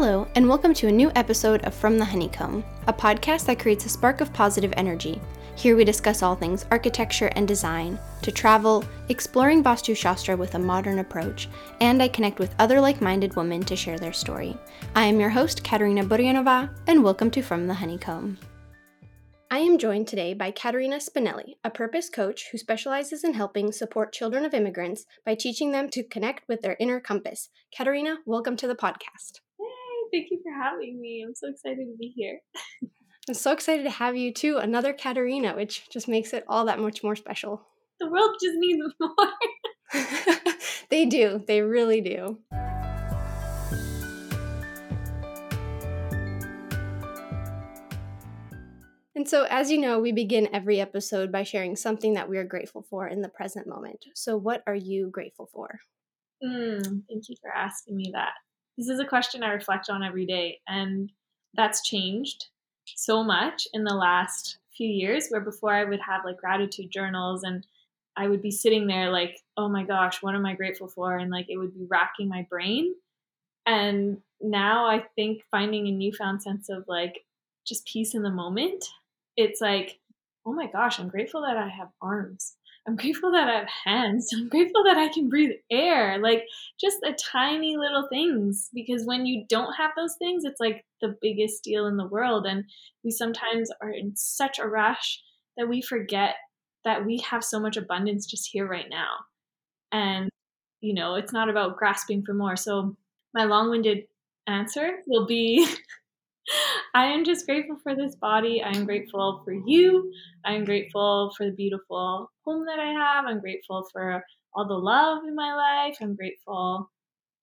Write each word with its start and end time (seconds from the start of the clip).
Hello, 0.00 0.28
and 0.36 0.48
welcome 0.48 0.72
to 0.74 0.86
a 0.86 0.92
new 0.92 1.10
episode 1.16 1.64
of 1.64 1.74
From 1.74 1.98
the 1.98 2.04
Honeycomb, 2.04 2.64
a 2.86 2.92
podcast 2.92 3.46
that 3.46 3.58
creates 3.58 3.84
a 3.84 3.88
spark 3.88 4.20
of 4.20 4.32
positive 4.32 4.72
energy. 4.76 5.20
Here 5.56 5.74
we 5.74 5.84
discuss 5.84 6.22
all 6.22 6.36
things 6.36 6.66
architecture 6.70 7.32
and 7.34 7.48
design, 7.48 7.98
to 8.22 8.30
travel, 8.30 8.84
exploring 9.08 9.60
Vastu 9.64 9.96
Shastra 9.96 10.36
with 10.36 10.54
a 10.54 10.58
modern 10.60 11.00
approach, 11.00 11.48
and 11.80 12.00
I 12.00 12.06
connect 12.06 12.38
with 12.38 12.54
other 12.60 12.80
like 12.80 13.00
minded 13.00 13.34
women 13.34 13.64
to 13.64 13.74
share 13.74 13.98
their 13.98 14.12
story. 14.12 14.56
I 14.94 15.04
am 15.06 15.18
your 15.18 15.30
host, 15.30 15.64
Katerina 15.64 16.04
Burianova, 16.04 16.70
and 16.86 17.02
welcome 17.02 17.32
to 17.32 17.42
From 17.42 17.66
the 17.66 17.74
Honeycomb. 17.74 18.38
I 19.50 19.58
am 19.58 19.78
joined 19.78 20.06
today 20.06 20.32
by 20.32 20.52
Caterina 20.52 20.98
Spinelli, 20.98 21.56
a 21.64 21.70
purpose 21.70 22.08
coach 22.08 22.50
who 22.52 22.58
specializes 22.58 23.24
in 23.24 23.34
helping 23.34 23.72
support 23.72 24.12
children 24.12 24.44
of 24.44 24.54
immigrants 24.54 25.06
by 25.26 25.34
teaching 25.34 25.72
them 25.72 25.88
to 25.90 26.04
connect 26.04 26.46
with 26.46 26.62
their 26.62 26.76
inner 26.78 27.00
compass. 27.00 27.48
Katerina, 27.76 28.18
welcome 28.26 28.56
to 28.58 28.68
the 28.68 28.76
podcast. 28.76 29.40
Thank 30.12 30.28
you 30.30 30.40
for 30.42 30.52
having 30.52 31.00
me. 31.00 31.24
I'm 31.26 31.34
so 31.34 31.48
excited 31.48 31.86
to 31.86 31.96
be 31.98 32.12
here. 32.16 32.40
I'm 33.28 33.34
so 33.34 33.52
excited 33.52 33.82
to 33.84 33.90
have 33.90 34.16
you 34.16 34.32
too, 34.32 34.56
another 34.56 34.92
Katerina, 34.92 35.54
which 35.54 35.90
just 35.90 36.08
makes 36.08 36.32
it 36.32 36.44
all 36.48 36.64
that 36.64 36.78
much 36.78 37.02
more 37.02 37.16
special. 37.16 37.62
The 38.00 38.08
world 38.08 38.36
just 38.42 38.56
needs 38.56 38.80
more. 39.00 40.54
they 40.90 41.04
do, 41.04 41.44
they 41.46 41.60
really 41.60 42.00
do. 42.00 42.38
And 49.14 49.28
so, 49.28 49.48
as 49.50 49.68
you 49.68 49.78
know, 49.78 49.98
we 49.98 50.12
begin 50.12 50.48
every 50.52 50.80
episode 50.80 51.32
by 51.32 51.42
sharing 51.42 51.74
something 51.74 52.14
that 52.14 52.28
we 52.28 52.38
are 52.38 52.44
grateful 52.44 52.86
for 52.88 53.08
in 53.08 53.20
the 53.20 53.28
present 53.28 53.66
moment. 53.66 54.04
So, 54.14 54.36
what 54.36 54.62
are 54.68 54.76
you 54.76 55.10
grateful 55.10 55.48
for? 55.52 55.80
Mm, 56.40 57.02
thank 57.08 57.28
you 57.28 57.34
for 57.42 57.50
asking 57.52 57.96
me 57.96 58.12
that. 58.14 58.34
This 58.78 58.88
is 58.88 59.00
a 59.00 59.04
question 59.04 59.42
I 59.42 59.52
reflect 59.52 59.90
on 59.90 60.02
every 60.02 60.24
day, 60.24 60.60
and 60.66 61.12
that's 61.54 61.86
changed 61.86 62.46
so 62.86 63.22
much 63.22 63.68
in 63.74 63.84
the 63.84 63.94
last 63.94 64.58
few 64.74 64.88
years. 64.88 65.28
Where 65.28 65.42
before 65.42 65.74
I 65.74 65.84
would 65.84 66.00
have 66.00 66.24
like 66.24 66.38
gratitude 66.38 66.90
journals 66.90 67.42
and 67.42 67.66
I 68.16 68.28
would 68.28 68.40
be 68.40 68.50
sitting 68.50 68.86
there 68.86 69.10
like, 69.10 69.42
oh 69.56 69.68
my 69.68 69.84
gosh, 69.84 70.22
what 70.22 70.34
am 70.34 70.46
I 70.46 70.54
grateful 70.54 70.88
for? 70.88 71.16
And 71.16 71.30
like 71.30 71.46
it 71.50 71.58
would 71.58 71.74
be 71.74 71.84
racking 71.88 72.28
my 72.28 72.46
brain. 72.48 72.94
And 73.66 74.22
now 74.40 74.86
I 74.86 75.04
think 75.14 75.42
finding 75.50 75.86
a 75.86 75.92
newfound 75.92 76.42
sense 76.42 76.70
of 76.70 76.84
like 76.88 77.24
just 77.66 77.86
peace 77.86 78.14
in 78.14 78.22
the 78.22 78.30
moment 78.30 78.84
it's 79.38 79.60
like, 79.60 80.00
oh 80.44 80.52
my 80.52 80.66
gosh, 80.66 80.98
I'm 80.98 81.08
grateful 81.08 81.42
that 81.42 81.56
I 81.56 81.68
have 81.68 81.88
arms. 82.02 82.56
I'm 82.88 82.96
grateful 82.96 83.30
that 83.32 83.48
I 83.48 83.58
have 83.58 83.68
hands. 83.84 84.30
I'm 84.34 84.48
grateful 84.48 84.82
that 84.84 84.96
I 84.96 85.08
can 85.12 85.28
breathe 85.28 85.50
air. 85.70 86.18
Like 86.18 86.44
just 86.80 86.96
the 87.02 87.16
tiny 87.22 87.76
little 87.76 88.08
things. 88.08 88.70
Because 88.72 89.04
when 89.04 89.26
you 89.26 89.44
don't 89.46 89.74
have 89.74 89.90
those 89.94 90.16
things, 90.18 90.44
it's 90.44 90.58
like 90.60 90.86
the 91.02 91.14
biggest 91.20 91.62
deal 91.62 91.86
in 91.86 91.98
the 91.98 92.06
world. 92.06 92.46
And 92.46 92.64
we 93.04 93.10
sometimes 93.10 93.70
are 93.82 93.90
in 93.90 94.16
such 94.16 94.58
a 94.58 94.66
rush 94.66 95.22
that 95.58 95.68
we 95.68 95.82
forget 95.82 96.36
that 96.84 97.04
we 97.04 97.18
have 97.18 97.44
so 97.44 97.60
much 97.60 97.76
abundance 97.76 98.24
just 98.24 98.48
here 98.50 98.66
right 98.66 98.88
now. 98.88 99.08
And, 99.92 100.30
you 100.80 100.94
know, 100.94 101.14
it's 101.16 101.32
not 101.32 101.50
about 101.50 101.76
grasping 101.76 102.22
for 102.24 102.32
more. 102.32 102.56
So 102.56 102.96
my 103.34 103.44
long 103.44 103.68
winded 103.68 104.04
answer 104.46 105.00
will 105.06 105.26
be 105.26 105.68
I 106.94 107.06
am 107.06 107.24
just 107.24 107.46
grateful 107.46 107.78
for 107.82 107.94
this 107.94 108.16
body. 108.16 108.62
I 108.62 108.70
am 108.76 108.84
grateful 108.86 109.42
for 109.44 109.52
you. 109.52 110.12
I 110.44 110.54
am 110.54 110.64
grateful 110.64 111.32
for 111.36 111.46
the 111.46 111.52
beautiful 111.52 112.30
home 112.44 112.66
that 112.66 112.78
I 112.80 112.92
have. 112.92 113.26
I'm 113.26 113.40
grateful 113.40 113.86
for 113.92 114.24
all 114.54 114.66
the 114.66 114.74
love 114.74 115.24
in 115.26 115.34
my 115.34 115.54
life. 115.54 115.96
I'm 116.00 116.16
grateful, 116.16 116.90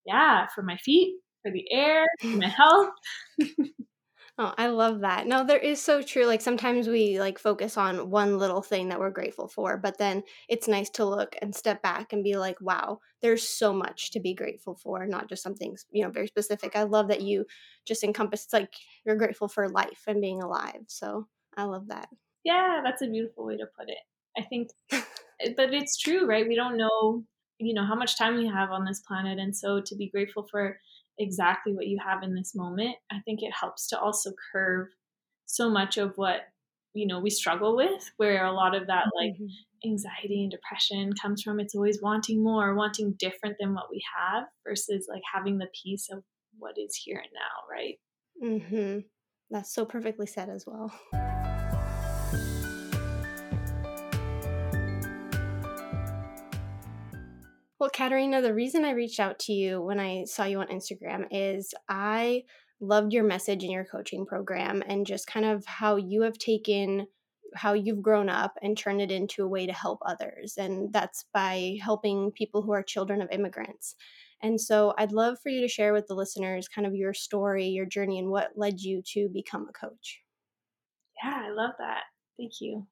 yeah, 0.06 0.48
for 0.56 0.64
my 0.64 0.78
feet, 0.78 1.16
for 1.44 1.52
the 1.52 1.66
air, 1.72 2.06
for 2.22 2.38
my 2.38 2.50
health. 2.58 2.90
Oh, 4.38 4.54
I 4.58 4.68
love 4.68 5.00
that. 5.00 5.28
No, 5.28 5.46
there 5.46 5.58
is 5.60 5.82
so 5.82 6.02
true. 6.02 6.26
Like 6.26 6.42
sometimes 6.42 6.90
we 6.90 7.20
like 7.20 7.40
focus 7.40 7.78
on 7.78 8.10
one 8.10 8.38
little 8.38 8.62
thing 8.62 8.90
that 8.90 9.00
we're 9.00 9.10
grateful 9.10 9.48
for, 9.48 9.78
but 9.78 9.98
then 9.98 10.24
it's 10.50 10.68
nice 10.68 10.90
to 10.92 11.06
look 11.06 11.38
and 11.42 11.56
step 11.56 11.82
back 11.82 12.12
and 12.12 12.22
be 12.22 12.36
like, 12.36 12.60
wow, 12.60 13.00
there's 13.22 13.48
so 13.48 13.72
much 13.72 14.12
to 14.12 14.20
be 14.20 14.34
grateful 14.34 14.76
for, 14.76 15.06
not 15.08 15.30
just 15.30 15.42
something, 15.42 15.78
you 15.92 16.04
know, 16.04 16.12
very 16.12 16.28
specific. 16.28 16.76
I 16.76 16.84
love 16.84 17.08
that 17.08 17.22
you 17.22 17.46
just 17.86 18.04
encompass 18.04 18.48
like 18.52 18.74
you're 19.06 19.16
grateful 19.16 19.48
for 19.48 19.70
life 19.70 20.04
and 20.06 20.20
being 20.20 20.42
alive. 20.42 20.82
So 20.88 21.30
I 21.56 21.64
love 21.64 21.88
that. 21.88 22.10
Yeah, 22.44 22.82
that's 22.84 23.02
a 23.02 23.08
beautiful 23.08 23.46
way 23.46 23.56
to 23.56 23.66
put 23.78 23.90
it. 23.90 23.98
I 24.38 24.42
think, 24.42 24.70
eh, 24.92 25.54
but 25.56 25.74
it's 25.74 25.98
true, 25.98 26.26
right? 26.28 26.48
We 26.48 26.56
don't 26.56 26.76
know, 26.78 27.24
you 27.58 27.74
know, 27.74 27.86
how 27.86 27.96
much 27.96 28.18
time 28.18 28.36
we 28.36 28.48
have 28.48 28.72
on 28.72 28.84
this 28.84 29.00
planet. 29.00 29.40
And 29.40 29.56
so 29.56 29.80
to 29.82 29.96
be 29.96 30.10
grateful 30.10 30.46
for 30.52 30.78
exactly 31.20 31.74
what 31.74 31.88
you 31.88 32.00
have 32.06 32.24
in 32.24 32.34
this 32.34 32.54
moment, 32.56 32.96
I 33.12 33.20
think 33.26 33.42
it 33.42 33.54
helps 33.60 33.88
to 33.90 34.00
also 34.00 34.32
curve 34.52 34.88
so 35.46 35.70
much 35.70 35.98
of 35.98 36.14
what 36.16 36.42
you 36.94 37.06
know 37.06 37.20
we 37.20 37.30
struggle 37.30 37.76
with 37.76 38.10
where 38.18 38.46
a 38.46 38.54
lot 38.54 38.74
of 38.74 38.88
that 38.88 39.06
like 39.20 39.34
mm-hmm. 39.34 39.90
anxiety 39.90 40.44
and 40.44 40.52
depression 40.52 41.12
comes 41.22 41.42
from. 41.42 41.60
It's 41.60 41.76
always 41.76 42.02
wanting 42.02 42.44
more 42.44 42.76
wanting 42.76 43.16
different 43.20 43.58
than 43.60 43.74
what 43.74 43.92
we 43.92 44.02
have 44.18 44.46
versus 44.66 45.08
like 45.10 45.24
having 45.34 45.58
the 45.58 45.68
peace 45.84 46.08
of 46.12 46.24
what 46.58 46.78
is 46.78 46.96
here 46.96 47.18
and 47.18 47.32
now 47.34 47.74
right? 47.74 48.00
Mhm 48.44 49.04
that's 49.50 49.74
so 49.74 49.86
perfectly 49.86 50.26
said 50.26 50.50
as 50.50 50.66
well 50.66 50.94
Well, 57.80 57.90
Katerina, 57.90 58.42
the 58.42 58.54
reason 58.54 58.86
I 58.86 58.92
reached 58.92 59.20
out 59.20 59.38
to 59.40 59.54
you 59.54 59.82
when 59.82 60.00
I 60.00 60.24
saw 60.26 60.46
you 60.46 60.62
on 60.62 60.68
Instagram 60.68 61.26
is 61.30 61.74
I 61.90 62.44
loved 62.80 63.12
your 63.12 63.26
message 63.26 63.64
in 63.64 63.72
your 63.72 63.84
coaching 63.84 64.26
program 64.26 64.82
and 64.88 65.06
just 65.06 65.28
kind 65.28 65.46
of 65.46 65.66
how 65.66 65.98
you 65.98 66.22
have 66.22 66.38
taken 66.38 67.08
how 67.54 67.74
you've 67.74 68.02
grown 68.02 68.28
up 68.28 68.58
and 68.62 68.78
turned 68.78 69.02
it 69.02 69.12
into 69.12 69.44
a 69.44 69.48
way 69.48 69.66
to 69.66 69.74
help 69.74 70.00
others. 70.06 70.56
And 70.58 70.92
that's 70.92 71.26
by 71.34 71.78
helping 71.82 72.32
people 72.32 72.62
who 72.62 72.74
are 72.74 72.84
children 72.84 73.22
of 73.22 73.32
immigrants. 73.32 73.96
And 74.42 74.60
so 74.60 74.94
I'd 74.98 75.14
love 75.14 75.38
for 75.42 75.50
you 75.50 75.62
to 75.62 75.68
share 75.68 75.94
with 75.94 76.08
the 76.08 76.16
listeners 76.16 76.68
kind 76.68 76.86
of 76.86 76.96
your 76.96 77.14
story, 77.14 77.66
your 77.68 77.86
journey, 77.86 78.20
and 78.20 78.30
what 78.30 78.52
led 78.58 78.82
you 78.82 79.02
to 79.14 79.30
become 79.34 79.68
a 79.70 79.74
coach. 79.74 80.22
Yeah, 81.24 81.44
I 81.46 81.50
love 81.52 81.72
that. 81.80 82.04
Thank 82.38 82.60
you. 82.60 82.86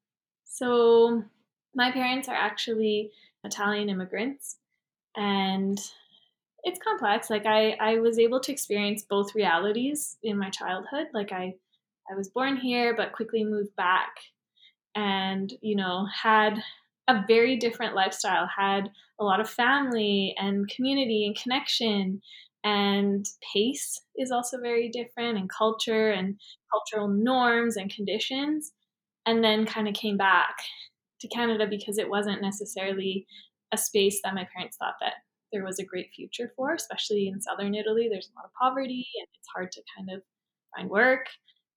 So, 0.45 1.23
my 1.75 1.91
parents 1.91 2.29
are 2.29 2.35
actually 2.35 3.11
Italian 3.43 3.89
immigrants 3.89 4.57
and 5.15 5.79
it's 6.63 6.79
complex 6.79 7.29
like 7.29 7.45
i 7.45 7.75
i 7.79 7.99
was 7.99 8.17
able 8.17 8.39
to 8.39 8.51
experience 8.51 9.03
both 9.03 9.35
realities 9.35 10.17
in 10.23 10.37
my 10.37 10.49
childhood 10.49 11.07
like 11.13 11.31
i 11.31 11.53
i 12.11 12.15
was 12.15 12.29
born 12.29 12.57
here 12.57 12.95
but 12.95 13.11
quickly 13.13 13.43
moved 13.43 13.75
back 13.75 14.15
and 14.95 15.53
you 15.61 15.75
know 15.75 16.07
had 16.13 16.61
a 17.07 17.23
very 17.27 17.57
different 17.57 17.95
lifestyle 17.95 18.47
had 18.57 18.89
a 19.19 19.23
lot 19.23 19.39
of 19.39 19.49
family 19.49 20.33
and 20.37 20.69
community 20.69 21.25
and 21.25 21.35
connection 21.35 22.21
and 22.63 23.25
pace 23.53 23.99
is 24.17 24.31
also 24.31 24.57
very 24.59 24.89
different 24.89 25.37
and 25.37 25.49
culture 25.49 26.11
and 26.11 26.39
cultural 26.71 27.09
norms 27.09 27.75
and 27.75 27.93
conditions 27.93 28.71
and 29.25 29.43
then 29.43 29.65
kind 29.65 29.87
of 29.87 29.93
came 29.93 30.17
back 30.17 30.55
to 31.19 31.27
canada 31.27 31.67
because 31.69 31.97
it 31.97 32.09
wasn't 32.09 32.41
necessarily 32.41 33.27
a 33.73 33.77
space 33.77 34.21
that 34.23 34.35
my 34.35 34.47
parents 34.55 34.77
thought 34.77 34.95
that 35.01 35.15
there 35.51 35.65
was 35.65 35.79
a 35.79 35.85
great 35.85 36.11
future 36.15 36.51
for, 36.55 36.73
especially 36.73 37.27
in 37.27 37.41
southern 37.41 37.75
Italy. 37.75 38.07
There's 38.09 38.29
a 38.33 38.39
lot 38.39 38.45
of 38.45 38.53
poverty 38.59 39.05
and 39.19 39.27
it's 39.33 39.49
hard 39.53 39.71
to 39.73 39.81
kind 39.95 40.09
of 40.11 40.21
find 40.75 40.89
work. 40.89 41.27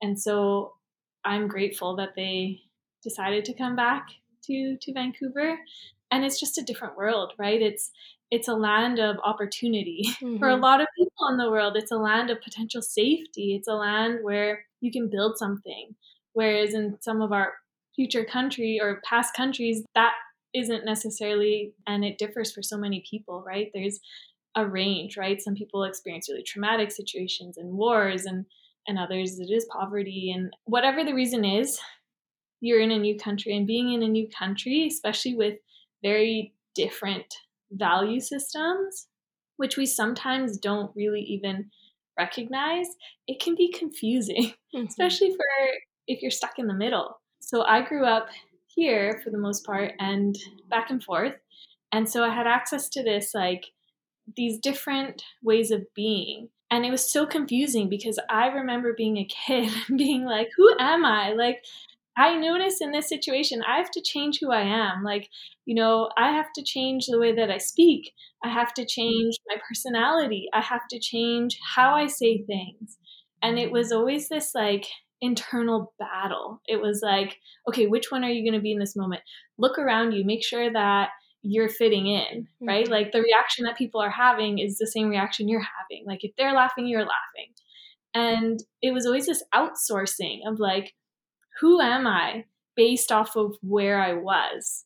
And 0.02 0.20
so 0.20 0.74
I'm 1.24 1.48
grateful 1.48 1.96
that 1.96 2.14
they 2.16 2.60
decided 3.02 3.44
to 3.46 3.54
come 3.54 3.76
back 3.76 4.08
to 4.44 4.76
to 4.80 4.92
Vancouver. 4.92 5.58
And 6.10 6.24
it's 6.24 6.38
just 6.38 6.58
a 6.58 6.62
different 6.62 6.96
world, 6.96 7.32
right? 7.38 7.60
It's 7.60 7.90
it's 8.30 8.48
a 8.48 8.54
land 8.54 8.98
of 8.98 9.16
opportunity 9.24 10.02
mm-hmm. 10.06 10.38
for 10.38 10.48
a 10.48 10.54
mm-hmm. 10.54 10.62
lot 10.62 10.80
of 10.80 10.88
people 10.96 11.28
in 11.30 11.36
the 11.36 11.50
world. 11.50 11.76
It's 11.76 11.92
a 11.92 11.96
land 11.96 12.30
of 12.30 12.40
potential 12.40 12.82
safety. 12.82 13.54
It's 13.54 13.68
a 13.68 13.74
land 13.74 14.20
where 14.22 14.64
you 14.80 14.90
can 14.90 15.10
build 15.10 15.38
something. 15.38 15.94
Whereas 16.32 16.74
in 16.74 16.98
some 17.00 17.22
of 17.22 17.32
our 17.32 17.54
future 17.94 18.24
country 18.24 18.78
or 18.80 19.00
past 19.08 19.34
countries, 19.34 19.82
that 19.94 20.12
isn't 20.56 20.84
necessarily, 20.84 21.72
and 21.86 22.04
it 22.04 22.18
differs 22.18 22.52
for 22.52 22.62
so 22.62 22.76
many 22.76 23.04
people, 23.08 23.44
right? 23.46 23.70
There's 23.74 24.00
a 24.56 24.66
range, 24.66 25.16
right? 25.16 25.40
Some 25.40 25.54
people 25.54 25.84
experience 25.84 26.28
really 26.28 26.42
traumatic 26.42 26.90
situations 26.90 27.56
and 27.56 27.72
wars, 27.72 28.24
and 28.24 28.46
and 28.88 28.98
others 28.98 29.38
it 29.38 29.50
is 29.50 29.66
poverty, 29.70 30.32
and 30.34 30.52
whatever 30.64 31.04
the 31.04 31.14
reason 31.14 31.44
is, 31.44 31.78
you're 32.60 32.80
in 32.80 32.90
a 32.90 32.98
new 32.98 33.16
country, 33.16 33.56
and 33.56 33.66
being 33.66 33.92
in 33.92 34.02
a 34.02 34.08
new 34.08 34.28
country, 34.28 34.86
especially 34.86 35.34
with 35.34 35.58
very 36.02 36.54
different 36.74 37.34
value 37.72 38.20
systems, 38.20 39.08
which 39.56 39.76
we 39.76 39.86
sometimes 39.86 40.58
don't 40.58 40.94
really 40.94 41.22
even 41.22 41.70
recognize, 42.18 42.86
it 43.26 43.40
can 43.40 43.54
be 43.54 43.72
confusing, 43.72 44.52
mm-hmm. 44.74 44.86
especially 44.86 45.30
for 45.30 45.44
if 46.06 46.22
you're 46.22 46.30
stuck 46.30 46.58
in 46.58 46.66
the 46.66 46.74
middle. 46.74 47.20
So 47.40 47.62
I 47.62 47.82
grew 47.82 48.04
up 48.04 48.28
here 48.76 49.20
for 49.24 49.30
the 49.30 49.38
most 49.38 49.66
part 49.66 49.92
and 49.98 50.36
back 50.70 50.90
and 50.90 51.02
forth. 51.02 51.34
And 51.90 52.08
so 52.08 52.22
I 52.22 52.32
had 52.32 52.46
access 52.46 52.88
to 52.90 53.02
this, 53.02 53.32
like 53.34 53.64
these 54.36 54.58
different 54.58 55.24
ways 55.42 55.70
of 55.70 55.82
being. 55.94 56.50
And 56.70 56.84
it 56.84 56.90
was 56.90 57.10
so 57.10 57.26
confusing 57.26 57.88
because 57.88 58.18
I 58.28 58.48
remember 58.48 58.92
being 58.92 59.16
a 59.16 59.24
kid 59.24 59.72
and 59.88 59.98
being 59.98 60.24
like, 60.24 60.48
who 60.56 60.72
am 60.78 61.04
I? 61.04 61.32
Like, 61.32 61.64
I 62.18 62.36
notice 62.36 62.80
in 62.80 62.92
this 62.92 63.08
situation, 63.08 63.62
I 63.66 63.76
have 63.76 63.90
to 63.90 64.00
change 64.00 64.38
who 64.40 64.50
I 64.50 64.62
am. 64.62 65.04
Like, 65.04 65.28
you 65.66 65.74
know, 65.74 66.10
I 66.16 66.32
have 66.32 66.52
to 66.54 66.62
change 66.62 67.06
the 67.06 67.18
way 67.18 67.34
that 67.34 67.50
I 67.50 67.58
speak. 67.58 68.12
I 68.42 68.48
have 68.48 68.72
to 68.74 68.86
change 68.86 69.36
my 69.48 69.56
personality. 69.68 70.48
I 70.54 70.62
have 70.62 70.88
to 70.90 70.98
change 70.98 71.58
how 71.74 71.94
I 71.94 72.06
say 72.06 72.42
things. 72.42 72.96
And 73.42 73.58
it 73.58 73.70
was 73.70 73.92
always 73.92 74.28
this 74.28 74.54
like 74.54 74.86
internal 75.20 75.92
battle. 75.98 76.60
It 76.66 76.80
was 76.80 77.00
like, 77.02 77.38
okay, 77.68 77.86
which 77.86 78.10
one 78.10 78.24
are 78.24 78.30
you 78.30 78.42
going 78.42 78.58
to 78.58 78.62
be 78.62 78.72
in 78.72 78.78
this 78.78 78.96
moment? 78.96 79.22
Look 79.58 79.78
around 79.78 80.12
you, 80.12 80.24
make 80.24 80.44
sure 80.44 80.72
that 80.72 81.10
you're 81.42 81.68
fitting 81.68 82.06
in, 82.06 82.48
right? 82.60 82.84
Mm-hmm. 82.84 82.92
Like 82.92 83.12
the 83.12 83.22
reaction 83.22 83.64
that 83.64 83.78
people 83.78 84.00
are 84.00 84.10
having 84.10 84.58
is 84.58 84.78
the 84.78 84.86
same 84.86 85.08
reaction 85.08 85.48
you're 85.48 85.60
having. 85.60 86.04
Like 86.06 86.24
if 86.24 86.32
they're 86.36 86.52
laughing, 86.54 86.86
you're 86.86 87.00
laughing. 87.00 87.52
And 88.14 88.60
it 88.82 88.92
was 88.92 89.06
always 89.06 89.26
this 89.26 89.44
outsourcing 89.54 90.40
of 90.46 90.58
like, 90.58 90.94
who 91.60 91.80
am 91.80 92.06
I 92.06 92.44
based 92.74 93.12
off 93.12 93.36
of 93.36 93.56
where 93.62 94.00
I 94.00 94.14
was? 94.14 94.84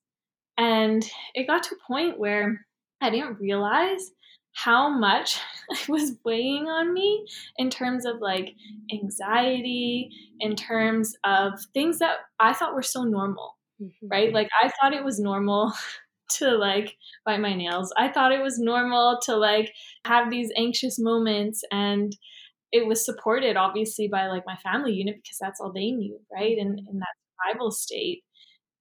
And 0.59 1.09
it 1.35 1.47
got 1.47 1.63
to 1.65 1.75
a 1.75 1.93
point 1.93 2.19
where 2.19 2.67
I 3.01 3.11
didn't 3.11 3.41
realize 3.41 4.11
how 4.53 4.89
much 4.89 5.39
it 5.69 5.89
was 5.89 6.17
weighing 6.25 6.67
on 6.67 6.93
me 6.93 7.27
in 7.59 7.71
terms 7.71 8.05
of 8.05 8.21
like 8.21 8.55
anxiety, 8.93 10.11
in 10.41 10.57
terms 10.57 11.15
of 11.25 11.53
things 11.75 11.99
that 11.99 12.17
I 12.39 12.53
thought 12.53 12.75
were 12.75 12.83
so 12.83 13.05
normal, 13.05 13.57
mm-hmm. 13.81 14.09
right? 14.09 14.33
Like 14.33 14.49
I 14.63 14.69
thought 14.69 14.95
it 14.95 15.05
was 15.05 15.21
normal 15.21 15.73
to 16.39 16.57
like 16.57 16.97
bite 17.25 17.41
my 17.41 17.55
nails. 17.55 17.93
I 17.97 18.09
thought 18.09 18.33
it 18.33 18.43
was 18.43 18.59
normal 18.59 19.19
to 19.25 19.37
like 19.37 19.73
have 20.05 20.31
these 20.31 20.51
anxious 20.57 20.99
moments 20.99 21.63
and 21.73 22.17
it 22.73 22.87
was 22.87 23.05
supported 23.05 23.57
obviously 23.57 24.07
by 24.07 24.29
like 24.29 24.45
my 24.47 24.57
family 24.57 24.93
unit 24.93 25.17
because 25.17 25.39
that's 25.41 25.61
all 25.61 25.73
they 25.73 25.91
knew, 25.91 26.21
right? 26.33 26.57
And 26.57 26.79
in 26.79 26.99
that 26.99 27.09
survival 27.53 27.71
state. 27.71 28.23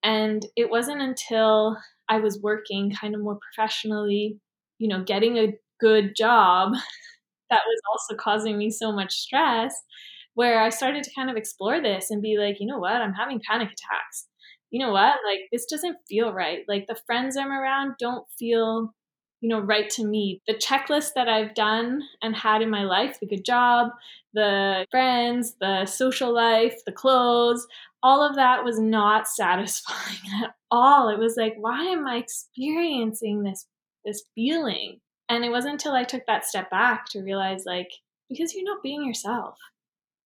And 0.04 0.45
it 0.56 0.69
wasn't 0.69 1.01
until 1.01 1.77
I 2.07 2.19
was 2.19 2.39
working 2.42 2.92
kind 2.92 3.16
of 3.16 3.21
more 3.21 3.38
professionally, 3.38 4.38
you 4.80 4.88
know, 4.88 5.04
getting 5.04 5.38
a 5.38 5.54
good 5.80 6.16
job 6.16 6.74
that 7.50 7.62
was 7.68 7.81
also 7.92 8.16
causing 8.16 8.58
me 8.58 8.72
so 8.72 8.92
much 8.92 9.14
stress 9.14 9.76
where 10.34 10.62
I 10.62 10.70
started 10.70 11.04
to 11.04 11.12
kind 11.16 11.30
of 11.30 11.38
explore 11.38 11.81
this 11.81 12.12
and 12.12 12.22
be 12.22 12.38
like, 12.38 12.60
you 12.60 12.68
know 12.68 12.80
what, 12.80 12.94
I'm 12.94 13.14
having 13.14 13.42
panic 13.48 13.68
attacks. 13.68 14.28
You 14.72 14.86
know 14.86 14.92
what, 14.92 15.16
like 15.28 15.42
this 15.52 15.66
doesn't 15.66 15.98
feel 16.08 16.34
right. 16.34 16.60
Like 16.68 16.88
the 16.88 17.00
friends 17.06 17.38
I'm 17.38 17.52
around 17.52 17.96
don't 18.00 18.26
feel 18.38 18.94
you 19.42 19.50
know, 19.50 19.60
right 19.60 19.90
to 19.92 20.06
me. 20.06 20.42
The 20.48 20.54
checklist 20.54 21.14
that 21.16 21.30
I've 21.30 21.54
done 21.54 22.02
and 22.22 22.36
had 22.36 22.62
in 22.62 22.70
my 22.70 22.84
life, 22.84 23.20
the 23.20 23.28
good 23.28 23.46
job, 23.46 23.90
the 24.34 24.86
friends, 24.92 25.56
the 25.62 25.86
social 25.86 26.34
life, 26.34 26.76
the 26.86 26.92
clothes, 26.92 27.66
all 28.04 28.22
of 28.22 28.36
that 28.36 28.64
was 28.64 28.80
not 28.80 29.28
satisfying 29.36 30.44
at 30.44 30.56
all. 30.72 31.10
It 31.10 31.20
was 31.20 31.36
like, 31.38 31.56
why 31.58 31.86
am 31.86 32.06
I 32.06 32.18
experiencing 32.18 33.44
this 33.44 33.66
this 34.06 34.24
feeling? 34.36 35.00
And 35.30 35.46
it 35.46 35.50
wasn't 35.50 35.74
until 35.74 35.94
I 35.94 36.04
took 36.04 36.25
that 36.25 36.46
step 36.46 36.69
back 36.69 37.06
to 37.10 37.22
realize 37.22 37.63
like 37.66 37.92
because 38.30 38.54
you're 38.54 38.63
not 38.63 38.84
being 38.84 39.06
yourself. 39.06 39.57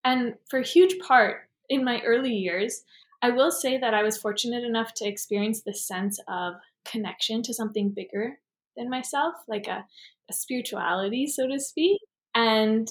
And 0.03 0.35
for 0.49 0.59
a 0.59 0.65
huge 0.65 0.99
part 0.99 1.49
in 1.69 1.83
my 1.83 2.01
early 2.01 2.33
years, 2.33 2.83
I 3.21 3.29
will 3.29 3.51
say 3.51 3.77
that 3.77 3.93
I 3.93 4.03
was 4.03 4.17
fortunate 4.17 4.63
enough 4.63 4.93
to 4.95 5.07
experience 5.07 5.61
this 5.61 5.87
sense 5.87 6.19
of 6.27 6.55
connection 6.83 7.41
to 7.43 7.53
something 7.53 7.89
bigger 7.89 8.39
than 8.75 8.89
myself, 8.89 9.35
like 9.47 9.67
a, 9.67 9.85
a 10.29 10.33
spirituality, 10.33 11.27
so 11.27 11.47
to 11.47 11.59
speak. 11.59 12.01
And 12.35 12.89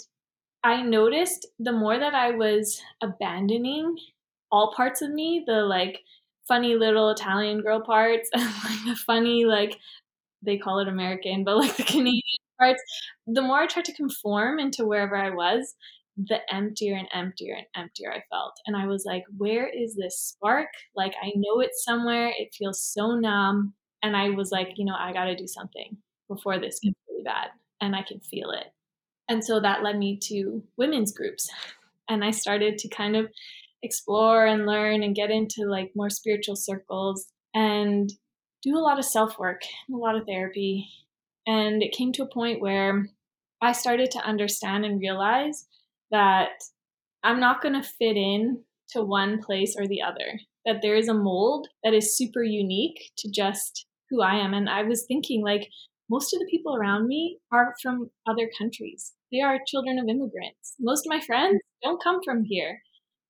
I 0.65 0.83
noticed 0.83 1.47
the 1.59 1.73
more 1.73 1.99
that 1.99 2.15
I 2.15 2.31
was 2.31 2.81
abandoning 3.03 3.97
all 4.51 4.73
parts 4.75 5.03
of 5.03 5.11
me, 5.11 5.45
the 5.47 5.63
like 5.63 6.01
funny 6.49 6.77
little 6.77 7.11
Italian 7.11 7.61
girl 7.61 7.81
parts 7.81 8.31
and 8.35 8.45
like 8.45 8.85
the 8.87 8.97
funny, 8.97 9.45
like 9.45 9.79
they 10.43 10.59
call 10.59 10.79
it 10.81 10.89
American, 10.89 11.45
but 11.45 11.57
like 11.57 11.77
the 11.77 11.83
Canadian 11.85 12.23
parts, 12.59 12.83
the 13.27 13.43
more 13.43 13.61
I 13.61 13.67
tried 13.67 13.85
to 13.87 13.95
conform 13.95 14.59
into 14.59 14.87
wherever 14.87 15.17
I 15.17 15.31
was, 15.31 15.75
the 16.17 16.41
emptier 16.53 16.97
and 16.97 17.09
emptier 17.13 17.55
and 17.55 17.67
emptier 17.77 18.13
I 18.13 18.23
felt. 18.31 18.55
And 18.67 18.77
I 18.77 18.87
was 18.87 19.05
like, 19.07 19.25
where 19.37 19.69
is 19.69 19.97
this 19.97 20.21
spark? 20.21 20.69
Like, 20.95 21.15
I 21.23 21.33
know 21.37 21.61
it's 21.61 21.85
somewhere. 21.85 22.33
It 22.39 22.55
feels 22.57 22.83
so 22.83 23.13
numb. 23.13 23.75
And 24.03 24.17
I 24.17 24.31
was 24.31 24.51
like, 24.51 24.73
you 24.77 24.85
know, 24.85 24.97
I 24.99 25.13
got 25.13 25.25
to 25.25 25.37
do 25.37 25.47
something 25.47 25.97
before 26.29 26.59
this 26.59 26.81
gets 26.81 26.97
really 27.09 27.23
bad 27.25 27.49
and 27.81 27.97
I 27.97 28.03
can 28.03 28.21
feel 28.21 28.51
it. 28.51 28.67
And 29.29 29.45
so 29.45 29.61
that 29.61 29.83
led 29.83 29.99
me 29.99 30.19
to 30.25 30.63
women's 30.77 31.13
groups. 31.13 31.49
And 32.09 32.25
I 32.25 32.33
started 32.33 32.79
to 32.79 32.89
kind 32.89 33.17
of 33.17 33.29
explore 33.83 34.47
and 34.47 34.67
learn 34.67 35.03
and 35.03 35.15
get 35.15 35.31
into 35.31 35.65
like 35.65 35.93
more 35.95 36.11
spiritual 36.11 36.57
circles 36.57 37.27
and 37.55 38.13
do 38.63 38.77
a 38.77 38.81
lot 38.81 38.99
of 38.99 39.05
self 39.05 39.39
work, 39.39 39.63
a 39.93 39.97
lot 39.97 40.17
of 40.17 40.27
therapy. 40.27 40.89
And 41.47 41.83
it 41.83 41.93
came 41.93 42.13
to 42.13 42.23
a 42.23 42.33
point 42.33 42.61
where 42.61 43.09
I 43.61 43.73
started 43.73 44.11
to 44.13 44.25
understand 44.25 44.85
and 44.85 45.01
realize 45.01 45.67
that 46.11 46.51
I'm 47.23 47.41
not 47.41 47.63
going 47.63 47.81
to 47.81 47.89
fit 47.89 48.17
in 48.17 48.63
to 48.91 49.03
one 49.03 49.41
place 49.43 49.75
or 49.79 49.87
the 49.87 50.03
other, 50.03 50.41
that 50.67 50.81
there 50.83 50.97
is 50.97 51.09
a 51.09 51.15
mold 51.15 51.69
that 51.83 51.95
is 51.95 52.17
super 52.17 52.43
unique 52.43 53.11
to 53.19 53.31
just 53.31 53.87
who 54.11 54.23
I 54.23 54.37
am. 54.37 54.55
And 54.55 54.69
I 54.69 54.83
was 54.83 55.05
thinking, 55.07 55.43
like, 55.43 55.69
most 56.11 56.35
of 56.35 56.41
the 56.41 56.49
people 56.51 56.77
around 56.77 57.09
me 57.09 57.39
are 57.53 57.75
from 57.83 58.11
other 58.27 58.51
countries. 58.59 59.13
They 59.33 59.41
are 59.41 59.59
children 59.67 59.99
of 59.99 60.09
immigrants. 60.09 60.75
Most 60.79 61.07
of 61.07 61.11
my 61.11 61.21
friends 61.21 61.61
don't 61.83 62.03
come 62.03 62.21
from 62.25 62.45
here. 62.45 62.81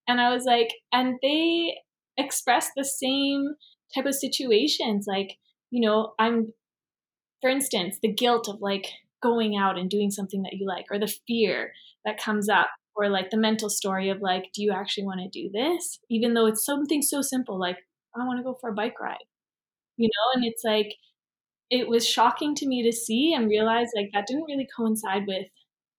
And 0.08 0.20
I 0.20 0.34
was 0.34 0.44
like, 0.44 0.70
and 0.92 1.14
they 1.22 1.76
express 2.16 2.70
the 2.74 2.84
same 2.84 3.54
type 3.94 4.06
of 4.06 4.14
situations. 4.14 5.06
Like, 5.06 5.38
you 5.70 5.80
know, 5.86 6.14
I'm, 6.18 6.52
for 7.40 7.50
instance, 7.50 7.98
the 8.02 8.12
guilt 8.12 8.48
of 8.48 8.60
like 8.60 8.86
going 9.22 9.56
out 9.56 9.78
and 9.78 9.90
doing 9.90 10.10
something 10.10 10.42
that 10.42 10.54
you 10.54 10.66
like, 10.66 10.86
or 10.90 10.98
the 10.98 11.12
fear 11.26 11.72
that 12.04 12.20
comes 12.20 12.48
up, 12.48 12.68
or 12.96 13.08
like 13.08 13.30
the 13.30 13.36
mental 13.36 13.70
story 13.70 14.10
of 14.10 14.20
like, 14.20 14.50
do 14.54 14.62
you 14.62 14.72
actually 14.72 15.04
want 15.04 15.20
to 15.20 15.28
do 15.28 15.50
this? 15.52 15.98
Even 16.10 16.34
though 16.34 16.46
it's 16.46 16.64
something 16.64 17.02
so 17.02 17.22
simple, 17.22 17.58
like, 17.58 17.78
I 18.14 18.26
want 18.26 18.38
to 18.38 18.44
go 18.44 18.56
for 18.60 18.70
a 18.70 18.74
bike 18.74 19.00
ride 19.00 19.16
you 19.96 20.08
know 20.08 20.30
and 20.34 20.44
it's 20.44 20.64
like 20.64 20.94
it 21.70 21.88
was 21.88 22.06
shocking 22.06 22.54
to 22.56 22.66
me 22.66 22.82
to 22.82 22.96
see 22.96 23.34
and 23.34 23.48
realize 23.48 23.88
like 23.96 24.10
that 24.12 24.26
didn't 24.26 24.44
really 24.44 24.68
coincide 24.76 25.24
with 25.26 25.46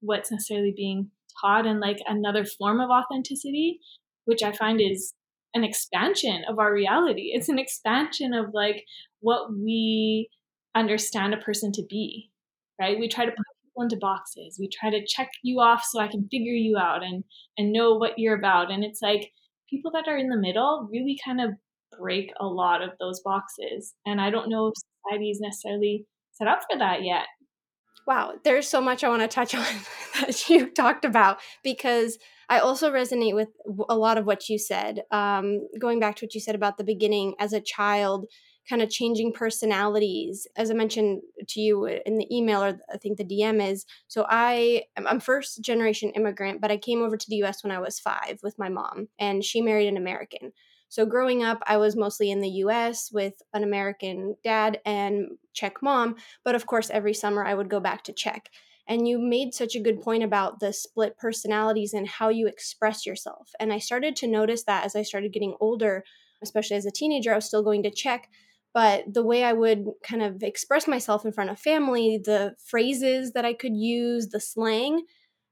what's 0.02 0.32
necessarily 0.32 0.74
being 0.76 1.10
taught 1.42 1.66
and 1.66 1.80
like 1.80 2.00
another 2.08 2.46
form 2.46 2.80
of 2.80 2.90
authenticity 2.90 3.80
which 4.26 4.44
i 4.44 4.52
find 4.52 4.82
is 4.82 5.14
an 5.54 5.64
expansion 5.64 6.44
of 6.50 6.60
our 6.60 6.74
reality. 6.74 7.32
It's 7.34 7.50
an 7.50 7.60
expansion 7.60 8.34
of 8.34 8.48
like 8.54 8.86
what 9.20 9.54
we 9.54 10.30
understand 10.76 11.34
a 11.34 11.38
person 11.38 11.72
to 11.74 11.84
be 11.88 12.32
right? 12.80 13.00
We 13.00 13.08
try 13.08 13.26
to 13.26 13.32
put 13.32 13.46
people 13.64 13.84
into 13.84 13.98
boxes. 13.98 14.58
We 14.60 14.70
try 14.70 14.90
to 14.90 15.06
check 15.06 15.30
you 15.44 15.60
off 15.60 15.84
so 15.84 16.00
i 16.00 16.08
can 16.08 16.28
figure 16.30 16.54
you 16.54 16.78
out 16.78 17.04
and 17.04 17.24
and 17.58 17.72
know 17.72 17.96
what 17.96 18.18
you're 18.18 18.38
about. 18.38 18.72
And 18.72 18.84
it's 18.84 19.02
like 19.02 19.32
people 19.70 19.92
that 19.92 20.08
are 20.08 20.18
in 20.18 20.30
the 20.30 20.38
middle 20.38 20.88
really 20.92 21.18
kind 21.24 21.42
of 21.42 21.52
break 22.00 22.32
a 22.40 22.46
lot 22.46 22.82
of 22.82 22.92
those 23.00 23.22
boxes. 23.24 23.94
And 24.06 24.20
I 24.20 24.30
don't 24.30 24.50
know 24.50 24.68
if 24.68 24.74
society 25.08 25.30
is 25.30 25.40
necessarily 25.40 26.06
set 26.32 26.48
up 26.48 26.62
for 26.70 26.78
that 26.80 27.04
yet. 27.04 27.26
Wow, 28.06 28.34
there's 28.44 28.68
so 28.68 28.82
much 28.82 29.04
I 29.04 29.10
want 29.10 29.22
to 29.22 29.28
touch 29.28 29.56
on 29.56 29.66
that 30.20 30.50
you 30.50 30.70
talked 30.70 31.06
about 31.06 31.40
because 31.64 32.18
I 32.50 32.60
also 32.60 32.92
resonate 32.92 33.36
with 33.36 33.50
a 33.90 33.98
lot 33.98 34.18
of 34.18 34.26
what 34.26 34.50
you 34.50 34.58
said. 34.58 35.04
Um, 35.12 35.68
going 35.80 36.00
back 36.00 36.16
to 36.18 36.26
what 36.26 36.36
you 36.36 36.42
said 36.42 36.56
about 36.56 36.78
the 36.78 36.84
beginning 36.84 37.36
as 37.40 37.54
a 37.54 37.62
child, 37.62 38.28
kind 38.70 38.82
of 38.82 38.90
changing 38.90 39.34
personalities. 39.34 40.48
As 40.56 40.72
I 40.72 40.74
mentioned 40.74 41.22
to 41.50 41.60
you 41.60 41.86
in 41.86 42.18
the 42.18 42.28
email, 42.36 42.64
or 42.64 42.80
I 42.92 42.98
think 42.98 43.18
the 43.18 43.26
DM 43.26 43.62
is 43.62 43.86
so 44.08 44.26
I 44.30 44.84
I'm 44.98 45.20
first 45.20 45.62
generation 45.62 46.12
immigrant, 46.12 46.62
but 46.62 46.72
I 46.72 46.78
came 46.78 47.02
over 47.02 47.18
to 47.18 47.30
the 47.30 47.44
US 47.44 47.64
when 47.64 47.72
I 47.72 47.80
was 47.80 48.00
five 48.00 48.40
with 48.44 48.60
my 48.60 48.70
mom, 48.70 49.08
and 49.20 49.44
she 49.44 49.62
married 49.62 49.88
an 49.88 49.98
American. 49.98 50.54
So 50.90 51.08
growing 51.08 51.44
up, 51.44 51.58
I 51.66 51.78
was 51.78 51.96
mostly 51.96 52.30
in 52.30 52.40
the 52.40 52.50
US 52.50 53.10
with 53.12 53.34
an 53.54 53.64
American 53.64 54.36
dad 54.44 54.80
and 54.86 55.40
Czech 55.54 55.82
mom, 55.82 56.16
but 56.46 56.56
of 56.56 56.68
course, 56.68 56.90
every 56.90 57.14
summer 57.14 57.44
I 57.44 57.56
would 57.56 57.70
go 57.70 57.80
back 57.80 58.04
to 58.04 58.14
Czech. 58.14 58.50
And 58.88 59.08
you 59.08 59.18
made 59.18 59.54
such 59.54 59.76
a 59.76 59.80
good 59.80 60.02
point 60.02 60.24
about 60.24 60.60
the 60.60 60.74
split 60.74 61.18
personalities 61.18 61.94
and 61.94 62.08
how 62.08 62.30
you 62.30 62.48
express 62.48 63.06
yourself. 63.06 63.52
And 63.60 63.72
I 63.72 63.80
started 63.80 64.16
to 64.18 64.28
notice 64.28 64.64
that 64.64 64.86
as 64.86 64.96
I 64.96 65.04
started 65.04 65.32
getting 65.32 65.56
older, 65.60 66.04
especially 66.42 66.76
as 66.76 66.86
a 66.86 66.92
teenager, 66.92 67.32
I 67.32 67.36
was 67.36 67.46
still 67.46 67.64
going 67.64 67.84
to 67.84 67.92
Czech. 67.92 68.30
But 68.74 69.14
the 69.14 69.24
way 69.24 69.44
I 69.44 69.54
would 69.54 69.86
kind 70.04 70.24
of 70.24 70.42
express 70.42 70.88
myself 70.88 71.26
in 71.26 71.32
front 71.32 71.52
of 71.52 71.60
family, 71.60 72.20
the 72.24 72.56
phrases 72.66 73.32
that 73.34 73.46
I 73.46 73.54
could 73.54 73.76
use, 73.78 74.30
the 74.30 74.40
slang, 74.40 75.04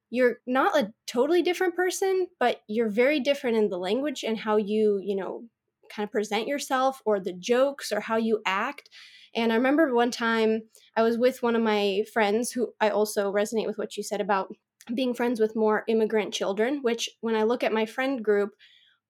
you're 0.10 0.40
not 0.46 0.78
a 0.78 0.92
totally 1.08 1.42
different 1.42 1.76
person, 1.76 2.28
but 2.40 2.62
you're 2.68 2.90
very 2.90 3.20
different 3.20 3.58
in 3.58 3.70
the 3.70 3.78
language 3.78 4.24
and 4.24 4.38
how 4.38 4.58
you, 4.58 5.00
you 5.04 5.16
know, 5.16 5.44
kind 5.90 6.06
of 6.06 6.12
present 6.12 6.48
yourself 6.48 7.02
or 7.06 7.20
the 7.20 7.34
jokes 7.34 7.92
or 7.92 8.02
how 8.02 8.18
you 8.18 8.42
act. 8.46 8.90
And 9.36 9.52
I 9.52 9.56
remember 9.56 9.94
one 9.94 10.12
time 10.12 10.64
I 10.96 11.04
was 11.04 11.18
with 11.18 11.42
one 11.42 11.56
of 11.56 11.62
my 11.62 12.04
friends 12.14 12.52
who 12.52 12.74
I 12.80 12.90
also 12.90 13.32
resonate 13.32 13.68
with 13.68 13.78
what 13.78 13.98
you 13.98 14.04
said 14.04 14.22
about 14.22 14.54
being 14.94 15.14
friends 15.14 15.40
with 15.40 15.56
more 15.56 15.84
immigrant 15.88 16.34
children, 16.34 16.80
which 16.82 17.10
when 17.22 17.36
I 17.36 17.44
look 17.44 17.64
at 17.64 17.74
my 17.74 17.86
friend 17.86 18.24
group, 18.24 18.52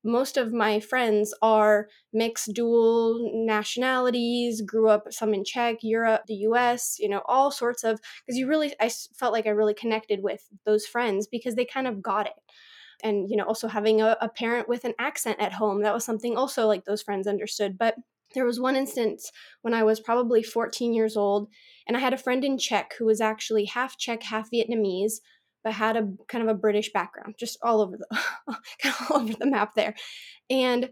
most 0.03 0.37
of 0.37 0.51
my 0.51 0.79
friends 0.79 1.33
are 1.41 1.87
mixed 2.11 2.53
dual 2.53 3.31
nationalities 3.33 4.61
grew 4.61 4.89
up 4.89 5.05
some 5.11 5.33
in 5.33 5.43
czech 5.43 5.77
europe 5.83 6.23
the 6.27 6.35
us 6.35 6.97
you 6.99 7.07
know 7.07 7.21
all 7.25 7.51
sorts 7.51 7.83
of 7.83 7.99
because 8.25 8.37
you 8.37 8.47
really 8.47 8.73
i 8.79 8.89
felt 8.89 9.31
like 9.33 9.45
i 9.45 9.49
really 9.49 9.73
connected 9.75 10.23
with 10.23 10.47
those 10.65 10.85
friends 10.85 11.27
because 11.27 11.55
they 11.55 11.65
kind 11.65 11.87
of 11.87 12.01
got 12.01 12.25
it. 12.25 12.33
And 13.03 13.29
you 13.29 13.35
know 13.37 13.45
also 13.45 13.67
having 13.67 14.01
a, 14.01 14.17
a 14.21 14.29
parent 14.29 14.67
with 14.69 14.85
an 14.85 14.93
accent 14.99 15.39
at 15.39 15.53
home 15.53 15.81
that 15.81 15.93
was 15.93 16.05
something 16.05 16.37
also 16.37 16.67
like 16.67 16.85
those 16.85 17.01
friends 17.01 17.27
understood. 17.27 17.77
But 17.77 17.95
there 18.33 18.45
was 18.45 18.59
one 18.59 18.75
instance 18.75 19.31
when 19.61 19.73
I 19.73 19.83
was 19.83 19.99
probably 19.99 20.43
14 20.43 20.93
years 20.93 21.17
old, 21.17 21.49
and 21.87 21.97
I 21.97 21.99
had 21.99 22.13
a 22.13 22.17
friend 22.17 22.43
in 22.43 22.57
Czech 22.57 22.93
who 22.97 23.05
was 23.05 23.21
actually 23.21 23.65
half 23.65 23.97
Czech, 23.97 24.23
half 24.23 24.49
Vietnamese, 24.51 25.19
but 25.63 25.73
had 25.73 25.97
a 25.97 26.07
kind 26.27 26.43
of 26.43 26.49
a 26.49 26.59
British 26.59 26.91
background, 26.91 27.35
just 27.39 27.57
all 27.61 27.81
over 27.81 27.97
the 27.97 28.07
kind 28.81 28.95
of 28.99 29.11
all 29.11 29.21
over 29.21 29.33
the 29.33 29.45
map 29.45 29.75
there. 29.75 29.95
And 30.49 30.89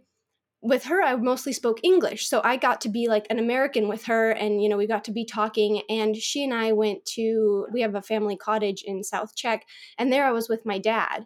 with 0.62 0.86
her, 0.86 1.02
I 1.02 1.16
mostly 1.16 1.54
spoke 1.54 1.80
English, 1.84 2.28
so 2.28 2.42
I 2.44 2.58
got 2.58 2.82
to 2.82 2.90
be 2.90 3.08
like 3.08 3.26
an 3.30 3.40
American 3.40 3.88
with 3.88 4.06
her, 4.06 4.32
and 4.32 4.62
you 4.62 4.68
know 4.68 4.78
we 4.78 4.88
got 4.88 5.06
to 5.06 5.12
be 5.12 5.26
talking. 5.26 5.82
And 5.90 6.16
she 6.16 6.44
and 6.44 6.54
I 6.54 6.74
went 6.74 7.06
to 7.16 7.68
we 7.72 7.82
have 7.82 7.96
a 7.96 8.02
family 8.02 8.36
cottage 8.36 8.84
in 8.86 9.04
South 9.04 9.36
Czech, 9.36 9.66
and 9.98 10.12
there 10.12 10.26
I 10.26 10.32
was 10.32 10.50
with 10.50 10.66
my 10.66 10.78
dad. 10.78 11.26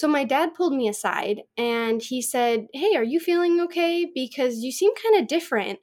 So 0.00 0.08
my 0.08 0.24
dad 0.24 0.54
pulled 0.54 0.72
me 0.72 0.88
aside 0.88 1.42
and 1.58 2.00
he 2.02 2.22
said, 2.22 2.68
"Hey, 2.72 2.96
are 2.96 3.04
you 3.04 3.20
feeling 3.20 3.60
okay? 3.60 4.10
Because 4.14 4.64
you 4.64 4.72
seem 4.72 4.92
kind 4.94 5.20
of 5.20 5.28
different." 5.28 5.78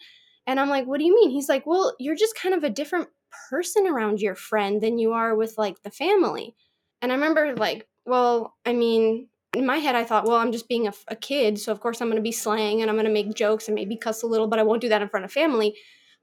And 0.48 0.60
I'm 0.60 0.70
like, 0.70 0.88
"What 0.88 0.98
do 1.00 1.06
you 1.06 1.14
mean?" 1.14 1.30
He's 1.30 1.50
like, 1.50 1.68
"Well, 1.68 1.96
you're 2.00 2.16
just 2.16 2.36
kind 2.36 2.56
of 2.56 2.64
a 2.64 2.70
different 2.72 3.10
person 3.52 3.86
around 3.86 4.20
your 4.20 4.34
friend 4.34 4.82
than 4.82 4.98
you 4.98 5.14
are 5.14 5.36
with 5.36 5.54
like 5.60 5.84
the 5.84 5.92
family." 5.92 6.56
And 7.00 7.12
I 7.12 7.16
remember, 7.16 7.56
like, 7.56 7.88
well, 8.08 8.56
I 8.66 8.74
mean, 8.74 9.30
in 9.56 9.68
my 9.68 9.78
head, 9.78 9.94
I 9.96 10.04
thought, 10.04 10.26
well, 10.26 10.38
I'm 10.38 10.52
just 10.52 10.68
being 10.68 10.88
a, 10.88 10.94
a 11.10 11.16
kid, 11.16 11.60
so 11.60 11.72
of 11.72 11.80
course 11.80 12.02
I'm 12.02 12.08
going 12.08 12.16
to 12.18 12.22
be 12.24 12.32
slang 12.32 12.82
and 12.82 12.90
I'm 12.90 12.96
going 12.96 13.06
to 13.06 13.14
make 13.14 13.36
jokes 13.36 13.68
and 13.68 13.76
maybe 13.76 13.98
cuss 13.98 14.24
a 14.24 14.28
little, 14.28 14.48
but 14.48 14.58
I 14.60 14.64
won't 14.64 14.82
do 14.82 14.90
that 14.90 15.04
in 15.04 15.10
front 15.10 15.26
of 15.26 15.32
family. 15.32 15.76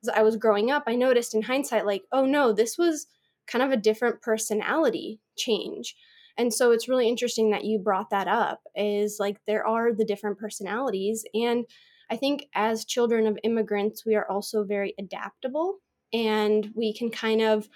As 0.03 0.09
I 0.09 0.23
was 0.23 0.37
growing 0.37 0.71
up, 0.73 0.85
I 0.89 0.97
noticed 0.97 1.35
in 1.35 1.43
hindsight, 1.43 1.87
like, 1.87 2.03
oh 2.11 2.27
no, 2.27 2.53
this 2.53 2.77
was 2.77 3.07
kind 3.47 3.63
of 3.63 3.71
a 3.71 3.77
different 3.77 4.21
personality 4.21 5.21
change. 5.37 5.95
And 6.37 6.53
so 6.53 6.73
it's 6.73 6.89
really 6.89 7.09
interesting 7.09 7.51
that 7.51 7.65
you 7.65 7.79
brought 7.79 8.11
that 8.11 8.29
up 8.29 8.61
is 8.75 9.19
like 9.21 9.39
there 9.47 9.67
are 9.67 9.93
the 9.93 10.05
different 10.05 10.39
personalities. 10.39 11.25
And 11.33 11.65
I 12.11 12.17
think 12.17 12.47
as 12.55 12.85
children 12.85 13.27
of 13.27 13.39
immigrants, 13.45 14.05
we 14.05 14.15
are 14.15 14.29
also 14.29 14.65
very 14.65 14.95
adaptable 14.99 15.79
and 16.13 16.71
we 16.75 16.93
can 16.93 17.11
kind 17.11 17.41
of 17.41 17.69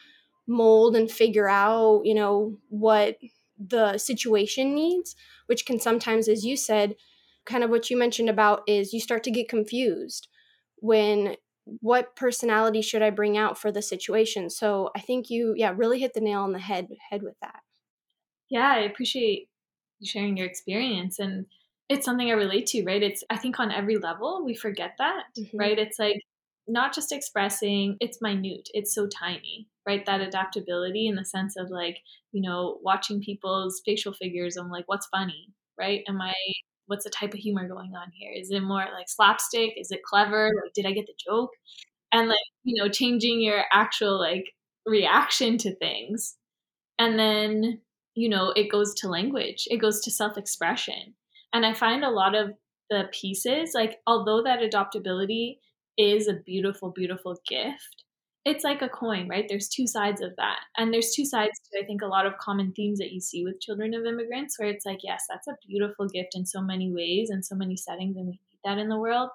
mold 0.46 0.96
and 0.96 1.10
figure 1.10 1.48
out, 1.48 2.02
you 2.04 2.14
know, 2.14 2.56
what 2.68 3.18
the 3.58 3.98
situation 3.98 4.74
needs, 4.74 5.14
which 5.46 5.66
can 5.66 5.78
sometimes, 5.78 6.28
as 6.28 6.44
you 6.44 6.56
said, 6.56 6.96
kind 7.44 7.64
of 7.64 7.70
what 7.70 7.90
you 7.90 7.96
mentioned 7.96 8.28
about 8.28 8.62
is 8.66 8.92
you 8.92 9.00
start 9.00 9.24
to 9.24 9.30
get 9.30 9.48
confused 9.48 10.28
when 10.76 11.36
what 11.80 12.16
personality 12.16 12.80
should 12.80 13.02
I 13.02 13.10
bring 13.10 13.36
out 13.36 13.58
for 13.58 13.70
the 13.70 13.82
situation. 13.82 14.48
So 14.48 14.90
I 14.96 15.00
think 15.00 15.28
you, 15.28 15.54
yeah, 15.56 15.72
really 15.76 15.98
hit 16.00 16.14
the 16.14 16.20
nail 16.20 16.40
on 16.40 16.52
the 16.52 16.58
head 16.58 16.88
head 17.10 17.22
with 17.22 17.34
that. 17.40 17.60
Yeah, 18.50 18.72
I 18.74 18.78
appreciate 18.80 19.48
you 20.00 20.08
sharing 20.08 20.36
your 20.36 20.46
experience 20.46 21.18
and 21.18 21.46
it's 21.88 22.04
something 22.04 22.28
I 22.28 22.34
relate 22.34 22.66
to, 22.68 22.84
right? 22.84 23.02
It's 23.02 23.24
I 23.30 23.36
think 23.38 23.58
on 23.60 23.72
every 23.72 23.96
level 23.98 24.42
we 24.44 24.54
forget 24.54 24.92
that, 24.98 25.24
mm-hmm. 25.38 25.56
right? 25.58 25.78
It's 25.78 25.98
like 25.98 26.20
not 26.66 26.94
just 26.94 27.12
expressing, 27.12 27.96
it's 28.00 28.20
minute, 28.22 28.68
it's 28.74 28.94
so 28.94 29.06
tiny, 29.08 29.68
right? 29.86 30.04
That 30.06 30.20
adaptability 30.20 31.06
in 31.08 31.14
the 31.16 31.24
sense 31.24 31.56
of 31.56 31.70
like, 31.70 31.98
you 32.32 32.42
know, 32.42 32.78
watching 32.82 33.20
people's 33.20 33.80
facial 33.84 34.12
figures, 34.12 34.56
I'm 34.56 34.70
like, 34.70 34.84
what's 34.86 35.06
funny, 35.08 35.48
right? 35.78 36.02
Am 36.08 36.20
I, 36.20 36.34
what's 36.86 37.04
the 37.04 37.10
type 37.10 37.32
of 37.34 37.40
humor 37.40 37.66
going 37.68 37.92
on 37.96 38.10
here? 38.14 38.32
Is 38.34 38.50
it 38.50 38.60
more 38.60 38.84
like 38.94 39.08
slapstick? 39.08 39.72
Is 39.78 39.90
it 39.90 40.02
clever? 40.02 40.50
Like, 40.62 40.72
did 40.74 40.86
I 40.86 40.92
get 40.92 41.06
the 41.06 41.14
joke? 41.26 41.50
And 42.12 42.28
like, 42.28 42.38
you 42.64 42.82
know, 42.82 42.90
changing 42.90 43.40
your 43.42 43.64
actual 43.72 44.18
like 44.18 44.44
reaction 44.86 45.58
to 45.58 45.74
things. 45.76 46.36
And 46.98 47.18
then, 47.18 47.80
you 48.18 48.28
know, 48.28 48.52
it 48.56 48.70
goes 48.70 48.94
to 48.94 49.08
language, 49.08 49.68
it 49.70 49.76
goes 49.76 50.00
to 50.00 50.10
self 50.10 50.36
expression. 50.36 51.14
And 51.52 51.64
I 51.64 51.72
find 51.72 52.04
a 52.04 52.10
lot 52.10 52.34
of 52.34 52.50
the 52.90 53.04
pieces, 53.12 53.70
like, 53.74 53.98
although 54.06 54.42
that 54.42 54.60
adoptability 54.60 55.58
is 55.96 56.26
a 56.26 56.34
beautiful, 56.34 56.90
beautiful 56.90 57.38
gift, 57.48 58.04
it's 58.44 58.64
like 58.64 58.82
a 58.82 58.88
coin, 58.88 59.28
right? 59.28 59.46
There's 59.48 59.68
two 59.68 59.86
sides 59.86 60.20
of 60.20 60.34
that. 60.36 60.60
And 60.76 60.92
there's 60.92 61.12
two 61.14 61.24
sides 61.24 61.60
to, 61.72 61.80
I 61.80 61.86
think, 61.86 62.02
a 62.02 62.06
lot 62.06 62.26
of 62.26 62.38
common 62.38 62.72
themes 62.72 62.98
that 62.98 63.12
you 63.12 63.20
see 63.20 63.44
with 63.44 63.60
children 63.60 63.94
of 63.94 64.04
immigrants, 64.04 64.58
where 64.58 64.68
it's 64.68 64.86
like, 64.86 65.00
yes, 65.02 65.24
that's 65.28 65.46
a 65.46 65.56
beautiful 65.66 66.08
gift 66.08 66.34
in 66.34 66.44
so 66.44 66.60
many 66.60 66.92
ways 66.92 67.30
and 67.30 67.44
so 67.44 67.54
many 67.54 67.76
settings, 67.76 68.16
and 68.16 68.26
we 68.26 68.32
need 68.32 68.60
that 68.64 68.78
in 68.78 68.88
the 68.88 68.98
world. 68.98 69.30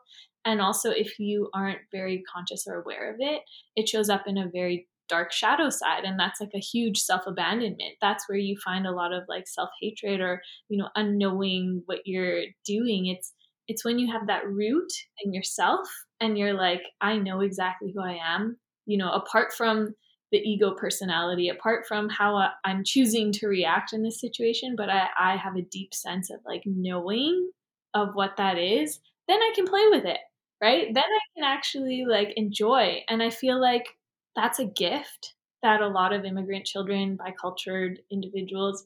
And 0.46 0.60
also, 0.60 0.90
if 0.90 1.20
you 1.20 1.50
aren't 1.54 1.80
very 1.92 2.24
conscious 2.34 2.66
or 2.68 2.82
aware 2.82 3.14
of 3.14 3.18
it, 3.20 3.42
it 3.78 3.88
shows 3.88 4.10
up 4.10 4.24
in 4.28 4.38
a 4.38 4.50
very 4.50 4.88
dark 5.10 5.32
shadow 5.32 5.70
side 5.70 6.04
and 6.04 6.20
that's 6.20 6.40
like 6.40 6.52
a 6.56 6.60
huge 6.60 7.00
self-abandonment. 7.00 7.96
That's 8.02 8.28
where 8.28 8.38
you 8.38 8.58
find 8.64 8.88
a 8.88 8.92
lot 8.92 9.14
of 9.14 9.24
like 9.28 9.48
self-hatred 9.48 10.22
or 10.22 10.42
you 10.70 10.78
know 10.78 10.90
unknowing 10.96 11.84
what 11.86 12.00
you're 12.06 12.44
doing. 12.66 13.08
It's 13.08 13.34
it's 13.68 13.86
when 13.86 14.00
you 14.00 14.12
have 14.12 14.28
that 14.28 14.48
root 14.48 14.92
in 15.24 15.34
yourself 15.34 15.88
and 16.20 16.38
you're 16.38 16.54
like 16.54 16.82
i 17.02 17.18
know 17.18 17.40
exactly 17.40 17.94
who 17.96 18.02
i 18.02 18.18
am 18.22 18.58
you 18.86 18.98
know 18.98 19.12
apart 19.12 19.54
from 19.54 19.94
the 20.32 20.38
ego 20.40 20.76
personality 20.76 21.48
apart 21.48 21.86
from 21.88 22.10
how 22.10 22.50
i'm 22.66 22.84
choosing 22.84 23.32
to 23.32 23.48
react 23.48 23.94
in 23.94 24.04
this 24.04 24.20
situation 24.20 24.76
but 24.76 24.90
i, 24.90 25.08
I 25.18 25.38
have 25.38 25.56
a 25.56 25.62
deep 25.62 25.94
sense 25.94 26.30
of 26.30 26.40
like 26.46 26.64
knowing 26.66 27.52
of 27.94 28.10
what 28.16 28.36
that 28.38 28.58
is 28.58 29.00
then 29.28 29.42
i 29.42 29.52
can 29.56 29.66
play 29.66 29.86
with 29.90 30.06
it 30.06 30.20
right? 30.64 30.94
Then 30.94 31.04
i 31.04 31.20
can 31.36 31.44
actually 31.44 32.06
like 32.08 32.34
enjoy. 32.38 33.04
And 33.10 33.22
i 33.22 33.30
feel 33.30 33.60
like 33.60 33.86
that's 34.36 34.60
a 34.60 34.66
gift 34.66 35.34
that 35.62 35.82
a 35.82 35.88
lot 35.88 36.14
of 36.14 36.26
immigrant 36.26 36.66
children 36.66 37.18
bicultured 37.24 38.00
individuals 38.12 38.86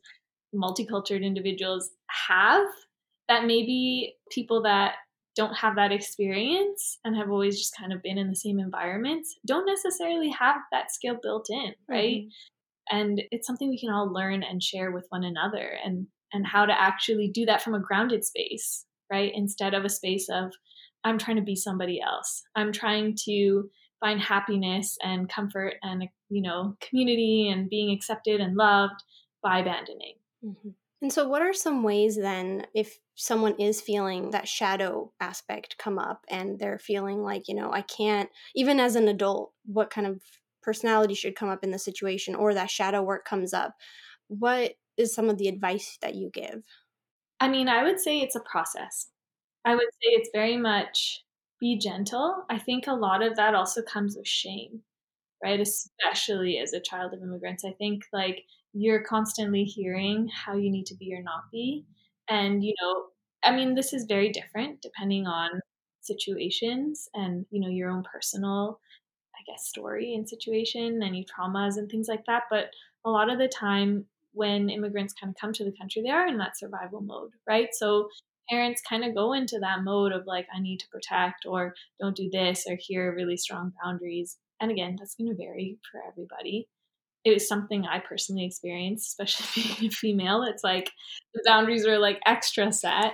multicultural 0.55 1.23
individuals 1.23 1.89
have 2.09 2.65
that 3.27 3.45
maybe 3.45 4.15
people 4.31 4.63
that 4.63 4.95
don't 5.35 5.55
have 5.55 5.75
that 5.75 5.91
experience 5.91 6.97
and 7.03 7.15
have 7.15 7.29
always 7.29 7.59
just 7.59 7.75
kind 7.77 7.93
of 7.93 8.01
been 8.01 8.17
in 8.17 8.29
the 8.29 8.35
same 8.35 8.59
environments 8.59 9.37
don't 9.45 9.65
necessarily 9.65 10.29
have 10.29 10.57
that 10.71 10.91
skill 10.91 11.17
built 11.21 11.47
in 11.49 11.73
right? 11.89 12.21
Mm-hmm. 12.21 12.97
and 12.97 13.21
it's 13.31 13.45
something 13.45 13.69
we 13.69 13.79
can 13.79 13.91
all 13.91 14.11
learn 14.11 14.43
and 14.43 14.63
share 14.63 14.91
with 14.91 15.05
one 15.09 15.23
another 15.23 15.77
and 15.83 16.07
and 16.33 16.45
how 16.45 16.65
to 16.65 16.73
actually 16.73 17.29
do 17.33 17.45
that 17.45 17.61
from 17.61 17.73
a 17.73 17.79
grounded 17.79 18.23
space 18.23 18.85
right? 19.09 19.31
Instead 19.33 19.73
of 19.73 19.85
a 19.85 19.89
space 19.89 20.27
of 20.29 20.51
i'm 21.03 21.17
trying 21.17 21.37
to 21.37 21.43
be 21.43 21.55
somebody 21.55 22.01
else. 22.01 22.43
I'm 22.55 22.71
trying 22.71 23.15
to 23.25 23.69
find 23.99 24.21
happiness 24.21 24.97
and 25.03 25.29
comfort 25.29 25.75
and 25.81 26.07
you 26.29 26.41
know 26.41 26.75
community 26.81 27.49
and 27.49 27.69
being 27.69 27.95
accepted 27.95 28.39
and 28.39 28.55
loved 28.55 29.01
by 29.41 29.59
abandoning 29.59 30.15
mm-hmm. 30.43 30.69
And 31.01 31.13
so, 31.13 31.27
what 31.27 31.43
are 31.43 31.53
some 31.53 31.83
ways 31.83 32.15
then, 32.15 32.65
if 32.73 32.97
someone 33.15 33.55
is 33.59 33.81
feeling 33.81 34.31
that 34.31 34.47
shadow 34.47 35.11
aspect 35.19 35.77
come 35.77 35.99
up 35.99 36.25
and 36.27 36.57
they're 36.57 36.79
feeling 36.79 37.21
like, 37.21 37.47
you 37.47 37.53
know, 37.53 37.71
I 37.71 37.81
can't, 37.81 38.29
even 38.55 38.79
as 38.79 38.95
an 38.95 39.07
adult, 39.07 39.53
what 39.65 39.91
kind 39.91 40.07
of 40.07 40.21
personality 40.63 41.13
should 41.13 41.35
come 41.35 41.49
up 41.49 41.63
in 41.63 41.71
the 41.71 41.79
situation 41.79 42.33
or 42.33 42.53
that 42.53 42.71
shadow 42.71 43.03
work 43.03 43.25
comes 43.25 43.53
up? 43.53 43.75
What 44.27 44.73
is 44.97 45.13
some 45.13 45.29
of 45.29 45.37
the 45.37 45.47
advice 45.47 45.99
that 46.01 46.15
you 46.15 46.31
give? 46.33 46.63
I 47.39 47.47
mean, 47.47 47.69
I 47.69 47.83
would 47.83 47.99
say 47.99 48.19
it's 48.19 48.35
a 48.35 48.41
process. 48.41 49.09
I 49.65 49.75
would 49.75 49.89
say 50.01 50.09
it's 50.09 50.29
very 50.33 50.57
much 50.57 51.23
be 51.59 51.77
gentle. 51.77 52.45
I 52.49 52.59
think 52.59 52.87
a 52.87 52.93
lot 52.93 53.23
of 53.23 53.35
that 53.37 53.55
also 53.55 53.81
comes 53.81 54.15
with 54.17 54.27
shame, 54.27 54.81
right? 55.43 55.59
Especially 55.59 56.59
as 56.59 56.73
a 56.73 56.79
child 56.81 57.13
of 57.13 57.21
immigrants. 57.21 57.65
I 57.65 57.73
think 57.73 58.03
like 58.13 58.43
you're 58.73 59.03
constantly 59.03 59.63
hearing 59.63 60.29
how 60.29 60.55
you 60.55 60.71
need 60.71 60.85
to 60.87 60.95
be 60.95 61.13
or 61.13 61.21
not 61.23 61.51
be. 61.51 61.85
And, 62.29 62.63
you 62.63 62.73
know, 62.81 63.07
I 63.43 63.55
mean, 63.55 63.75
this 63.75 63.93
is 63.93 64.05
very 64.05 64.29
different 64.31 64.81
depending 64.81 65.27
on 65.27 65.61
situations 66.01 67.09
and, 67.13 67.45
you 67.51 67.59
know, 67.61 67.69
your 67.69 67.89
own 67.89 68.03
personal, 68.03 68.79
I 69.35 69.39
guess, 69.51 69.67
story 69.67 70.15
and 70.15 70.27
situation, 70.27 71.01
any 71.03 71.25
traumas 71.25 71.77
and 71.77 71.89
things 71.89 72.07
like 72.07 72.25
that. 72.27 72.43
But 72.49 72.71
a 73.05 73.09
lot 73.09 73.29
of 73.31 73.39
the 73.39 73.47
time, 73.47 74.05
when 74.33 74.69
immigrants 74.69 75.13
kind 75.13 75.31
of 75.31 75.39
come 75.39 75.53
to 75.53 75.63
the 75.65 75.75
country, 75.77 76.01
they 76.03 76.09
are 76.09 76.27
in 76.27 76.37
that 76.37 76.57
survival 76.57 77.01
mode, 77.01 77.31
right? 77.47 77.69
So 77.73 78.09
parents 78.49 78.81
kind 78.87 79.03
of 79.03 79.15
go 79.15 79.33
into 79.33 79.59
that 79.59 79.83
mode 79.83 80.11
of 80.11 80.25
like, 80.25 80.47
I 80.53 80.59
need 80.59 80.79
to 80.79 80.87
protect 80.89 81.45
or 81.45 81.73
don't 81.99 82.15
do 82.15 82.29
this 82.31 82.65
or 82.69 82.77
here 82.79 83.11
are 83.11 83.15
really 83.15 83.37
strong 83.37 83.73
boundaries. 83.83 84.37
And 84.59 84.71
again, 84.71 84.95
that's 84.97 85.15
going 85.15 85.29
to 85.29 85.35
vary 85.35 85.77
for 85.91 86.01
everybody 86.07 86.67
it 87.27 87.33
was 87.33 87.47
something 87.47 87.85
I 87.85 87.99
personally 87.99 88.45
experienced, 88.45 89.07
especially 89.07 89.63
being 89.79 89.91
a 89.91 89.93
female. 89.93 90.43
It's 90.43 90.63
like 90.63 90.91
the 91.33 91.43
boundaries 91.45 91.85
are 91.85 91.99
like 91.99 92.21
extra 92.25 92.71
set. 92.71 93.13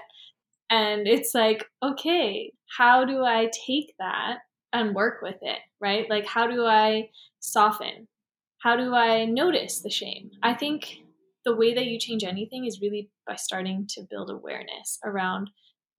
And 0.69 1.07
it's 1.07 1.33
like, 1.33 1.65
okay, 1.83 2.53
how 2.77 3.05
do 3.05 3.23
I 3.23 3.49
take 3.65 3.95
that 3.99 4.39
and 4.71 4.95
work 4.95 5.21
with 5.21 5.37
it, 5.41 5.59
right? 5.81 6.07
Like, 6.09 6.25
how 6.27 6.47
do 6.47 6.65
I 6.65 7.09
soften? 7.39 8.07
How 8.59 8.75
do 8.75 8.93
I 8.93 9.25
notice 9.25 9.81
the 9.81 9.89
shame? 9.89 10.31
I 10.41 10.53
think 10.53 11.02
the 11.45 11.55
way 11.55 11.73
that 11.73 11.85
you 11.85 11.99
change 11.99 12.23
anything 12.23 12.65
is 12.65 12.81
really 12.81 13.09
by 13.27 13.35
starting 13.35 13.87
to 13.89 14.07
build 14.09 14.29
awareness 14.29 14.99
around 15.03 15.49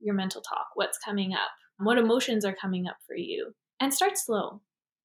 your 0.01 0.15
mental 0.15 0.41
talk, 0.41 0.69
what's 0.75 0.99
coming 0.99 1.33
up, 1.33 1.51
what 1.79 1.99
emotions 1.99 2.45
are 2.45 2.55
coming 2.55 2.87
up 2.87 2.97
for 3.07 3.17
you, 3.17 3.55
and 3.81 3.93
start 3.93 4.17
slow, 4.17 4.61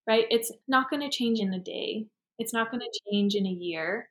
right? 0.08 0.26
It's 0.30 0.52
not 0.68 0.90
going 0.90 1.02
to 1.02 1.16
change 1.16 1.40
in 1.40 1.54
a 1.54 1.60
day, 1.60 2.08
it's 2.38 2.54
not 2.54 2.72
going 2.72 2.82
to 2.82 3.00
change 3.12 3.36
in 3.36 3.46
a 3.46 3.50
year. 3.50 4.10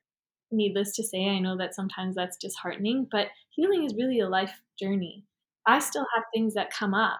Needless 0.51 0.95
to 0.95 1.03
say, 1.03 1.27
I 1.27 1.39
know 1.39 1.57
that 1.57 1.75
sometimes 1.75 2.15
that's 2.15 2.37
disheartening, 2.37 3.07
but 3.11 3.27
healing 3.49 3.83
is 3.83 3.93
really 3.95 4.19
a 4.19 4.29
life 4.29 4.61
journey. 4.79 5.25
I 5.65 5.79
still 5.79 6.05
have 6.15 6.23
things 6.33 6.55
that 6.55 6.71
come 6.71 6.93
up 6.93 7.19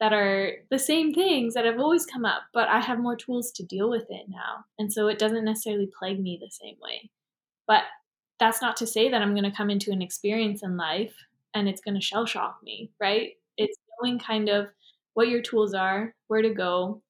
that 0.00 0.12
are 0.12 0.52
the 0.70 0.78
same 0.78 1.12
things 1.12 1.54
that 1.54 1.64
have 1.64 1.78
always 1.78 2.06
come 2.06 2.24
up, 2.24 2.42
but 2.52 2.68
I 2.68 2.80
have 2.80 2.98
more 2.98 3.16
tools 3.16 3.50
to 3.52 3.64
deal 3.64 3.90
with 3.90 4.06
it 4.10 4.26
now. 4.28 4.64
And 4.78 4.92
so 4.92 5.08
it 5.08 5.18
doesn't 5.18 5.44
necessarily 5.44 5.90
plague 5.98 6.20
me 6.20 6.38
the 6.40 6.50
same 6.50 6.76
way. 6.80 7.10
But 7.66 7.82
that's 8.40 8.62
not 8.62 8.76
to 8.76 8.86
say 8.86 9.10
that 9.10 9.22
I'm 9.22 9.34
going 9.34 9.50
to 9.50 9.56
come 9.56 9.70
into 9.70 9.90
an 9.90 10.02
experience 10.02 10.62
in 10.62 10.76
life 10.76 11.14
and 11.54 11.68
it's 11.68 11.80
going 11.80 11.94
to 11.94 12.00
shell 12.00 12.26
shock 12.26 12.58
me, 12.62 12.90
right? 13.00 13.32
It's 13.56 13.76
knowing 14.00 14.18
kind 14.18 14.48
of 14.48 14.68
what 15.14 15.28
your 15.28 15.42
tools 15.42 15.74
are, 15.74 16.14
where 16.28 16.42
to 16.42 16.54
go. 16.54 17.02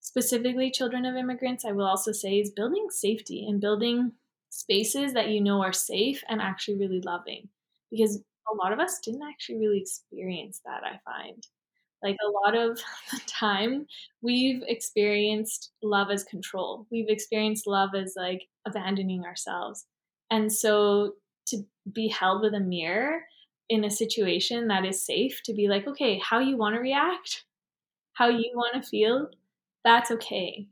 Specifically, 0.00 0.70
children 0.70 1.06
of 1.06 1.16
immigrants, 1.16 1.64
I 1.64 1.72
will 1.72 1.86
also 1.86 2.12
say, 2.12 2.38
is 2.38 2.50
building 2.50 2.88
safety 2.90 3.46
and 3.48 3.60
building 3.60 4.12
spaces 4.50 5.14
that 5.14 5.30
you 5.30 5.40
know 5.40 5.62
are 5.62 5.72
safe 5.72 6.22
and 6.28 6.42
actually 6.42 6.76
really 6.76 7.00
loving. 7.00 7.48
Because 7.90 8.20
a 8.52 8.56
lot 8.56 8.72
of 8.72 8.80
us 8.80 8.98
didn't 9.00 9.22
actually 9.22 9.58
really 9.58 9.80
experience 9.80 10.60
that, 10.66 10.82
I 10.84 11.00
find. 11.04 11.46
Like 12.02 12.16
a 12.22 12.30
lot 12.30 12.54
of 12.54 12.78
the 13.10 13.20
time, 13.26 13.86
we've 14.20 14.62
experienced 14.68 15.72
love 15.82 16.10
as 16.10 16.24
control. 16.24 16.86
We've 16.90 17.08
experienced 17.08 17.66
love 17.66 17.94
as 17.94 18.12
like 18.16 18.46
abandoning 18.66 19.24
ourselves. 19.24 19.86
And 20.30 20.52
so 20.52 21.14
to 21.46 21.64
be 21.92 22.08
held 22.08 22.42
with 22.42 22.54
a 22.54 22.60
mirror 22.60 23.22
in 23.68 23.84
a 23.84 23.90
situation 23.90 24.68
that 24.68 24.84
is 24.84 25.04
safe, 25.04 25.42
to 25.44 25.54
be 25.54 25.68
like, 25.68 25.86
okay, 25.86 26.18
how 26.18 26.38
you 26.38 26.56
want 26.56 26.74
to 26.74 26.80
react, 26.80 27.44
how 28.12 28.28
you 28.28 28.50
want 28.54 28.82
to 28.82 28.88
feel, 28.88 29.28
that's 29.84 30.10
okay. 30.10 30.66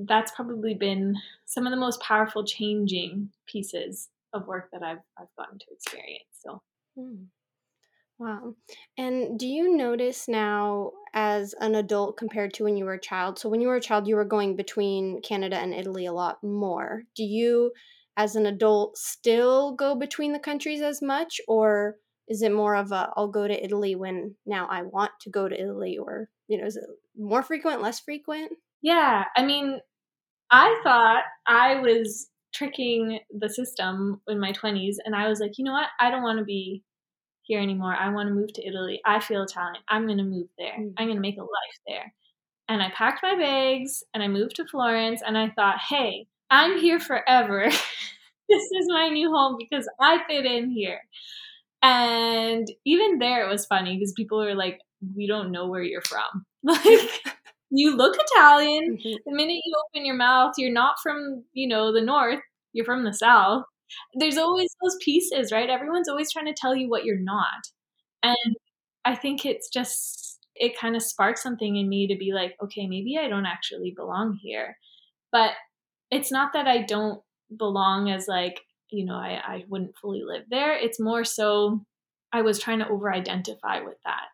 That's 0.00 0.32
probably 0.32 0.74
been 0.74 1.16
some 1.46 1.66
of 1.66 1.70
the 1.70 1.76
most 1.76 2.00
powerful 2.00 2.44
changing 2.44 3.30
pieces 3.46 4.08
of 4.32 4.46
work 4.46 4.70
that 4.72 4.82
I've 4.82 5.00
I've 5.18 5.34
gotten 5.36 5.58
to 5.58 5.66
experience. 5.72 6.26
So. 6.32 6.62
Hmm. 6.96 7.24
Wow. 8.18 8.56
And 8.96 9.38
do 9.38 9.46
you 9.46 9.76
notice 9.76 10.26
now 10.26 10.90
as 11.14 11.54
an 11.60 11.76
adult 11.76 12.16
compared 12.16 12.52
to 12.54 12.64
when 12.64 12.76
you 12.76 12.84
were 12.84 12.94
a 12.94 13.00
child? 13.00 13.38
So, 13.38 13.48
when 13.48 13.60
you 13.60 13.68
were 13.68 13.76
a 13.76 13.80
child, 13.80 14.08
you 14.08 14.16
were 14.16 14.24
going 14.24 14.56
between 14.56 15.22
Canada 15.22 15.56
and 15.56 15.72
Italy 15.72 16.06
a 16.06 16.12
lot 16.12 16.42
more. 16.42 17.04
Do 17.14 17.22
you, 17.22 17.72
as 18.18 18.34
an 18.34 18.44
adult, 18.46 18.98
still 18.98 19.74
go 19.76 19.94
between 19.94 20.32
the 20.32 20.38
countries 20.40 20.82
as 20.82 21.00
much? 21.00 21.40
Or 21.46 21.96
is 22.26 22.42
it 22.42 22.52
more 22.52 22.74
of 22.74 22.92
a, 22.92 23.10
I'll 23.16 23.28
go 23.28 23.48
to 23.48 23.64
Italy 23.64 23.94
when 23.94 24.34
now 24.44 24.66
I 24.68 24.82
want 24.82 25.12
to 25.22 25.30
go 25.30 25.48
to 25.48 25.58
Italy? 25.58 25.96
Or, 25.96 26.28
you 26.48 26.58
know, 26.58 26.66
is 26.66 26.76
it 26.76 26.84
more 27.16 27.44
frequent, 27.44 27.80
less 27.80 28.00
frequent? 28.00 28.52
Yeah. 28.82 29.24
I 29.36 29.44
mean, 29.44 29.78
I 30.50 30.80
thought 30.82 31.22
I 31.46 31.80
was 31.80 32.28
tricking 32.52 33.20
the 33.30 33.48
system 33.48 34.20
in 34.26 34.40
my 34.40 34.52
20s, 34.52 34.96
and 35.04 35.14
I 35.14 35.28
was 35.28 35.38
like, 35.38 35.52
you 35.56 35.64
know 35.64 35.72
what? 35.72 35.88
I 36.00 36.10
don't 36.10 36.22
want 36.22 36.38
to 36.38 36.44
be 36.44 36.82
here 37.42 37.60
anymore. 37.60 37.94
I 37.94 38.08
want 38.10 38.28
to 38.28 38.34
move 38.34 38.52
to 38.54 38.66
Italy. 38.66 39.00
I 39.06 39.20
feel 39.20 39.42
Italian. 39.42 39.82
I'm 39.88 40.06
going 40.06 40.18
to 40.18 40.24
move 40.24 40.48
there. 40.58 40.76
Mm. 40.78 40.94
I'm 40.98 41.06
going 41.06 41.16
to 41.16 41.22
make 41.22 41.38
a 41.38 41.42
life 41.42 41.78
there. 41.86 42.12
And 42.68 42.82
I 42.82 42.90
packed 42.90 43.22
my 43.22 43.36
bags 43.36 44.02
and 44.12 44.22
I 44.22 44.28
moved 44.28 44.56
to 44.56 44.66
Florence 44.66 45.22
and 45.26 45.38
I 45.38 45.50
thought, 45.50 45.76
hey, 45.88 46.26
I'm 46.50 46.78
here 46.78 47.00
forever. 47.00 47.64
this 48.48 48.62
is 48.62 48.86
my 48.88 49.08
new 49.08 49.30
home 49.30 49.56
because 49.58 49.88
I 50.00 50.22
fit 50.28 50.46
in 50.46 50.70
here. 50.70 51.00
And 51.82 52.66
even 52.84 53.18
there, 53.18 53.46
it 53.46 53.50
was 53.50 53.66
funny 53.66 53.96
because 53.96 54.12
people 54.12 54.38
were 54.38 54.54
like, 54.54 54.80
we 55.14 55.26
don't 55.26 55.52
know 55.52 55.68
where 55.68 55.82
you're 55.82 56.02
from. 56.02 56.44
Like, 56.64 57.22
you 57.70 57.96
look 57.96 58.16
Italian. 58.18 58.96
Mm-hmm. 58.96 59.16
The 59.24 59.32
minute 59.36 59.60
you 59.64 59.74
open 59.88 60.04
your 60.04 60.16
mouth, 60.16 60.54
you're 60.58 60.72
not 60.72 60.96
from, 61.02 61.44
you 61.52 61.68
know, 61.68 61.92
the 61.92 62.00
north, 62.00 62.40
you're 62.72 62.84
from 62.84 63.04
the 63.04 63.12
south 63.12 63.62
there's 64.14 64.36
always 64.38 64.74
those 64.82 64.96
pieces, 65.02 65.52
right? 65.52 65.70
Everyone's 65.70 66.08
always 66.08 66.30
trying 66.32 66.46
to 66.46 66.54
tell 66.54 66.74
you 66.74 66.88
what 66.88 67.04
you're 67.04 67.18
not. 67.18 67.68
And 68.22 68.56
I 69.04 69.14
think 69.14 69.44
it's 69.44 69.68
just, 69.68 70.38
it 70.54 70.78
kind 70.78 70.96
of 70.96 71.02
sparks 71.02 71.42
something 71.42 71.76
in 71.76 71.88
me 71.88 72.06
to 72.08 72.16
be 72.16 72.32
like, 72.32 72.56
okay, 72.62 72.86
maybe 72.86 73.16
I 73.18 73.28
don't 73.28 73.46
actually 73.46 73.92
belong 73.96 74.38
here. 74.42 74.76
But 75.30 75.52
it's 76.10 76.32
not 76.32 76.52
that 76.54 76.66
I 76.66 76.82
don't 76.82 77.22
belong 77.56 78.10
as 78.10 78.28
like, 78.28 78.60
you 78.90 79.04
know, 79.04 79.14
I, 79.14 79.40
I 79.44 79.64
wouldn't 79.68 79.96
fully 79.96 80.22
live 80.22 80.44
there. 80.50 80.72
It's 80.74 81.00
more 81.00 81.24
so 81.24 81.84
I 82.32 82.42
was 82.42 82.58
trying 82.58 82.78
to 82.80 82.88
over 82.88 83.12
identify 83.12 83.80
with 83.80 83.96
that 84.04 84.26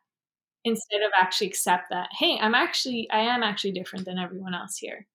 instead 0.65 1.03
of 1.03 1.13
actually 1.21 1.49
accept 1.49 1.91
that, 1.91 2.09
hey, 2.19 2.39
I'm 2.41 2.55
actually, 2.55 3.09
I 3.11 3.21
am 3.21 3.43
actually 3.43 3.73
different 3.73 4.07
than 4.07 4.19
everyone 4.19 4.55
else 4.55 4.77
here. 4.79 5.07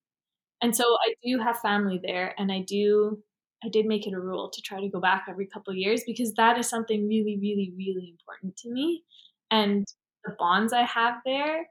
And 0.61 0.75
so 0.75 0.83
I 0.83 1.13
do 1.23 1.39
have 1.39 1.59
family 1.59 1.99
there 2.03 2.35
and 2.37 2.51
I 2.51 2.61
do 2.61 3.23
I 3.63 3.69
did 3.69 3.85
make 3.85 4.07
it 4.07 4.13
a 4.13 4.19
rule 4.19 4.49
to 4.49 4.61
try 4.61 4.79
to 4.79 4.87
go 4.87 4.99
back 4.99 5.25
every 5.27 5.45
couple 5.45 5.73
years 5.75 6.03
because 6.05 6.33
that 6.35 6.57
is 6.57 6.69
something 6.69 7.07
really, 7.07 7.37
really, 7.41 7.73
really 7.77 8.09
important 8.09 8.55
to 8.57 8.69
me. 8.71 9.03
And 9.51 9.85
the 10.23 10.35
bonds 10.39 10.71
I 10.71 10.83
have 10.83 11.15
there, 11.25 11.67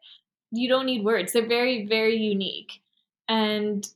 you 0.51 0.69
don't 0.69 0.87
need 0.87 1.05
words. 1.05 1.33
They're 1.33 1.49
very, 1.49 1.87
very 1.87 2.17
unique. 2.17 2.83
And 3.29 3.87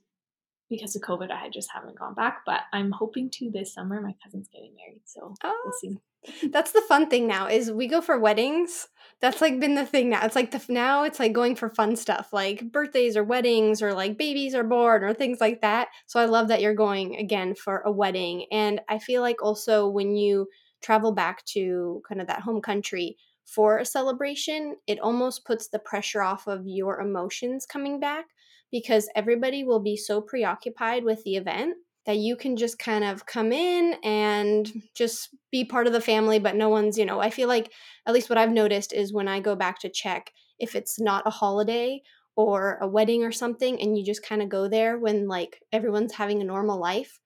because 0.72 0.96
of 0.96 1.02
COVID, 1.02 1.30
I 1.30 1.50
just 1.50 1.70
haven't 1.70 1.98
gone 1.98 2.14
back, 2.14 2.44
but 2.46 2.62
I'm 2.72 2.90
hoping 2.90 3.28
to 3.34 3.50
this 3.50 3.74
summer. 3.74 4.00
My 4.00 4.14
cousin's 4.24 4.48
getting 4.48 4.74
married, 4.74 5.02
so 5.04 5.34
oh, 5.44 5.62
we'll 5.64 5.74
see. 5.74 6.48
That's 6.50 6.72
the 6.72 6.80
fun 6.88 7.10
thing 7.10 7.26
now 7.26 7.46
is 7.46 7.70
we 7.70 7.86
go 7.86 8.00
for 8.00 8.18
weddings. 8.18 8.88
That's 9.20 9.42
like 9.42 9.60
been 9.60 9.74
the 9.74 9.84
thing 9.84 10.08
now. 10.08 10.24
It's 10.24 10.34
like 10.34 10.50
the 10.50 10.64
now 10.72 11.04
it's 11.04 11.18
like 11.18 11.34
going 11.34 11.56
for 11.56 11.68
fun 11.68 11.94
stuff 11.94 12.32
like 12.32 12.72
birthdays 12.72 13.16
or 13.16 13.22
weddings 13.22 13.82
or 13.82 13.92
like 13.92 14.16
babies 14.16 14.54
are 14.54 14.64
born 14.64 15.04
or 15.04 15.12
things 15.12 15.40
like 15.40 15.60
that. 15.60 15.88
So 16.06 16.18
I 16.18 16.24
love 16.24 16.48
that 16.48 16.62
you're 16.62 16.74
going 16.74 17.16
again 17.16 17.54
for 17.54 17.82
a 17.84 17.92
wedding. 17.92 18.46
And 18.50 18.80
I 18.88 18.98
feel 18.98 19.20
like 19.20 19.42
also 19.42 19.88
when 19.88 20.16
you 20.16 20.48
travel 20.80 21.12
back 21.12 21.44
to 21.46 22.02
kind 22.08 22.20
of 22.20 22.28
that 22.28 22.40
home 22.40 22.62
country 22.62 23.16
for 23.44 23.78
a 23.78 23.84
celebration, 23.84 24.76
it 24.86 25.00
almost 25.00 25.44
puts 25.44 25.68
the 25.68 25.78
pressure 25.80 26.22
off 26.22 26.46
of 26.46 26.66
your 26.66 27.00
emotions 27.00 27.66
coming 27.66 28.00
back 28.00 28.26
because 28.72 29.08
everybody 29.14 29.62
will 29.62 29.80
be 29.80 29.96
so 29.96 30.20
preoccupied 30.20 31.04
with 31.04 31.22
the 31.22 31.36
event 31.36 31.76
that 32.04 32.16
you 32.16 32.34
can 32.34 32.56
just 32.56 32.80
kind 32.80 33.04
of 33.04 33.26
come 33.26 33.52
in 33.52 33.94
and 34.02 34.72
just 34.96 35.28
be 35.52 35.64
part 35.64 35.86
of 35.86 35.92
the 35.92 36.00
family, 36.00 36.40
but 36.40 36.56
no 36.56 36.68
one's, 36.68 36.98
you 36.98 37.06
know, 37.06 37.20
I 37.20 37.30
feel 37.30 37.46
like 37.46 37.70
at 38.06 38.14
least 38.14 38.28
what 38.28 38.38
I've 38.38 38.50
noticed 38.50 38.92
is 38.92 39.12
when 39.12 39.28
I 39.28 39.38
go 39.38 39.54
back 39.54 39.78
to 39.80 39.88
Czech 39.88 40.32
if 40.62 40.76
it's 40.76 41.00
not 41.00 41.26
a 41.26 41.30
holiday 41.30 42.00
or 42.36 42.78
a 42.80 42.88
wedding 42.88 43.24
or 43.24 43.32
something, 43.32 43.82
and 43.82 43.98
you 43.98 44.04
just 44.04 44.24
kind 44.24 44.40
of 44.40 44.48
go 44.48 44.68
there 44.68 44.96
when 44.96 45.28
like 45.28 45.60
everyone's 45.72 46.14
having 46.14 46.40
a 46.40 46.44
normal 46.44 46.80
life, 46.80 47.20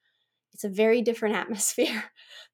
it's 0.53 0.65
a 0.65 0.69
very 0.69 1.03
different 1.03 1.37
atmosphere. 1.43 2.05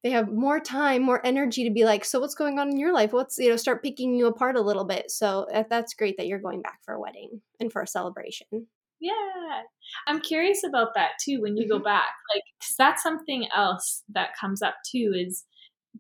they 0.03 0.11
have 0.11 0.29
more 0.29 0.61
time, 0.61 1.03
more 1.03 1.25
energy 1.25 1.65
to 1.65 1.73
be 1.73 1.85
like, 1.85 2.05
so 2.05 2.21
what's 2.21 2.35
going 2.35 2.59
on 2.59 2.69
in 2.69 2.79
your 2.79 2.93
life? 2.93 3.13
What's, 3.13 3.39
you 3.39 3.49
know, 3.49 3.57
start 3.57 3.83
picking 3.83 4.15
you 4.15 4.27
apart 4.27 4.57
a 4.57 4.61
little 4.61 4.85
bit. 4.85 5.11
So 5.11 5.47
uh, 5.55 5.63
that's 5.71 5.95
great 5.95 6.17
that 6.19 6.27
you're 6.27 6.41
going 6.41 6.63
back 6.63 6.81
for 6.85 6.95
a 6.95 7.01
wedding 7.01 7.41
and 7.61 7.73
for 7.73 7.81
a 7.81 7.87
celebration. 7.87 8.67
Yeah. 9.03 9.63
I'm 10.07 10.21
curious 10.21 10.63
about 10.65 10.95
that 10.95 11.13
too 11.23 11.41
when 11.41 11.57
you 11.57 11.65
mm-hmm. 11.65 11.79
go 11.79 11.85
back. 11.85 12.11
Like, 12.33 12.45
cause 12.63 12.75
that's 12.79 13.03
something 13.03 13.49
else 13.55 14.05
that 14.15 14.31
comes 14.41 14.63
up 14.63 14.77
too 14.91 15.13
is 15.15 15.45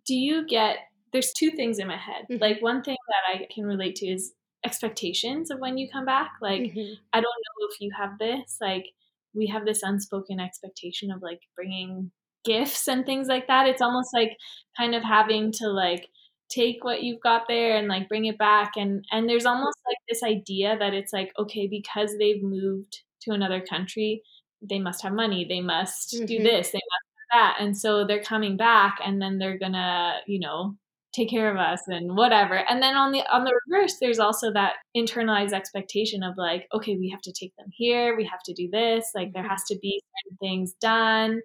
do 0.06 0.14
you 0.14 0.46
get, 0.46 0.76
there's 1.12 1.32
two 1.36 1.50
things 1.50 1.78
in 1.78 1.88
my 1.88 1.96
head. 1.96 2.26
Mm-hmm. 2.30 2.40
Like, 2.40 2.62
one 2.62 2.82
thing 2.82 2.96
that 3.08 3.40
I 3.40 3.46
can 3.52 3.64
relate 3.64 3.96
to 3.96 4.06
is 4.06 4.32
expectations 4.64 5.50
of 5.50 5.58
when 5.58 5.76
you 5.76 5.88
come 5.92 6.06
back. 6.06 6.30
Like, 6.40 6.62
mm-hmm. 6.62 6.94
I 7.12 7.16
don't 7.16 7.24
know 7.24 7.68
if 7.70 7.80
you 7.80 7.90
have 7.98 8.18
this. 8.18 8.58
Like, 8.60 8.86
we 9.34 9.48
have 9.48 9.66
this 9.66 9.82
unspoken 9.82 10.38
expectation 10.38 11.10
of 11.10 11.22
like 11.22 11.40
bringing 11.56 12.12
gifts 12.44 12.86
and 12.86 13.04
things 13.04 13.28
like 13.28 13.48
that. 13.48 13.66
It's 13.66 13.82
almost 13.82 14.10
like 14.14 14.36
kind 14.76 14.94
of 14.94 15.02
having 15.02 15.52
to 15.54 15.68
like, 15.68 16.06
take 16.52 16.84
what 16.84 17.02
you've 17.02 17.20
got 17.20 17.42
there 17.48 17.76
and 17.76 17.88
like 17.88 18.08
bring 18.08 18.26
it 18.26 18.38
back 18.38 18.72
and 18.76 19.04
and 19.10 19.28
there's 19.28 19.46
almost 19.46 19.78
like 19.86 19.96
this 20.08 20.22
idea 20.22 20.76
that 20.78 20.94
it's 20.94 21.12
like 21.12 21.32
okay 21.38 21.66
because 21.66 22.16
they've 22.18 22.42
moved 22.42 23.02
to 23.20 23.32
another 23.32 23.60
country 23.60 24.22
they 24.68 24.78
must 24.78 25.02
have 25.02 25.12
money 25.12 25.46
they 25.48 25.60
must 25.60 26.14
mm-hmm. 26.14 26.26
do 26.26 26.42
this 26.42 26.70
they 26.70 26.78
must 26.78 27.06
do 27.06 27.22
that 27.32 27.56
and 27.60 27.76
so 27.76 28.06
they're 28.06 28.22
coming 28.22 28.56
back 28.56 28.98
and 29.04 29.20
then 29.20 29.38
they're 29.38 29.58
gonna 29.58 30.16
you 30.26 30.38
know 30.38 30.76
take 31.14 31.28
care 31.28 31.50
of 31.50 31.58
us 31.58 31.82
and 31.88 32.16
whatever 32.16 32.54
and 32.54 32.82
then 32.82 32.96
on 32.96 33.12
the 33.12 33.20
on 33.30 33.44
the 33.44 33.58
reverse 33.66 33.96
there's 34.00 34.18
also 34.18 34.52
that 34.52 34.74
internalized 34.96 35.52
expectation 35.52 36.22
of 36.22 36.34
like 36.36 36.66
okay 36.72 36.96
we 36.96 37.08
have 37.10 37.20
to 37.20 37.32
take 37.32 37.54
them 37.56 37.68
here 37.70 38.16
we 38.16 38.24
have 38.24 38.42
to 38.42 38.54
do 38.54 38.68
this 38.70 39.10
like 39.14 39.32
there 39.32 39.42
mm-hmm. 39.42 39.50
has 39.50 39.62
to 39.64 39.78
be 39.80 40.02
certain 40.24 40.36
things 40.38 40.74
done 40.80 41.40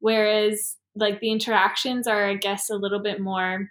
whereas 0.00 0.76
like 0.96 1.20
the 1.20 1.30
interactions 1.30 2.06
are 2.06 2.26
i 2.26 2.34
guess 2.34 2.68
a 2.68 2.74
little 2.74 3.02
bit 3.02 3.20
more 3.20 3.68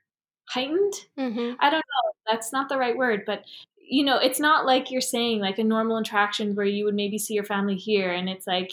heightened. 0.53 0.93
Mm-hmm. 1.17 1.55
I 1.59 1.69
don't 1.69 1.79
know. 1.79 2.31
That's 2.31 2.51
not 2.51 2.69
the 2.69 2.77
right 2.77 2.95
word, 2.95 3.23
but 3.25 3.43
you 3.77 4.05
know, 4.05 4.17
it's 4.17 4.39
not 4.39 4.65
like 4.65 4.89
you're 4.89 5.01
saying 5.01 5.39
like 5.39 5.59
a 5.59 5.63
normal 5.63 5.97
interaction 5.97 6.55
where 6.55 6.65
you 6.65 6.85
would 6.85 6.95
maybe 6.95 7.17
see 7.17 7.33
your 7.33 7.43
family 7.43 7.75
here 7.75 8.11
and 8.11 8.29
it's 8.29 8.47
like 8.47 8.71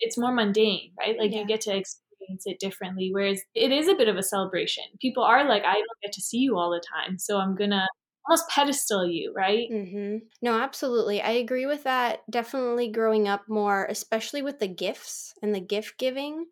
it's 0.00 0.18
more 0.18 0.32
mundane, 0.32 0.92
right? 0.98 1.18
Like 1.18 1.32
yeah. 1.32 1.40
you 1.40 1.46
get 1.46 1.60
to 1.62 1.76
experience 1.76 2.44
it 2.46 2.58
differently. 2.58 3.10
Whereas 3.12 3.40
it 3.54 3.72
is 3.72 3.88
a 3.88 3.94
bit 3.94 4.08
of 4.08 4.16
a 4.16 4.22
celebration. 4.22 4.84
People 5.00 5.22
are 5.22 5.46
like, 5.48 5.64
I 5.64 5.74
don't 5.74 6.02
get 6.02 6.12
to 6.12 6.22
see 6.22 6.38
you 6.38 6.56
all 6.56 6.70
the 6.70 6.82
time, 7.04 7.18
so 7.18 7.38
I'm 7.38 7.54
gonna 7.54 7.86
almost 8.28 8.48
pedestal 8.48 9.06
you, 9.06 9.32
right? 9.34 9.68
Mm-hmm. 9.70 10.16
No, 10.42 10.58
absolutely. 10.60 11.20
I 11.20 11.32
agree 11.32 11.66
with 11.66 11.84
that. 11.84 12.22
Definitely 12.30 12.88
growing 12.90 13.28
up 13.28 13.42
more, 13.48 13.86
especially 13.86 14.42
with 14.42 14.58
the 14.58 14.68
gifts 14.68 15.34
and 15.42 15.54
the 15.54 15.60
gift 15.60 15.98
giving 15.98 16.46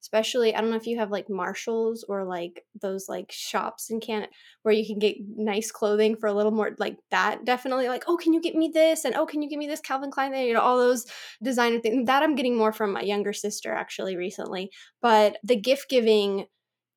especially 0.00 0.54
i 0.54 0.60
don't 0.60 0.70
know 0.70 0.76
if 0.76 0.86
you 0.86 0.98
have 0.98 1.10
like 1.10 1.28
marshalls 1.28 2.04
or 2.08 2.24
like 2.24 2.64
those 2.80 3.08
like 3.08 3.30
shops 3.30 3.90
in 3.90 4.00
canada 4.00 4.30
where 4.62 4.74
you 4.74 4.86
can 4.86 4.98
get 4.98 5.16
nice 5.36 5.70
clothing 5.70 6.16
for 6.16 6.26
a 6.26 6.32
little 6.32 6.52
more 6.52 6.74
like 6.78 6.96
that 7.10 7.44
definitely 7.44 7.88
like 7.88 8.04
oh 8.06 8.16
can 8.16 8.32
you 8.32 8.40
get 8.40 8.54
me 8.54 8.70
this? 8.72 9.04
and 9.04 9.14
oh 9.14 9.26
can 9.26 9.42
you 9.42 9.48
give 9.48 9.58
me 9.58 9.66
this 9.66 9.80
calvin 9.80 10.10
klein 10.10 10.34
you 10.34 10.54
know 10.54 10.60
all 10.60 10.78
those 10.78 11.06
designer 11.42 11.78
things 11.80 12.06
that 12.06 12.22
i'm 12.22 12.34
getting 12.34 12.56
more 12.56 12.72
from 12.72 12.92
my 12.92 13.02
younger 13.02 13.32
sister 13.32 13.72
actually 13.72 14.16
recently 14.16 14.70
but 15.00 15.38
the 15.44 15.56
gift 15.56 15.88
giving 15.88 16.46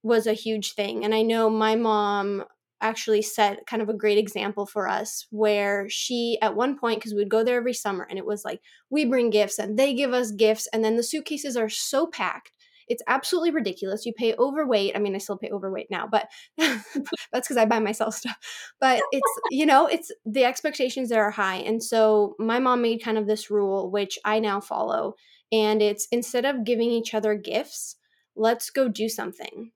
was 0.01 0.27
a 0.27 0.33
huge 0.33 0.73
thing 0.73 1.03
and 1.03 1.13
i 1.13 1.21
know 1.21 1.49
my 1.49 1.75
mom 1.75 2.43
actually 2.83 3.21
set 3.21 3.65
kind 3.65 3.81
of 3.81 3.87
a 3.87 3.93
great 3.93 4.17
example 4.17 4.65
for 4.65 4.87
us 4.87 5.25
where 5.31 5.87
she 5.89 6.37
at 6.41 6.55
one 6.55 6.77
point 6.77 6.99
because 6.99 7.13
we 7.13 7.19
would 7.19 7.29
go 7.29 7.43
there 7.43 7.57
every 7.57 7.73
summer 7.73 8.05
and 8.09 8.19
it 8.19 8.25
was 8.25 8.43
like 8.43 8.59
we 8.89 9.05
bring 9.05 9.29
gifts 9.29 9.57
and 9.57 9.79
they 9.79 9.93
give 9.93 10.11
us 10.11 10.31
gifts 10.31 10.67
and 10.73 10.83
then 10.83 10.97
the 10.97 11.03
suitcases 11.03 11.55
are 11.55 11.69
so 11.69 12.05
packed 12.05 12.51
it's 12.87 13.03
absolutely 13.07 13.51
ridiculous. 13.51 14.05
You 14.05 14.13
pay 14.13 14.35
overweight. 14.35 14.95
I 14.95 14.99
mean, 14.99 15.15
I 15.15 15.19
still 15.19 15.37
pay 15.37 15.49
overweight 15.51 15.87
now, 15.89 16.07
but 16.07 16.29
that's 16.57 16.87
because 17.33 17.57
I 17.57 17.65
buy 17.65 17.79
myself 17.79 18.15
stuff. 18.15 18.37
But 18.79 19.01
it's, 19.11 19.39
you 19.51 19.65
know, 19.65 19.87
it's 19.87 20.11
the 20.25 20.45
expectations 20.45 21.09
that 21.09 21.19
are 21.19 21.31
high. 21.31 21.57
And 21.57 21.83
so 21.83 22.35
my 22.39 22.59
mom 22.59 22.81
made 22.81 23.03
kind 23.03 23.17
of 23.17 23.27
this 23.27 23.49
rule, 23.49 23.91
which 23.91 24.17
I 24.25 24.39
now 24.39 24.59
follow. 24.59 25.15
And 25.51 25.81
it's 25.81 26.07
instead 26.11 26.45
of 26.45 26.63
giving 26.63 26.89
each 26.89 27.13
other 27.13 27.35
gifts, 27.35 27.95
let's 28.35 28.69
go 28.69 28.87
do 28.87 29.07
something. 29.07 29.71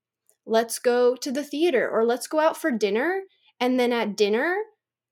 Let's 0.46 0.80
go 0.80 1.16
to 1.16 1.32
the 1.32 1.44
theater 1.44 1.90
or 1.90 2.06
let's 2.06 2.28
go 2.28 2.40
out 2.40 2.58
for 2.58 2.72
dinner. 2.72 3.22
And 3.60 3.80
then 3.80 3.92
at 3.92 4.16
dinner, 4.16 4.56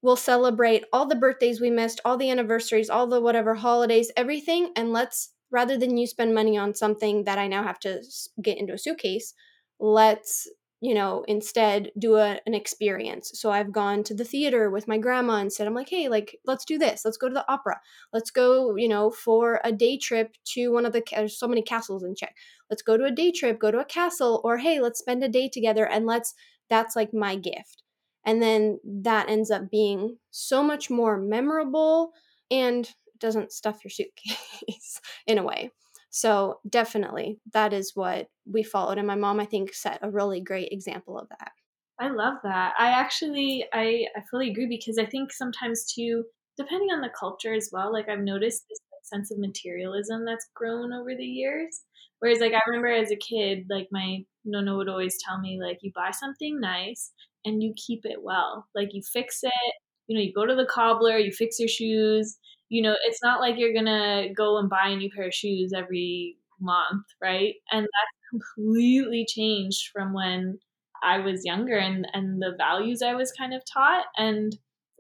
we'll 0.02 0.16
celebrate 0.16 0.86
all 0.94 1.08
the 1.08 1.16
birthdays 1.16 1.60
we 1.60 1.70
missed, 1.70 2.00
all 2.06 2.18
the 2.18 2.30
anniversaries, 2.30 2.90
all 2.90 3.08
the 3.08 3.22
whatever 3.22 3.56
holidays, 3.56 4.12
everything. 4.16 4.72
And 4.76 4.94
let's 4.94 5.32
rather 5.56 5.78
than 5.78 5.98
you 5.98 6.06
spend 6.06 6.36
money 6.36 6.58
on 6.58 6.74
something 6.76 7.24
that 7.24 7.40
I 7.40 7.48
now 7.48 7.64
have 7.64 7.80
to 7.80 8.04
get 8.42 8.58
into 8.58 8.74
a 8.74 8.78
suitcase, 8.78 9.34
let's 9.80 10.48
you 10.82 10.94
know 10.94 11.24
instead 11.28 11.92
do 11.98 12.16
a, 12.18 12.40
an 12.46 12.54
experience. 12.54 13.32
So 13.42 13.50
i've 13.50 13.72
gone 13.72 14.04
to 14.04 14.14
the 14.14 14.26
theater 14.34 14.70
with 14.70 14.90
my 14.92 14.98
grandma 15.06 15.36
and 15.38 15.52
said 15.52 15.66
i'm 15.68 15.74
like 15.74 15.90
hey 15.90 16.10
like 16.10 16.30
let's 16.46 16.66
do 16.66 16.78
this. 16.78 17.04
Let's 17.06 17.18
go 17.18 17.30
to 17.30 17.34
the 17.34 17.50
opera. 17.56 17.80
Let's 18.14 18.32
go 18.32 18.76
you 18.76 18.90
know 18.90 19.10
for 19.10 19.62
a 19.64 19.72
day 19.72 19.98
trip 19.98 20.36
to 20.54 20.70
one 20.78 20.86
of 20.86 20.94
the 20.94 21.04
there's 21.12 21.40
so 21.40 21.48
many 21.48 21.62
castles 21.64 22.04
in 22.04 22.14
czech. 22.16 22.36
Let's 22.70 22.84
go 22.84 22.98
to 22.98 23.06
a 23.06 23.12
day 23.22 23.32
trip 23.32 23.58
go 23.60 23.72
to 23.72 23.80
a 23.80 23.86
castle 23.86 24.42
or 24.44 24.58
hey 24.58 24.80
let's 24.82 25.00
spend 25.00 25.24
a 25.24 25.30
day 25.30 25.48
together 25.50 25.86
and 25.88 26.06
let's 26.06 26.36
that's 26.70 26.96
like 26.96 27.14
my 27.14 27.36
gift. 27.38 27.84
And 28.26 28.42
then 28.42 28.80
that 29.06 29.30
ends 29.30 29.52
up 29.52 29.72
being 29.72 30.18
so 30.32 30.62
much 30.64 30.90
more 30.90 31.18
memorable 31.18 32.12
and 32.52 32.92
doesn't 33.20 33.52
stuff 33.52 33.84
your 33.84 33.92
suitcase 33.92 35.00
in 35.28 35.38
a 35.38 35.44
way. 35.44 35.72
So 36.10 36.60
definitely 36.70 37.40
that 37.54 37.74
is 37.74 37.92
what 37.96 38.30
we 38.46 38.64
followed 38.64 38.98
and 38.98 39.08
my 39.08 39.16
mom 39.16 39.40
I 39.40 39.46
think 39.46 39.74
set 39.74 40.00
a 40.02 40.10
really 40.10 40.40
great 40.40 40.70
example 40.72 41.20
of 41.20 41.28
that. 41.30 41.52
I 42.00 42.10
love 42.10 42.36
that. 42.44 42.74
I 42.80 42.88
actually 42.88 43.66
I 43.74 44.06
I 44.16 44.22
fully 44.30 44.50
agree 44.50 44.68
because 44.68 44.98
I 44.98 45.06
think 45.06 45.34
sometimes 45.34 45.92
too 45.94 46.24
depending 46.58 46.90
on 46.92 47.02
the 47.02 47.12
culture 47.18 47.54
as 47.54 47.70
well 47.72 47.92
like 47.92 48.08
I've 48.08 48.20
noticed 48.20 48.66
this 48.70 48.80
sense 49.06 49.32
of 49.32 49.38
materialism 49.38 50.26
that's 50.26 50.50
grown 50.56 50.94
over 50.94 51.16
the 51.16 51.26
years. 51.26 51.82
Whereas 52.20 52.40
like 52.40 52.54
I 52.54 52.62
remember 52.68 52.88
as 52.88 53.12
a 53.12 53.16
kid 53.16 53.66
like 53.70 53.88
my 53.92 54.20
nono 54.44 54.78
would 54.78 54.90
always 54.90 55.18
tell 55.24 55.40
me 55.40 55.60
like 55.62 55.80
you 55.82 55.92
buy 55.94 56.12
something 56.12 56.60
nice 56.60 57.12
and 57.46 57.62
you 57.62 57.74
keep 57.76 58.06
it 58.06 58.24
well. 58.24 58.68
Like 58.74 58.90
you 58.94 59.02
fix 59.14 59.40
it, 59.44 59.74
you 60.08 60.16
know, 60.16 60.24
you 60.24 60.34
go 60.34 60.46
to 60.46 60.56
the 60.56 60.66
cobbler, 60.66 61.18
you 61.18 61.32
fix 61.32 61.60
your 61.60 61.68
shoes, 61.70 62.38
you 62.70 62.82
know, 62.82 62.96
it's 63.06 63.22
not 63.24 63.40
like 63.40 63.56
you're 63.58 63.74
gonna 63.74 64.28
go 64.36 64.58
and 64.58 64.70
buy 64.70 64.90
a 64.90 64.96
new 64.96 65.10
pair 65.10 65.28
of 65.28 65.34
shoes 65.34 65.72
every 65.76 66.38
month, 66.60 67.06
right? 67.22 67.56
And 67.72 67.84
that's 67.84 68.30
completely 68.32 69.26
changed 69.28 69.90
from 69.94 70.14
when 70.14 70.60
I 71.04 71.20
was 71.20 71.46
younger 71.46 71.78
and 71.78 72.08
and 72.14 72.42
the 72.42 72.56
values 72.58 73.02
I 73.02 73.16
was 73.16 73.32
kind 73.38 73.54
of 73.54 73.62
taught 73.72 74.06
and 74.18 74.56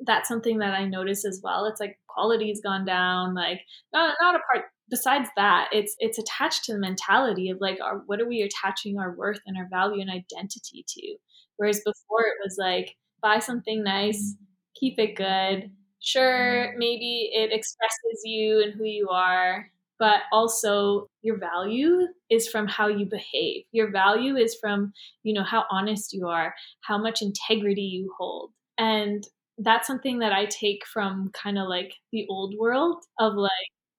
that's 0.06 0.28
something 0.28 0.60
that 0.60 0.74
I 0.74 0.86
notice 0.86 1.26
as 1.26 1.40
well. 1.42 1.66
It's 1.66 1.80
like 1.80 1.98
quality's 2.08 2.62
gone 2.62 2.86
down, 2.86 3.34
like 3.34 3.62
not 3.94 4.16
not 4.22 4.36
a 4.36 4.40
part 4.52 4.66
besides 4.90 5.30
that, 5.36 5.70
it's 5.72 5.96
it's 6.00 6.18
attached 6.18 6.66
to 6.66 6.74
the 6.74 6.80
mentality 6.80 7.50
of 7.50 7.58
like 7.60 7.80
our 7.82 8.04
what 8.06 8.22
are 8.22 8.28
we 8.28 8.42
attaching 8.42 9.00
our 9.00 9.16
worth 9.16 9.40
and 9.46 9.58
our 9.58 9.68
value 9.70 10.02
and 10.02 10.10
identity 10.10 10.86
to? 10.88 11.16
Whereas 11.58 11.80
before 11.80 12.22
it 12.22 12.44
was 12.44 12.58
like 12.60 12.96
buy 13.22 13.40
something 13.40 13.84
nice, 13.84 14.18
mm-hmm. 14.18 14.44
keep 14.80 15.00
it 15.00 15.16
good, 15.16 15.72
sure, 16.06 16.74
maybe 16.78 17.30
it 17.34 17.52
expresses 17.52 18.22
you 18.24 18.62
and 18.64 18.74
who 18.74 18.86
you 18.86 19.10
are, 19.10 19.70
but 20.00 20.22
also 20.32 21.08
your 21.22 21.38
value 21.38 22.08
is 22.30 22.48
from 22.48 22.68
how 22.68 22.88
you 22.88 23.06
behave. 23.06 23.64
Your 23.72 23.92
value 23.92 24.36
is 24.36 24.56
from, 24.60 24.94
you 25.24 25.34
know, 25.34 25.44
how 25.44 25.66
honest 25.72 26.14
you 26.14 26.28
are, 26.28 26.54
how 26.82 26.98
much 26.98 27.22
integrity 27.22 27.82
you 27.82 28.14
hold. 28.18 28.52
And 28.78 29.26
that's 29.58 29.88
something 29.88 30.20
that 30.20 30.34
I 30.34 30.46
take 30.46 30.86
from 30.86 31.32
kind 31.34 31.58
of 31.58 31.68
like 31.68 31.94
the 32.12 32.26
old 32.30 32.56
world 32.60 33.04
of 33.20 33.36
like, 33.36 33.52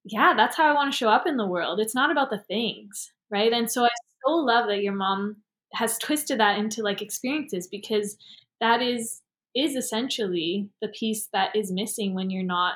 yeah, 0.05 0.35
that's 0.37 0.57
how 0.57 0.69
I 0.71 0.75
want 0.75 0.93
to 0.93 0.97
show 0.97 1.09
up 1.09 1.27
in 1.27 1.37
the 1.37 1.47
world. 1.47 1.81
It's 1.81 1.95
not 1.95 2.11
about 2.11 2.31
the 2.31 2.39
things, 2.47 3.13
right? 3.31 3.53
And 3.53 3.71
so 3.71 3.85
I 3.85 3.89
so 4.27 4.33
love 4.33 4.69
that 4.69 4.83
your 4.83 4.95
mom 4.95 5.37
has 5.73 5.99
twisted 5.99 6.39
that 6.41 6.59
into 6.59 6.83
like 6.83 7.03
experiences 7.03 7.67
because 7.69 8.17
that 8.61 8.83
is 8.83 9.21
is 9.57 9.75
essentially 9.75 10.69
the 10.83 10.89
piece 10.89 11.29
that 11.33 11.57
is 11.57 11.73
missing 11.73 12.15
when 12.15 12.31
you're 12.31 12.45
not 12.45 12.75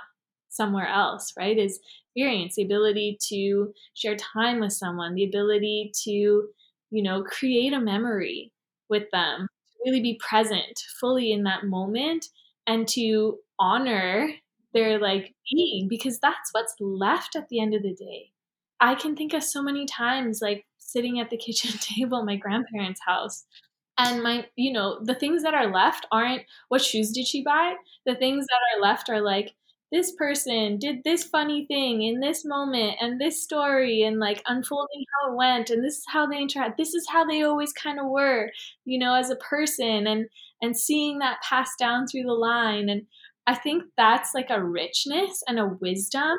somewhere 0.49 0.89
else, 0.89 1.33
right? 1.39 1.57
Is 1.59 1.79
experience, 2.17 2.57
the 2.57 2.65
ability 2.65 3.19
to 3.29 3.73
share 3.95 4.17
time 4.17 4.61
with 4.61 4.73
someone, 4.73 5.15
the 5.15 5.25
ability 5.25 5.93
to, 6.05 6.11
you 6.11 7.03
know, 7.03 7.23
create 7.23 7.73
a 7.73 7.81
memory 7.81 8.53
with 8.89 9.05
them, 9.13 9.47
really 9.85 10.01
be 10.01 10.19
present 10.27 10.81
fully 11.01 11.33
in 11.33 11.45
that 11.45 11.65
moment 11.65 12.27
and 12.67 12.89
to 12.89 13.39
honor 13.59 14.31
their 14.73 14.99
like 14.99 15.35
being 15.53 15.89
because 15.89 16.19
that's 16.21 16.51
what's 16.53 16.75
left 16.81 17.37
at 17.37 17.49
the 17.49 17.61
end 17.61 17.75
of 17.75 17.83
the 17.83 17.95
day. 17.95 18.31
I 18.81 18.95
can 18.95 19.15
think 19.15 19.35
of 19.35 19.43
so 19.43 19.63
many 19.63 19.85
times 19.87 20.41
like 20.43 20.65
sitting 20.79 21.21
at 21.21 21.31
the 21.31 21.37
kitchen 21.37 21.79
table 21.81 22.25
my 22.25 22.37
grandparents' 22.37 23.01
house 23.07 23.45
and 24.01 24.23
my 24.23 24.47
you 24.57 24.73
know 24.73 24.99
the 25.03 25.15
things 25.15 25.43
that 25.43 25.55
are 25.55 25.71
left 25.73 26.07
aren't 26.11 26.43
what 26.69 26.83
shoes 26.83 27.11
did 27.11 27.27
she 27.27 27.43
buy. 27.43 27.75
The 28.07 28.15
things 28.15 28.47
that 28.47 28.79
are 28.79 28.83
left 28.83 29.09
are 29.11 29.21
like 29.21 29.55
this 29.93 30.13
person 30.17 30.79
did 30.79 31.03
this 31.05 31.25
funny 31.25 31.67
thing 31.67 32.03
in 32.03 32.21
this 32.21 32.45
moment 32.45 32.97
and 33.01 33.21
this 33.21 33.43
story 33.43 34.03
and 34.03 34.19
like 34.19 34.41
unfolding 34.47 35.05
how 35.13 35.33
it 35.33 35.37
went 35.37 35.71
and 35.71 35.85
this 35.85 35.99
is 35.99 36.05
how 36.09 36.27
they 36.27 36.39
interact 36.41 36.79
this 36.79 36.95
is 36.95 37.07
how 37.11 37.25
they 37.25 37.43
always 37.43 37.73
kind 37.73 37.99
of 37.99 38.07
were 38.09 38.51
you 38.85 38.99
know 38.99 39.15
as 39.15 39.31
a 39.31 39.37
person 39.37 40.07
and 40.07 40.27
and 40.63 40.79
seeing 40.79 41.19
that 41.19 41.43
passed 41.43 41.79
down 41.79 42.07
through 42.07 42.23
the 42.23 42.33
line. 42.33 42.89
And 42.89 43.03
i 43.47 43.55
think 43.55 43.85
that's 43.97 44.31
like 44.35 44.51
a 44.51 44.65
richness 44.65 45.43
and 45.49 45.59
a 45.59 45.67
wisdom 45.81 46.37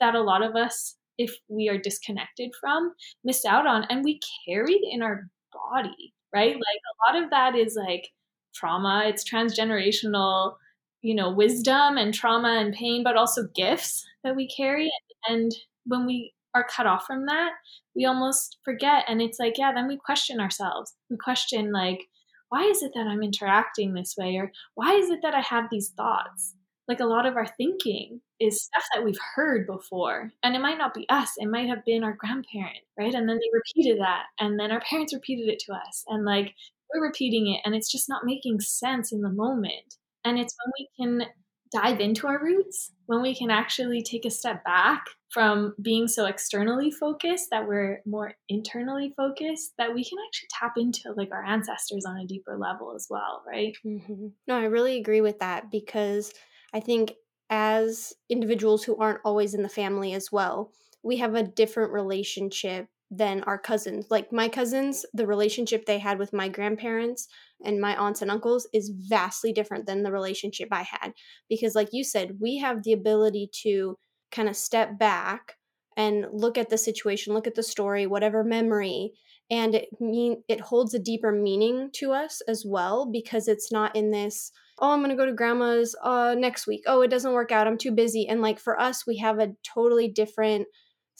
that 0.00 0.14
a 0.14 0.22
lot 0.22 0.42
of 0.42 0.54
us 0.56 0.96
if 1.18 1.34
we 1.48 1.68
are 1.68 1.78
disconnected 1.78 2.50
from 2.60 2.92
miss 3.24 3.44
out 3.44 3.66
on 3.66 3.84
and 3.90 4.04
we 4.04 4.20
carry 4.46 4.78
in 4.90 5.02
our 5.02 5.28
body 5.52 6.14
right? 6.32 6.54
Like 6.54 7.14
a 7.14 7.16
lot 7.16 7.22
of 7.22 7.30
that 7.30 7.56
is 7.56 7.76
like 7.76 8.08
trauma, 8.54 9.04
it's 9.06 9.28
transgenerational, 9.28 10.54
you 11.02 11.14
know, 11.14 11.30
wisdom 11.32 11.96
and 11.96 12.12
trauma 12.12 12.58
and 12.60 12.74
pain, 12.74 13.02
but 13.02 13.16
also 13.16 13.48
gifts 13.54 14.04
that 14.24 14.36
we 14.36 14.48
carry. 14.48 14.90
And 15.28 15.52
when 15.86 16.06
we 16.06 16.32
are 16.54 16.66
cut 16.68 16.86
off 16.86 17.06
from 17.06 17.26
that, 17.26 17.50
we 17.94 18.04
almost 18.04 18.58
forget. 18.64 19.04
And 19.08 19.22
it's 19.22 19.38
like, 19.38 19.56
yeah, 19.56 19.72
then 19.72 19.88
we 19.88 19.96
question 19.96 20.40
ourselves. 20.40 20.94
We 21.08 21.16
question, 21.16 21.72
like, 21.72 22.06
why 22.48 22.64
is 22.64 22.82
it 22.82 22.92
that 22.94 23.06
I'm 23.06 23.22
interacting 23.22 23.94
this 23.94 24.14
way? 24.18 24.36
Or 24.36 24.50
why 24.74 24.94
is 24.94 25.10
it 25.10 25.20
that 25.22 25.34
I 25.34 25.40
have 25.40 25.66
these 25.70 25.90
thoughts? 25.90 26.54
Like 26.90 27.00
a 27.00 27.06
lot 27.06 27.24
of 27.24 27.36
our 27.36 27.46
thinking 27.46 28.20
is 28.40 28.64
stuff 28.64 28.82
that 28.92 29.04
we've 29.04 29.18
heard 29.36 29.64
before. 29.64 30.32
And 30.42 30.56
it 30.56 30.60
might 30.60 30.76
not 30.76 30.92
be 30.92 31.08
us, 31.08 31.34
it 31.36 31.48
might 31.48 31.68
have 31.68 31.84
been 31.86 32.02
our 32.02 32.16
grandparent, 32.18 32.80
right? 32.98 33.14
And 33.14 33.28
then 33.28 33.36
they 33.38 33.50
repeated 33.54 34.00
that. 34.00 34.24
And 34.40 34.58
then 34.58 34.72
our 34.72 34.80
parents 34.80 35.14
repeated 35.14 35.48
it 35.48 35.60
to 35.60 35.72
us. 35.72 36.04
And 36.08 36.24
like 36.24 36.52
we're 36.92 37.06
repeating 37.06 37.46
it, 37.54 37.60
and 37.64 37.76
it's 37.76 37.92
just 37.92 38.08
not 38.08 38.24
making 38.24 38.58
sense 38.58 39.12
in 39.12 39.20
the 39.20 39.30
moment. 39.30 39.94
And 40.24 40.36
it's 40.36 40.56
when 40.64 40.72
we 40.76 40.88
can 40.98 41.28
dive 41.72 42.00
into 42.00 42.26
our 42.26 42.42
roots, 42.42 42.90
when 43.06 43.22
we 43.22 43.34
can 43.34 43.50
actually 43.50 44.02
take 44.02 44.24
a 44.24 44.30
step 44.30 44.64
back 44.64 45.04
from 45.30 45.74
being 45.80 46.08
so 46.08 46.26
externally 46.26 46.90
focused 46.90 47.48
that 47.50 47.66
we're 47.66 48.02
more 48.04 48.34
internally 48.48 49.12
focused 49.16 49.72
that 49.78 49.94
we 49.94 50.04
can 50.04 50.18
actually 50.26 50.48
tap 50.50 50.72
into 50.76 51.12
like 51.16 51.30
our 51.32 51.44
ancestors 51.44 52.04
on 52.04 52.18
a 52.18 52.26
deeper 52.26 52.58
level 52.58 52.92
as 52.96 53.06
well 53.08 53.42
right 53.46 53.76
mm-hmm. 53.86 54.26
no 54.48 54.56
i 54.56 54.64
really 54.64 54.98
agree 54.98 55.20
with 55.20 55.38
that 55.38 55.70
because 55.70 56.34
i 56.72 56.80
think 56.80 57.14
as 57.50 58.14
individuals 58.28 58.84
who 58.84 58.96
aren't 58.96 59.20
always 59.24 59.54
in 59.54 59.62
the 59.62 59.68
family 59.68 60.12
as 60.14 60.30
well, 60.30 60.72
we 61.02 61.16
have 61.16 61.34
a 61.34 61.42
different 61.42 61.92
relationship 61.92 62.86
than 63.10 63.42
our 63.42 63.58
cousins. 63.58 64.06
Like 64.08 64.32
my 64.32 64.48
cousins, 64.48 65.04
the 65.12 65.26
relationship 65.26 65.84
they 65.84 65.98
had 65.98 66.20
with 66.20 66.32
my 66.32 66.48
grandparents 66.48 67.26
and 67.64 67.80
my 67.80 67.96
aunts 67.96 68.22
and 68.22 68.30
uncles 68.30 68.68
is 68.72 68.92
vastly 68.94 69.52
different 69.52 69.86
than 69.86 70.04
the 70.04 70.12
relationship 70.12 70.68
I 70.70 70.82
had. 70.82 71.12
Because, 71.48 71.74
like 71.74 71.88
you 71.90 72.04
said, 72.04 72.38
we 72.40 72.58
have 72.58 72.84
the 72.84 72.92
ability 72.92 73.50
to 73.62 73.98
kind 74.30 74.48
of 74.48 74.54
step 74.56 74.96
back 74.96 75.56
and 75.96 76.26
look 76.32 76.56
at 76.56 76.70
the 76.70 76.78
situation, 76.78 77.34
look 77.34 77.48
at 77.48 77.56
the 77.56 77.64
story, 77.64 78.06
whatever 78.06 78.44
memory, 78.44 79.12
and 79.50 79.74
it 79.74 79.88
mean 80.00 80.44
it 80.48 80.60
holds 80.60 80.94
a 80.94 80.98
deeper 81.00 81.32
meaning 81.32 81.90
to 81.94 82.12
us 82.12 82.40
as 82.46 82.64
well 82.64 83.10
because 83.10 83.48
it's 83.48 83.72
not 83.72 83.96
in 83.96 84.12
this 84.12 84.52
oh 84.80 84.92
i'm 84.92 85.00
going 85.00 85.10
to 85.10 85.16
go 85.16 85.26
to 85.26 85.32
grandma's 85.32 85.94
uh 86.02 86.34
next 86.38 86.66
week 86.66 86.82
oh 86.86 87.02
it 87.02 87.08
doesn't 87.08 87.32
work 87.32 87.52
out 87.52 87.66
i'm 87.66 87.78
too 87.78 87.92
busy 87.92 88.26
and 88.28 88.42
like 88.42 88.58
for 88.58 88.80
us 88.80 89.06
we 89.06 89.18
have 89.18 89.38
a 89.38 89.52
totally 89.62 90.08
different 90.08 90.66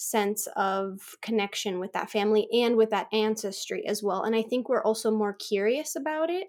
sense 0.00 0.48
of 0.56 0.98
connection 1.20 1.78
with 1.78 1.92
that 1.92 2.10
family 2.10 2.48
and 2.54 2.74
with 2.74 2.88
that 2.88 3.06
ancestry 3.12 3.86
as 3.86 4.02
well. 4.02 4.22
And 4.22 4.34
I 4.34 4.40
think 4.40 4.66
we're 4.66 4.82
also 4.82 5.10
more 5.10 5.34
curious 5.34 5.94
about 5.94 6.30
it 6.30 6.46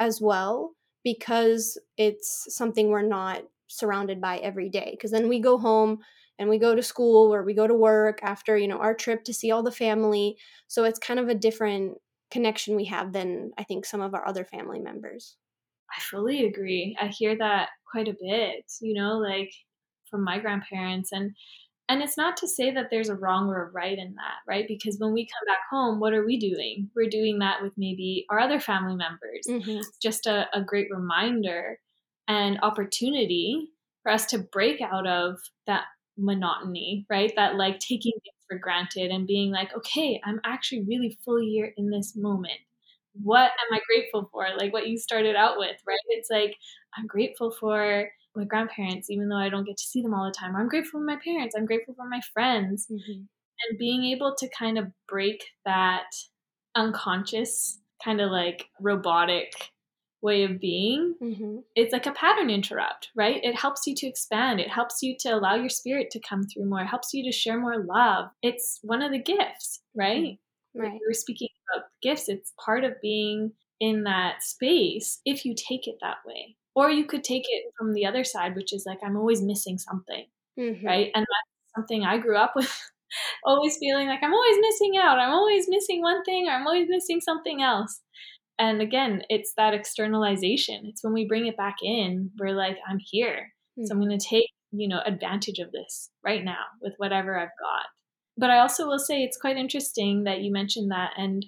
as 0.00 0.22
well 0.22 0.72
because 1.04 1.78
it's 1.98 2.46
something 2.48 2.88
we're 2.88 3.02
not 3.02 3.42
surrounded 3.68 4.22
by 4.22 4.38
every 4.38 4.70
day. 4.70 4.88
Because 4.92 5.10
then 5.10 5.28
we 5.28 5.38
go 5.38 5.58
home 5.58 5.98
and 6.38 6.48
we 6.48 6.58
go 6.58 6.74
to 6.74 6.82
school 6.82 7.32
or 7.32 7.44
we 7.44 7.52
go 7.52 7.66
to 7.66 7.74
work 7.74 8.20
after, 8.22 8.56
you 8.56 8.66
know, 8.66 8.78
our 8.78 8.94
trip 8.94 9.22
to 9.24 9.34
see 9.34 9.50
all 9.50 9.62
the 9.62 9.70
family. 9.70 10.38
So 10.68 10.84
it's 10.84 10.98
kind 10.98 11.20
of 11.20 11.28
a 11.28 11.34
different 11.34 11.98
connection 12.30 12.74
we 12.74 12.86
have 12.86 13.12
than 13.12 13.50
I 13.58 13.64
think 13.64 13.84
some 13.84 14.00
of 14.00 14.14
our 14.14 14.26
other 14.26 14.46
family 14.46 14.80
members. 14.80 15.36
I 15.90 16.00
fully 16.00 16.44
agree. 16.44 16.96
I 17.00 17.08
hear 17.08 17.36
that 17.38 17.68
quite 17.90 18.08
a 18.08 18.16
bit, 18.20 18.64
you 18.80 18.94
know, 18.94 19.18
like 19.18 19.52
from 20.10 20.24
my 20.24 20.38
grandparents 20.38 21.12
and 21.12 21.32
and 21.88 22.02
it's 22.02 22.16
not 22.16 22.38
to 22.38 22.48
say 22.48 22.70
that 22.70 22.86
there's 22.90 23.10
a 23.10 23.14
wrong 23.14 23.48
or 23.48 23.68
a 23.68 23.70
right 23.70 23.98
in 23.98 24.14
that, 24.14 24.38
right? 24.48 24.64
Because 24.66 24.96
when 24.98 25.12
we 25.12 25.26
come 25.26 25.46
back 25.46 25.58
home, 25.70 26.00
what 26.00 26.14
are 26.14 26.24
we 26.24 26.38
doing? 26.38 26.88
We're 26.96 27.10
doing 27.10 27.40
that 27.40 27.62
with 27.62 27.74
maybe 27.76 28.24
our 28.30 28.38
other 28.38 28.58
family 28.58 28.96
members. 28.96 29.46
Mm-hmm. 29.46 29.82
Just 30.00 30.26
a, 30.26 30.46
a 30.54 30.62
great 30.62 30.88
reminder 30.90 31.78
and 32.26 32.58
opportunity 32.62 33.68
for 34.02 34.12
us 34.12 34.24
to 34.26 34.38
break 34.38 34.80
out 34.80 35.06
of 35.06 35.36
that 35.66 35.84
monotony, 36.16 37.04
right? 37.10 37.32
That 37.36 37.56
like 37.56 37.80
taking 37.80 38.12
things 38.12 38.44
for 38.48 38.58
granted 38.58 39.10
and 39.10 39.26
being 39.26 39.50
like, 39.50 39.76
okay, 39.76 40.20
I'm 40.24 40.40
actually 40.44 40.84
really 40.84 41.18
fully 41.22 41.46
here 41.46 41.74
in 41.76 41.90
this 41.90 42.14
moment. 42.16 42.60
What 43.22 43.50
am 43.50 43.72
I 43.72 43.80
grateful 43.86 44.28
for? 44.32 44.46
Like 44.56 44.72
what 44.72 44.88
you 44.88 44.98
started 44.98 45.36
out 45.36 45.58
with, 45.58 45.76
right? 45.86 45.98
It's 46.08 46.30
like, 46.30 46.56
I'm 46.96 47.06
grateful 47.06 47.50
for 47.50 48.08
my 48.34 48.44
grandparents, 48.44 49.10
even 49.10 49.28
though 49.28 49.36
I 49.36 49.48
don't 49.48 49.64
get 49.64 49.76
to 49.76 49.84
see 49.84 50.02
them 50.02 50.14
all 50.14 50.26
the 50.26 50.36
time. 50.36 50.56
I'm 50.56 50.68
grateful 50.68 51.00
for 51.00 51.06
my 51.06 51.18
parents. 51.22 51.54
I'm 51.56 51.66
grateful 51.66 51.94
for 51.94 52.08
my 52.08 52.20
friends. 52.32 52.86
Mm-hmm. 52.90 53.12
And 53.12 53.78
being 53.78 54.04
able 54.04 54.34
to 54.38 54.48
kind 54.48 54.78
of 54.78 54.86
break 55.08 55.44
that 55.64 56.06
unconscious, 56.74 57.78
kind 58.04 58.20
of 58.20 58.30
like 58.30 58.66
robotic 58.80 59.52
way 60.20 60.42
of 60.42 60.58
being, 60.58 61.14
mm-hmm. 61.22 61.58
it's 61.76 61.92
like 61.92 62.06
a 62.06 62.12
pattern 62.12 62.50
interrupt, 62.50 63.10
right? 63.14 63.40
It 63.44 63.54
helps 63.54 63.86
you 63.86 63.94
to 63.96 64.06
expand. 64.06 64.58
It 64.58 64.70
helps 64.70 65.02
you 65.02 65.16
to 65.20 65.28
allow 65.28 65.54
your 65.54 65.68
spirit 65.68 66.10
to 66.10 66.20
come 66.20 66.44
through 66.44 66.64
more. 66.64 66.80
It 66.80 66.86
helps 66.86 67.12
you 67.12 67.22
to 67.24 67.32
share 67.32 67.60
more 67.60 67.84
love. 67.84 68.30
It's 68.42 68.80
one 68.82 69.02
of 69.02 69.12
the 69.12 69.18
gifts, 69.18 69.82
right? 69.94 70.38
Right. 70.76 70.92
we 70.94 71.00
were 71.06 71.14
speaking 71.14 71.48
about 71.74 71.86
gifts. 72.02 72.28
It's 72.28 72.52
part 72.64 72.84
of 72.84 73.00
being 73.00 73.52
in 73.80 74.04
that 74.04 74.42
space 74.42 75.20
if 75.24 75.44
you 75.44 75.54
take 75.54 75.86
it 75.86 75.96
that 76.00 76.18
way. 76.26 76.56
Or 76.74 76.90
you 76.90 77.04
could 77.04 77.22
take 77.22 77.44
it 77.48 77.72
from 77.78 77.92
the 77.92 78.06
other 78.06 78.24
side, 78.24 78.56
which 78.56 78.72
is 78.72 78.84
like, 78.84 78.98
I'm 79.04 79.16
always 79.16 79.40
missing 79.40 79.78
something, 79.78 80.26
mm-hmm. 80.58 80.84
right? 80.84 81.10
And 81.14 81.22
that's 81.22 81.74
something 81.76 82.04
I 82.04 82.18
grew 82.18 82.36
up 82.36 82.54
with, 82.56 82.90
always 83.44 83.76
feeling 83.78 84.08
like 84.08 84.20
I'm 84.22 84.34
always 84.34 84.56
missing 84.60 84.94
out. 85.00 85.20
I'm 85.20 85.32
always 85.32 85.66
missing 85.68 86.02
one 86.02 86.24
thing, 86.24 86.48
or 86.48 86.52
I'm 86.52 86.66
always 86.66 86.88
missing 86.88 87.20
something 87.20 87.62
else. 87.62 88.00
And 88.58 88.80
again, 88.80 89.22
it's 89.28 89.52
that 89.56 89.74
externalization. 89.74 90.86
It's 90.86 91.02
when 91.02 91.12
we 91.12 91.26
bring 91.26 91.46
it 91.46 91.56
back 91.56 91.76
in, 91.82 92.30
we're 92.38 92.56
like, 92.56 92.78
I'm 92.88 92.98
here. 92.98 93.52
Mm-hmm. 93.78 93.86
So 93.86 93.94
I'm 93.94 94.00
mm-hmm. 94.00 94.08
going 94.08 94.18
to 94.18 94.26
take, 94.26 94.50
you 94.72 94.88
know, 94.88 95.00
advantage 95.04 95.60
of 95.60 95.70
this 95.70 96.10
right 96.24 96.44
now 96.44 96.64
with 96.80 96.94
whatever 96.96 97.38
I've 97.38 97.48
got. 97.60 97.86
But 98.36 98.50
I 98.50 98.58
also 98.58 98.86
will 98.86 98.98
say 98.98 99.22
it's 99.22 99.36
quite 99.36 99.56
interesting 99.56 100.24
that 100.24 100.40
you 100.40 100.52
mentioned 100.52 100.90
that. 100.90 101.12
And 101.16 101.44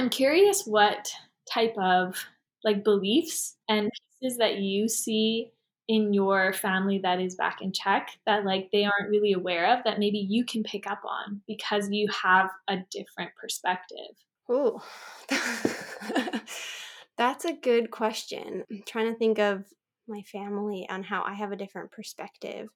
I'm 0.00 0.08
curious 0.08 0.62
what 0.64 1.12
type 1.52 1.76
of 1.76 2.16
like 2.64 2.84
beliefs 2.84 3.56
and 3.68 3.90
pieces 4.18 4.38
that 4.38 4.56
you 4.56 4.88
see 4.88 5.52
in 5.88 6.14
your 6.14 6.54
family 6.54 7.00
that 7.02 7.20
is 7.20 7.34
back 7.34 7.60
in 7.60 7.70
Czech 7.70 8.08
that 8.24 8.46
like 8.46 8.70
they 8.72 8.86
aren't 8.86 9.10
really 9.10 9.34
aware 9.34 9.70
of 9.70 9.84
that 9.84 9.98
maybe 9.98 10.16
you 10.16 10.46
can 10.46 10.62
pick 10.62 10.90
up 10.90 11.02
on 11.06 11.42
because 11.46 11.90
you 11.90 12.08
have 12.08 12.48
a 12.68 12.78
different 12.90 13.32
perspective? 13.38 14.16
Oh, 14.48 14.82
that's 17.18 17.44
a 17.44 17.52
good 17.52 17.90
question. 17.90 18.64
I'm 18.70 18.82
trying 18.86 19.12
to 19.12 19.18
think 19.18 19.38
of 19.38 19.66
my 20.08 20.22
family 20.22 20.86
and 20.88 21.04
how 21.04 21.24
I 21.24 21.34
have 21.34 21.52
a 21.52 21.56
different 21.56 21.92
perspective. 21.92 22.70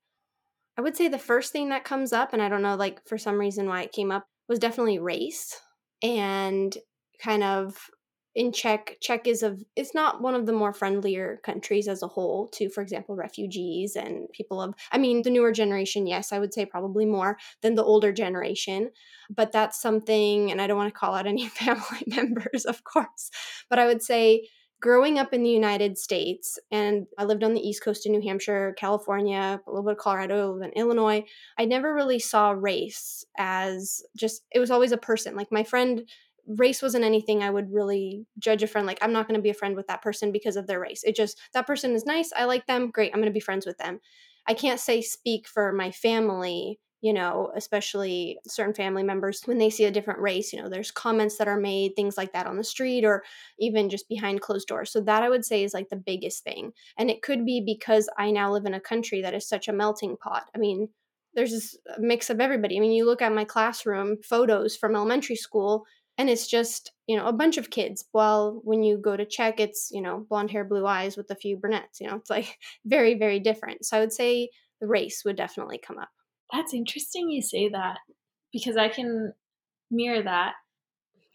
I 0.76 0.82
would 0.82 0.94
say 0.94 1.08
the 1.08 1.18
first 1.18 1.52
thing 1.52 1.70
that 1.70 1.84
comes 1.84 2.12
up, 2.12 2.34
and 2.34 2.42
I 2.42 2.50
don't 2.50 2.60
know, 2.60 2.74
like 2.74 3.00
for 3.08 3.16
some 3.16 3.40
reason 3.40 3.66
why 3.66 3.80
it 3.80 3.92
came 3.92 4.12
up, 4.12 4.26
was 4.46 4.58
definitely 4.58 4.98
race 4.98 5.58
and 6.02 6.76
kind 7.18 7.42
of 7.42 7.90
in 8.34 8.50
Czech, 8.52 8.96
Czech 9.00 9.28
is 9.28 9.42
of 9.42 9.62
it's 9.76 9.94
not 9.94 10.20
one 10.20 10.34
of 10.34 10.46
the 10.46 10.52
more 10.52 10.72
friendlier 10.72 11.40
countries 11.44 11.86
as 11.86 12.02
a 12.02 12.08
whole 12.08 12.48
to, 12.48 12.68
for 12.68 12.82
example, 12.82 13.14
refugees 13.14 13.94
and 13.94 14.28
people 14.32 14.60
of 14.60 14.74
I 14.90 14.98
mean 14.98 15.22
the 15.22 15.30
newer 15.30 15.52
generation, 15.52 16.06
yes, 16.06 16.32
I 16.32 16.40
would 16.40 16.52
say 16.52 16.66
probably 16.66 17.06
more 17.06 17.38
than 17.62 17.76
the 17.76 17.84
older 17.84 18.12
generation. 18.12 18.90
But 19.30 19.52
that's 19.52 19.80
something 19.80 20.50
and 20.50 20.60
I 20.60 20.66
don't 20.66 20.76
want 20.76 20.92
to 20.92 20.98
call 20.98 21.14
out 21.14 21.26
any 21.26 21.48
family 21.48 22.02
members, 22.06 22.64
of 22.64 22.82
course, 22.84 23.30
but 23.70 23.78
I 23.78 23.86
would 23.86 24.02
say 24.02 24.48
growing 24.80 25.18
up 25.18 25.32
in 25.32 25.42
the 25.42 25.48
United 25.48 25.96
States, 25.96 26.58
and 26.70 27.06
I 27.16 27.24
lived 27.24 27.42
on 27.42 27.54
the 27.54 27.66
East 27.66 27.82
Coast 27.82 28.04
in 28.04 28.12
New 28.12 28.20
Hampshire, 28.20 28.74
California, 28.76 29.58
a 29.66 29.70
little 29.70 29.82
bit 29.82 29.92
of 29.92 29.98
Colorado, 29.98 30.60
and 30.60 30.74
Illinois, 30.74 31.24
I 31.56 31.64
never 31.64 31.94
really 31.94 32.18
saw 32.18 32.50
race 32.50 33.24
as 33.38 34.02
just, 34.14 34.42
it 34.52 34.58
was 34.58 34.70
always 34.70 34.92
a 34.92 34.98
person. 34.98 35.36
Like 35.36 35.50
my 35.50 35.64
friend 35.64 36.06
race 36.46 36.82
wasn't 36.82 37.04
anything 37.04 37.42
I 37.42 37.50
would 37.50 37.72
really 37.72 38.26
judge 38.38 38.62
a 38.62 38.66
friend 38.66 38.86
like 38.86 38.98
I'm 39.02 39.12
not 39.12 39.26
going 39.26 39.38
to 39.38 39.42
be 39.42 39.50
a 39.50 39.54
friend 39.54 39.76
with 39.76 39.86
that 39.88 40.02
person 40.02 40.32
because 40.32 40.56
of 40.56 40.66
their 40.66 40.80
race. 40.80 41.02
It 41.04 41.16
just 41.16 41.40
that 41.52 41.66
person 41.66 41.92
is 41.94 42.06
nice, 42.06 42.32
I 42.36 42.44
like 42.44 42.66
them, 42.66 42.90
great, 42.90 43.12
I'm 43.12 43.20
going 43.20 43.30
to 43.30 43.34
be 43.34 43.40
friends 43.40 43.66
with 43.66 43.78
them. 43.78 44.00
I 44.46 44.54
can't 44.54 44.80
say 44.80 45.00
speak 45.00 45.48
for 45.48 45.72
my 45.72 45.90
family, 45.90 46.78
you 47.00 47.12
know, 47.12 47.50
especially 47.56 48.38
certain 48.46 48.74
family 48.74 49.02
members 49.02 49.42
when 49.44 49.58
they 49.58 49.70
see 49.70 49.84
a 49.84 49.90
different 49.90 50.20
race, 50.20 50.52
you 50.52 50.62
know, 50.62 50.68
there's 50.68 50.90
comments 50.90 51.36
that 51.38 51.48
are 51.48 51.58
made, 51.58 51.94
things 51.96 52.16
like 52.16 52.32
that 52.32 52.46
on 52.46 52.56
the 52.56 52.64
street 52.64 53.04
or 53.04 53.22
even 53.58 53.90
just 53.90 54.08
behind 54.08 54.40
closed 54.40 54.68
doors. 54.68 54.90
So 54.90 55.00
that 55.02 55.22
I 55.22 55.28
would 55.28 55.44
say 55.44 55.64
is 55.64 55.74
like 55.74 55.88
the 55.88 55.96
biggest 55.96 56.44
thing. 56.44 56.72
And 56.98 57.10
it 57.10 57.22
could 57.22 57.44
be 57.44 57.62
because 57.64 58.08
I 58.18 58.30
now 58.30 58.52
live 58.52 58.66
in 58.66 58.74
a 58.74 58.80
country 58.80 59.22
that 59.22 59.34
is 59.34 59.48
such 59.48 59.68
a 59.68 59.72
melting 59.72 60.16
pot. 60.16 60.44
I 60.54 60.58
mean, 60.58 60.88
there's 61.34 61.50
this 61.50 61.76
uh, 61.90 61.96
mix 61.98 62.30
of 62.30 62.40
everybody. 62.40 62.76
I 62.76 62.80
mean, 62.80 62.92
you 62.92 63.04
look 63.04 63.22
at 63.22 63.32
my 63.32 63.44
classroom 63.44 64.16
photos 64.22 64.76
from 64.76 64.94
elementary 64.94 65.36
school, 65.36 65.84
and 66.18 66.30
it's 66.30 66.46
just 66.46 66.92
you 67.06 67.16
know 67.16 67.26
a 67.26 67.32
bunch 67.32 67.56
of 67.58 67.70
kids. 67.70 68.04
While 68.12 68.60
when 68.64 68.82
you 68.82 68.96
go 68.98 69.16
to 69.16 69.26
Czech 69.26 69.60
it's 69.60 69.90
you 69.92 70.00
know 70.00 70.26
blonde 70.28 70.50
hair 70.50 70.64
blue 70.64 70.86
eyes 70.86 71.16
with 71.16 71.30
a 71.30 71.34
few 71.36 71.56
brunettes 71.56 72.00
you 72.00 72.08
know 72.08 72.16
it's 72.16 72.30
like 72.30 72.58
very 72.84 73.14
very 73.14 73.40
different. 73.40 73.84
So 73.84 73.96
i 73.96 74.00
would 74.00 74.12
say 74.12 74.50
the 74.80 74.86
race 74.86 75.24
would 75.24 75.36
definitely 75.36 75.78
come 75.78 75.98
up. 75.98 76.10
That's 76.52 76.74
interesting 76.74 77.30
you 77.30 77.42
say 77.42 77.68
that 77.70 77.98
because 78.52 78.76
i 78.76 78.88
can 78.88 79.32
mirror 79.90 80.22
that 80.22 80.54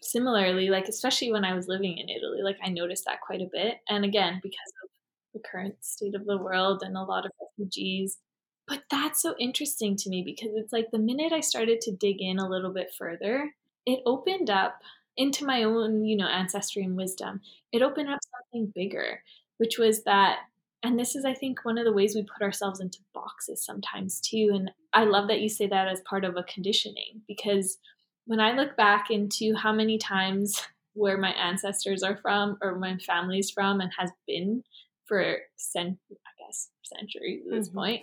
similarly 0.02 0.70
like 0.70 0.88
especially 0.88 1.30
when 1.30 1.44
i 1.44 1.54
was 1.54 1.68
living 1.68 1.98
in 1.98 2.08
italy 2.08 2.40
like 2.42 2.56
i 2.64 2.70
noticed 2.70 3.04
that 3.04 3.20
quite 3.20 3.40
a 3.42 3.48
bit. 3.52 3.76
And 3.88 4.04
again 4.04 4.40
because 4.42 4.72
of 4.82 4.90
the 5.34 5.40
current 5.40 5.76
state 5.80 6.14
of 6.14 6.26
the 6.26 6.38
world 6.38 6.82
and 6.84 6.96
a 6.96 7.02
lot 7.02 7.24
of 7.24 7.32
refugees. 7.40 8.18
But 8.66 8.82
that's 8.90 9.22
so 9.22 9.34
interesting 9.38 9.96
to 9.96 10.10
me 10.10 10.22
because 10.24 10.50
it's 10.54 10.72
like 10.72 10.86
the 10.92 10.98
minute 10.98 11.32
i 11.32 11.40
started 11.40 11.80
to 11.82 11.96
dig 11.96 12.16
in 12.20 12.38
a 12.38 12.48
little 12.48 12.72
bit 12.72 12.92
further 12.96 13.50
it 13.86 14.00
opened 14.06 14.50
up 14.50 14.80
into 15.16 15.44
my 15.44 15.64
own, 15.64 16.04
you 16.04 16.16
know, 16.16 16.26
ancestry 16.26 16.82
and 16.82 16.96
wisdom. 16.96 17.40
It 17.72 17.82
opened 17.82 18.08
up 18.08 18.20
something 18.52 18.72
bigger, 18.74 19.22
which 19.58 19.78
was 19.78 20.04
that 20.04 20.38
and 20.82 20.98
this 20.98 21.14
is 21.14 21.24
i 21.24 21.34
think 21.34 21.64
one 21.64 21.78
of 21.78 21.84
the 21.84 21.92
ways 21.92 22.14
we 22.14 22.22
put 22.22 22.42
ourselves 22.42 22.80
into 22.80 22.98
boxes 23.12 23.64
sometimes 23.64 24.20
too 24.20 24.50
and 24.52 24.70
i 24.92 25.04
love 25.04 25.28
that 25.28 25.40
you 25.40 25.48
say 25.48 25.66
that 25.66 25.88
as 25.88 26.00
part 26.08 26.24
of 26.24 26.36
a 26.36 26.42
conditioning 26.44 27.20
because 27.26 27.78
when 28.26 28.40
i 28.40 28.52
look 28.52 28.76
back 28.76 29.10
into 29.10 29.54
how 29.54 29.72
many 29.72 29.98
times 29.98 30.62
where 30.94 31.16
my 31.16 31.30
ancestors 31.32 32.02
are 32.02 32.16
from 32.16 32.58
or 32.60 32.76
my 32.76 32.96
family's 32.98 33.50
from 33.50 33.80
and 33.80 33.90
has 33.96 34.10
been 34.26 34.62
for 35.06 35.36
cent- 35.56 35.98
i 36.10 36.44
guess 36.44 36.70
centuries 36.82 37.42
at 37.46 37.52
this 37.52 37.68
mm-hmm. 37.68 37.78
point 37.78 38.02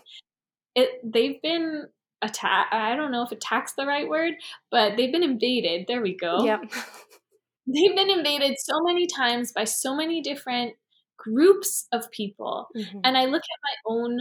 it 0.76 1.00
they've 1.04 1.42
been 1.42 1.86
attack 2.22 2.68
I 2.72 2.96
don't 2.96 3.12
know 3.12 3.24
if 3.24 3.32
attack's 3.32 3.74
the 3.74 3.86
right 3.86 4.08
word, 4.08 4.34
but 4.72 4.98
they've 4.98 5.12
been 5.12 5.24
invaded. 5.24 5.86
There 5.88 6.02
we 6.02 6.16
go. 6.16 6.44
Yep. 6.44 6.62
they've 7.68 7.96
been 7.96 8.10
invaded 8.10 8.56
so 8.60 8.82
many 8.82 9.08
times 9.08 9.52
by 9.52 9.66
so 9.66 9.96
many 9.96 10.22
different 10.22 10.74
groups 11.18 11.88
of 11.92 12.10
people. 12.12 12.68
Mm-hmm. 12.76 13.00
And 13.04 13.18
I 13.18 13.26
look 13.26 13.42
at 13.42 13.92
my 13.92 13.96
own 13.96 14.20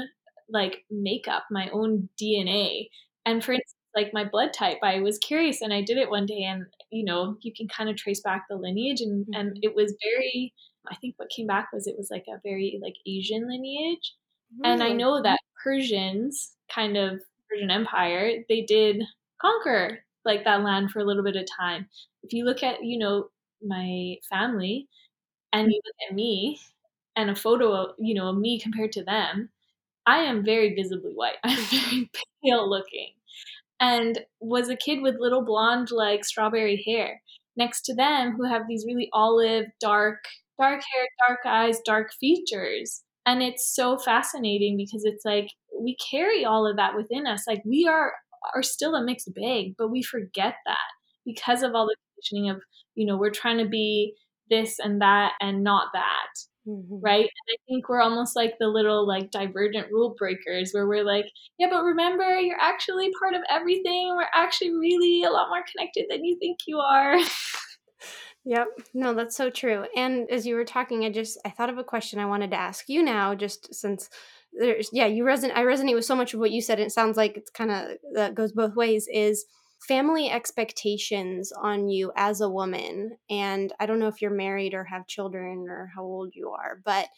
like 0.49 0.85
makeup, 0.91 1.45
my 1.51 1.69
own 1.71 2.09
DNA. 2.21 2.89
And 3.25 3.45
for 3.45 3.53
instance, 3.53 3.75
like 3.95 4.13
my 4.13 4.25
blood 4.25 4.53
type. 4.53 4.79
I 4.83 5.01
was 5.01 5.19
curious 5.19 5.63
and 5.63 5.73
I 5.73 5.81
did 5.81 5.97
it 5.97 6.11
one 6.11 6.27
day 6.27 6.43
and 6.43 6.67
you 6.91 7.05
know, 7.05 7.37
you 7.41 7.53
can 7.57 7.67
kind 7.67 7.89
of 7.89 7.97
trace 7.97 8.21
back 8.21 8.45
the 8.49 8.57
lineage 8.57 9.01
and 9.01 9.25
mm-hmm. 9.25 9.41
and 9.41 9.59
it 9.63 9.75
was 9.75 9.97
very 10.03 10.53
I 10.89 10.95
think 10.97 11.15
what 11.17 11.31
came 11.35 11.47
back 11.47 11.69
was 11.73 11.87
it 11.87 11.97
was 11.97 12.09
like 12.11 12.27
a 12.29 12.41
very 12.45 12.79
like 12.83 12.95
Asian 13.07 13.49
lineage. 13.49 14.15
Really? 14.59 14.73
And 14.73 14.83
I 14.83 14.93
know 14.93 15.23
that 15.23 15.41
Persians 15.63 16.53
kind 16.73 16.97
of 16.97 17.21
Persian 17.51 17.71
Empire, 17.71 18.45
they 18.49 18.63
did 18.63 19.03
conquer 19.41 20.01
like 20.25 20.45
that 20.45 20.63
land 20.63 20.91
for 20.91 21.01
a 21.01 21.05
little 21.05 21.23
bit 21.23 21.37
of 21.37 21.47
time. 21.59 21.89
If 22.23 22.33
you 22.33 22.45
look 22.45 22.63
at, 22.63 22.83
you 22.85 22.99
know, 22.99 23.29
my 23.63 24.17
family 24.29 24.89
and 25.53 25.71
you 25.73 25.81
look 25.85 25.97
at 26.11 26.15
me 26.17 26.61
and 27.17 27.31
a 27.31 27.37
photo 27.37 27.73
of, 27.73 27.97
you 27.99 28.15
know, 28.15 28.29
of 28.31 28.37
me 28.39 28.61
compared 28.61 28.93
to 28.93 29.05
them, 29.05 29.51
I 30.07 30.19
am 30.21 30.45
very 30.45 30.75
visibly 30.75 31.13
white. 31.13 31.37
I'm 31.45 31.65
very 31.67 32.11
pale 32.45 32.69
looking 32.69 33.11
and 33.81 34.21
was 34.41 34.69
a 34.69 34.77
kid 34.77 35.03
with 35.03 35.17
little 35.19 35.45
blonde 35.45 35.91
like 35.91 36.25
strawberry 36.25 36.83
hair 36.87 37.23
next 37.57 37.83
to 37.83 37.95
them 37.95 38.35
who 38.37 38.45
have 38.45 38.63
these 38.69 38.85
really 38.87 39.09
olive 39.13 39.67
dark 39.81 40.25
dark 40.59 40.83
hair 40.95 41.07
dark 41.29 41.41
eyes 41.45 41.81
dark 41.85 42.13
features 42.19 43.03
and 43.27 43.43
it's 43.43 43.75
so 43.75 43.99
fascinating 43.99 44.77
because 44.77 45.05
it's 45.05 45.25
like 45.25 45.51
we 45.81 45.97
carry 45.97 46.45
all 46.45 46.67
of 46.67 46.77
that 46.77 46.97
within 46.97 47.27
us 47.27 47.45
like 47.47 47.63
we 47.65 47.87
are 47.87 48.13
are 48.55 48.63
still 48.63 48.95
a 48.95 49.05
mixed 49.05 49.33
bag 49.35 49.75
but 49.77 49.91
we 49.91 50.03
forget 50.03 50.55
that 50.67 50.77
because 51.25 51.63
of 51.63 51.75
all 51.75 51.87
the 51.87 51.97
conditioning 52.15 52.51
of 52.51 52.61
you 52.95 53.07
know 53.07 53.17
we're 53.17 53.31
trying 53.31 53.59
to 53.59 53.69
be 53.69 54.15
this 54.49 54.79
and 54.79 55.01
that 55.01 55.33
and 55.41 55.65
not 55.65 55.89
that 55.93 56.29
Mm-hmm. 56.67 56.99
Right. 57.01 57.21
And 57.21 57.29
I 57.55 57.57
think 57.69 57.89
we're 57.89 58.01
almost 58.01 58.35
like 58.35 58.55
the 58.59 58.67
little 58.67 59.07
like 59.07 59.31
divergent 59.31 59.91
rule 59.93 60.17
breakers 60.19 60.73
where 60.73 60.87
we're 60.87 61.05
like, 61.05 61.27
yeah, 61.59 61.69
but 61.71 61.85
remember, 61.85 62.41
you're 62.41 62.61
actually 62.61 63.11
part 63.21 63.35
of 63.35 63.43
everything. 63.49 64.15
We're 64.17 64.27
actually 64.35 64.73
really 64.73 65.23
a 65.23 65.31
lot 65.31 65.49
more 65.49 65.63
connected 65.71 66.07
than 66.11 66.25
you 66.25 66.37
think 66.39 66.59
you 66.67 66.79
are. 66.79 67.19
Yep. 68.49 68.69
No, 68.95 69.13
that's 69.13 69.37
so 69.37 69.51
true. 69.51 69.87
And 69.97 70.31
as 70.31 70.47
you 70.47 70.55
were 70.55 70.65
talking, 70.65 71.05
I 71.05 71.11
just 71.11 71.37
I 71.45 71.51
thought 71.51 71.69
of 71.69 71.79
a 71.79 71.85
question 71.85 72.21
I 72.21 72.27
wanted 72.27 72.53
to 72.53 72.57
ask 72.57 72.89
you 72.89 73.03
now, 73.03 73.35
just 73.35 73.75
since 73.75 74.09
there's 74.59 74.91
yeah, 74.93 75.07
you 75.07 75.25
resonate 75.25 75.57
I 75.57 75.63
resonate 75.63 75.95
with 75.95 76.05
so 76.05 76.17
much 76.17 76.35
of 76.35 76.41
what 76.41 76.51
you 76.51 76.61
said. 76.63 76.81
It 76.81 76.93
sounds 76.93 77.17
like 77.17 77.37
it's 77.37 77.51
kind 77.51 77.71
of 77.71 77.91
that 78.15 78.35
goes 78.35 78.53
both 78.53 78.75
ways. 78.75 79.09
Is 79.13 79.45
family 79.81 80.31
expectations 80.31 81.53
on 81.53 81.89
you 81.89 82.11
as 82.17 82.41
a 82.41 82.49
woman 82.49 83.17
and 83.29 83.73
i 83.79 83.87
don't 83.87 83.99
know 83.99 84.09
if 84.09 84.23
you're 84.23 84.31
married 84.31 84.75
or 84.75 84.85
have 84.85 85.07
children 85.07 85.67
or 85.69 85.91
how 85.95 86.03
old 86.03 86.35
you 86.35 86.51
are 86.51 86.81
but 86.85 87.09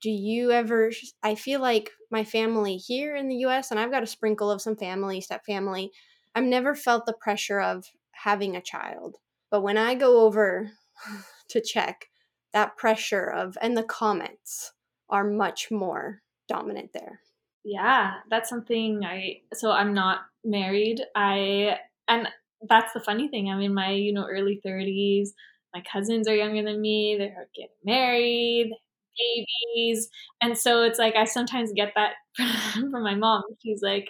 do 0.00 0.10
you 0.10 0.52
ever 0.52 0.90
i 1.22 1.34
feel 1.34 1.60
like 1.60 1.90
my 2.10 2.24
family 2.24 2.76
here 2.76 3.16
in 3.16 3.28
the 3.28 3.36
us 3.36 3.70
and 3.70 3.80
i've 3.80 3.90
got 3.90 4.02
a 4.02 4.06
sprinkle 4.06 4.50
of 4.50 4.62
some 4.62 4.76
family 4.76 5.20
step 5.20 5.44
family 5.44 5.90
i've 6.34 6.44
never 6.44 6.74
felt 6.74 7.04
the 7.04 7.12
pressure 7.20 7.60
of 7.60 7.84
having 8.12 8.54
a 8.54 8.62
child 8.62 9.16
but 9.50 9.62
when 9.62 9.76
i 9.76 9.94
go 9.94 10.20
over 10.20 10.70
to 11.48 11.60
check 11.60 12.06
that 12.52 12.76
pressure 12.76 13.26
of 13.26 13.58
and 13.60 13.76
the 13.76 13.82
comments 13.82 14.72
are 15.10 15.24
much 15.24 15.70
more 15.70 16.22
dominant 16.48 16.90
there 16.92 17.20
yeah 17.64 18.14
that's 18.30 18.48
something 18.50 19.04
i 19.04 19.40
so 19.52 19.70
i'm 19.70 19.94
not 19.94 20.20
married 20.44 21.00
i 21.14 21.76
and 22.08 22.28
that's 22.68 22.92
the 22.92 23.00
funny 23.00 23.28
thing. 23.28 23.50
I'm 23.50 23.60
in 23.60 23.74
my, 23.74 23.90
you 23.90 24.12
know, 24.12 24.26
early 24.26 24.60
30s. 24.64 25.30
My 25.74 25.82
cousins 25.90 26.28
are 26.28 26.34
younger 26.34 26.62
than 26.62 26.80
me. 26.80 27.16
They're 27.18 27.48
getting 27.54 27.70
married, 27.84 28.72
babies. 29.18 30.08
And 30.40 30.56
so 30.56 30.82
it's 30.82 30.98
like 30.98 31.16
I 31.16 31.24
sometimes 31.24 31.72
get 31.74 31.92
that 31.96 32.12
from 32.74 33.02
my 33.02 33.14
mom. 33.14 33.42
She's 33.62 33.82
like, 33.82 34.08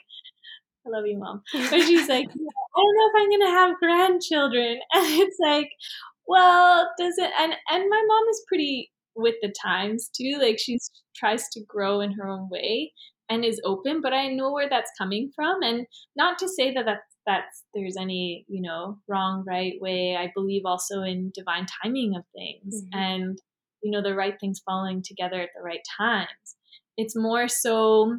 I 0.87 0.91
love 0.91 1.07
you, 1.07 1.19
mom. 1.19 1.43
But 1.53 1.81
she's 1.81 2.09
like, 2.09 2.27
I 2.27 2.81
don't 2.81 2.97
know 2.97 3.11
if 3.11 3.15
I'm 3.17 3.29
going 3.31 3.41
to 3.41 3.59
have 3.59 3.79
grandchildren. 3.79 4.81
And 4.95 5.23
it's 5.23 5.39
like, 5.41 5.71
well, 6.27 6.91
does 6.99 7.19
it? 7.19 7.31
And, 7.39 7.55
and 7.71 7.91
my 7.91 8.05
mom 8.07 8.29
is 8.31 8.45
pretty 8.47 8.91
with 9.17 9.37
the 9.43 9.53
times 9.63 10.09
too. 10.09 10.39
Like 10.41 10.59
she 10.59 10.79
tries 11.15 11.49
to 11.51 11.61
grow 11.67 12.01
in 12.01 12.13
her 12.13 12.29
own 12.29 12.49
way 12.51 12.93
and 13.29 13.45
is 13.45 13.61
open, 13.65 14.01
but 14.03 14.13
I 14.13 14.29
know 14.29 14.53
where 14.53 14.69
that's 14.69 14.91
coming 14.99 15.31
from. 15.35 15.63
And 15.63 15.87
not 16.17 16.39
to 16.39 16.49
say 16.49 16.73
that 16.75 16.85
that's 16.85 17.15
that 17.27 17.45
there's 17.75 17.97
any 17.97 18.45
you 18.49 18.61
know 18.61 18.99
wrong 19.09 19.45
right 19.47 19.75
way 19.81 20.17
i 20.17 20.31
believe 20.35 20.63
also 20.65 21.03
in 21.03 21.33
divine 21.35 21.67
timing 21.83 22.15
of 22.17 22.25
things 22.35 22.83
mm-hmm. 22.83 22.99
and 22.99 23.39
you 23.83 23.91
know 23.91 24.03
the 24.03 24.15
right 24.15 24.39
things 24.41 24.63
falling 24.65 25.03
together 25.03 25.41
at 25.41 25.51
the 25.57 25.63
right 25.63 25.81
times 25.97 26.57
it's 26.97 27.17
more 27.17 27.49
so 27.49 28.17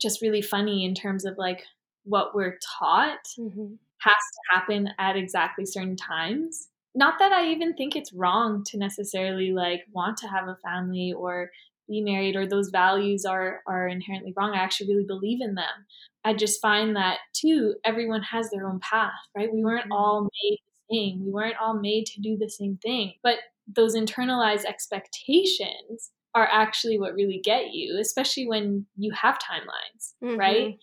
just 0.00 0.20
really 0.20 0.42
funny 0.42 0.84
in 0.84 0.94
terms 0.94 1.24
of 1.24 1.34
like 1.38 1.62
what 2.04 2.34
we're 2.34 2.58
taught 2.78 3.18
mm-hmm. 3.38 3.74
has 4.00 4.14
to 4.14 4.54
happen 4.54 4.88
at 4.98 5.16
exactly 5.16 5.64
certain 5.64 5.96
times 5.96 6.68
not 6.96 7.18
that 7.18 7.32
i 7.32 7.46
even 7.46 7.74
think 7.74 7.94
it's 7.94 8.12
wrong 8.12 8.64
to 8.66 8.78
necessarily 8.78 9.52
like 9.52 9.82
want 9.92 10.16
to 10.16 10.26
have 10.26 10.48
a 10.48 10.58
family 10.64 11.12
or 11.16 11.50
be 11.88 12.00
married 12.00 12.34
or 12.34 12.46
those 12.46 12.70
values 12.70 13.24
are 13.24 13.60
are 13.66 13.86
inherently 13.86 14.32
wrong 14.36 14.52
i 14.54 14.58
actually 14.58 14.88
really 14.88 15.06
believe 15.06 15.38
in 15.40 15.54
them 15.54 15.86
I 16.26 16.34
just 16.34 16.60
find 16.60 16.96
that 16.96 17.18
too, 17.32 17.76
everyone 17.84 18.22
has 18.22 18.50
their 18.50 18.68
own 18.68 18.80
path, 18.80 19.12
right? 19.36 19.48
We 19.50 19.62
weren't 19.62 19.84
mm-hmm. 19.84 19.92
all 19.92 20.22
made 20.22 20.58
the 20.88 20.96
same. 20.96 21.24
We 21.24 21.30
weren't 21.30 21.54
all 21.62 21.78
made 21.78 22.06
to 22.06 22.20
do 22.20 22.36
the 22.36 22.50
same 22.50 22.78
thing. 22.82 23.12
But 23.22 23.36
those 23.72 23.94
internalized 23.94 24.64
expectations 24.64 26.10
are 26.34 26.48
actually 26.50 26.98
what 26.98 27.14
really 27.14 27.40
get 27.42 27.72
you, 27.72 27.96
especially 28.00 28.48
when 28.48 28.86
you 28.96 29.12
have 29.12 29.38
timelines, 29.38 30.14
mm-hmm. 30.22 30.36
right? 30.36 30.74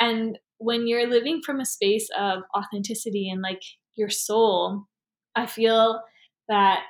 And 0.00 0.38
when 0.56 0.86
you're 0.86 1.06
living 1.06 1.42
from 1.44 1.60
a 1.60 1.66
space 1.66 2.08
of 2.18 2.38
authenticity 2.56 3.28
and 3.28 3.42
like 3.42 3.60
your 3.94 4.08
soul, 4.08 4.86
I 5.34 5.46
feel 5.46 6.02
that 6.48 6.80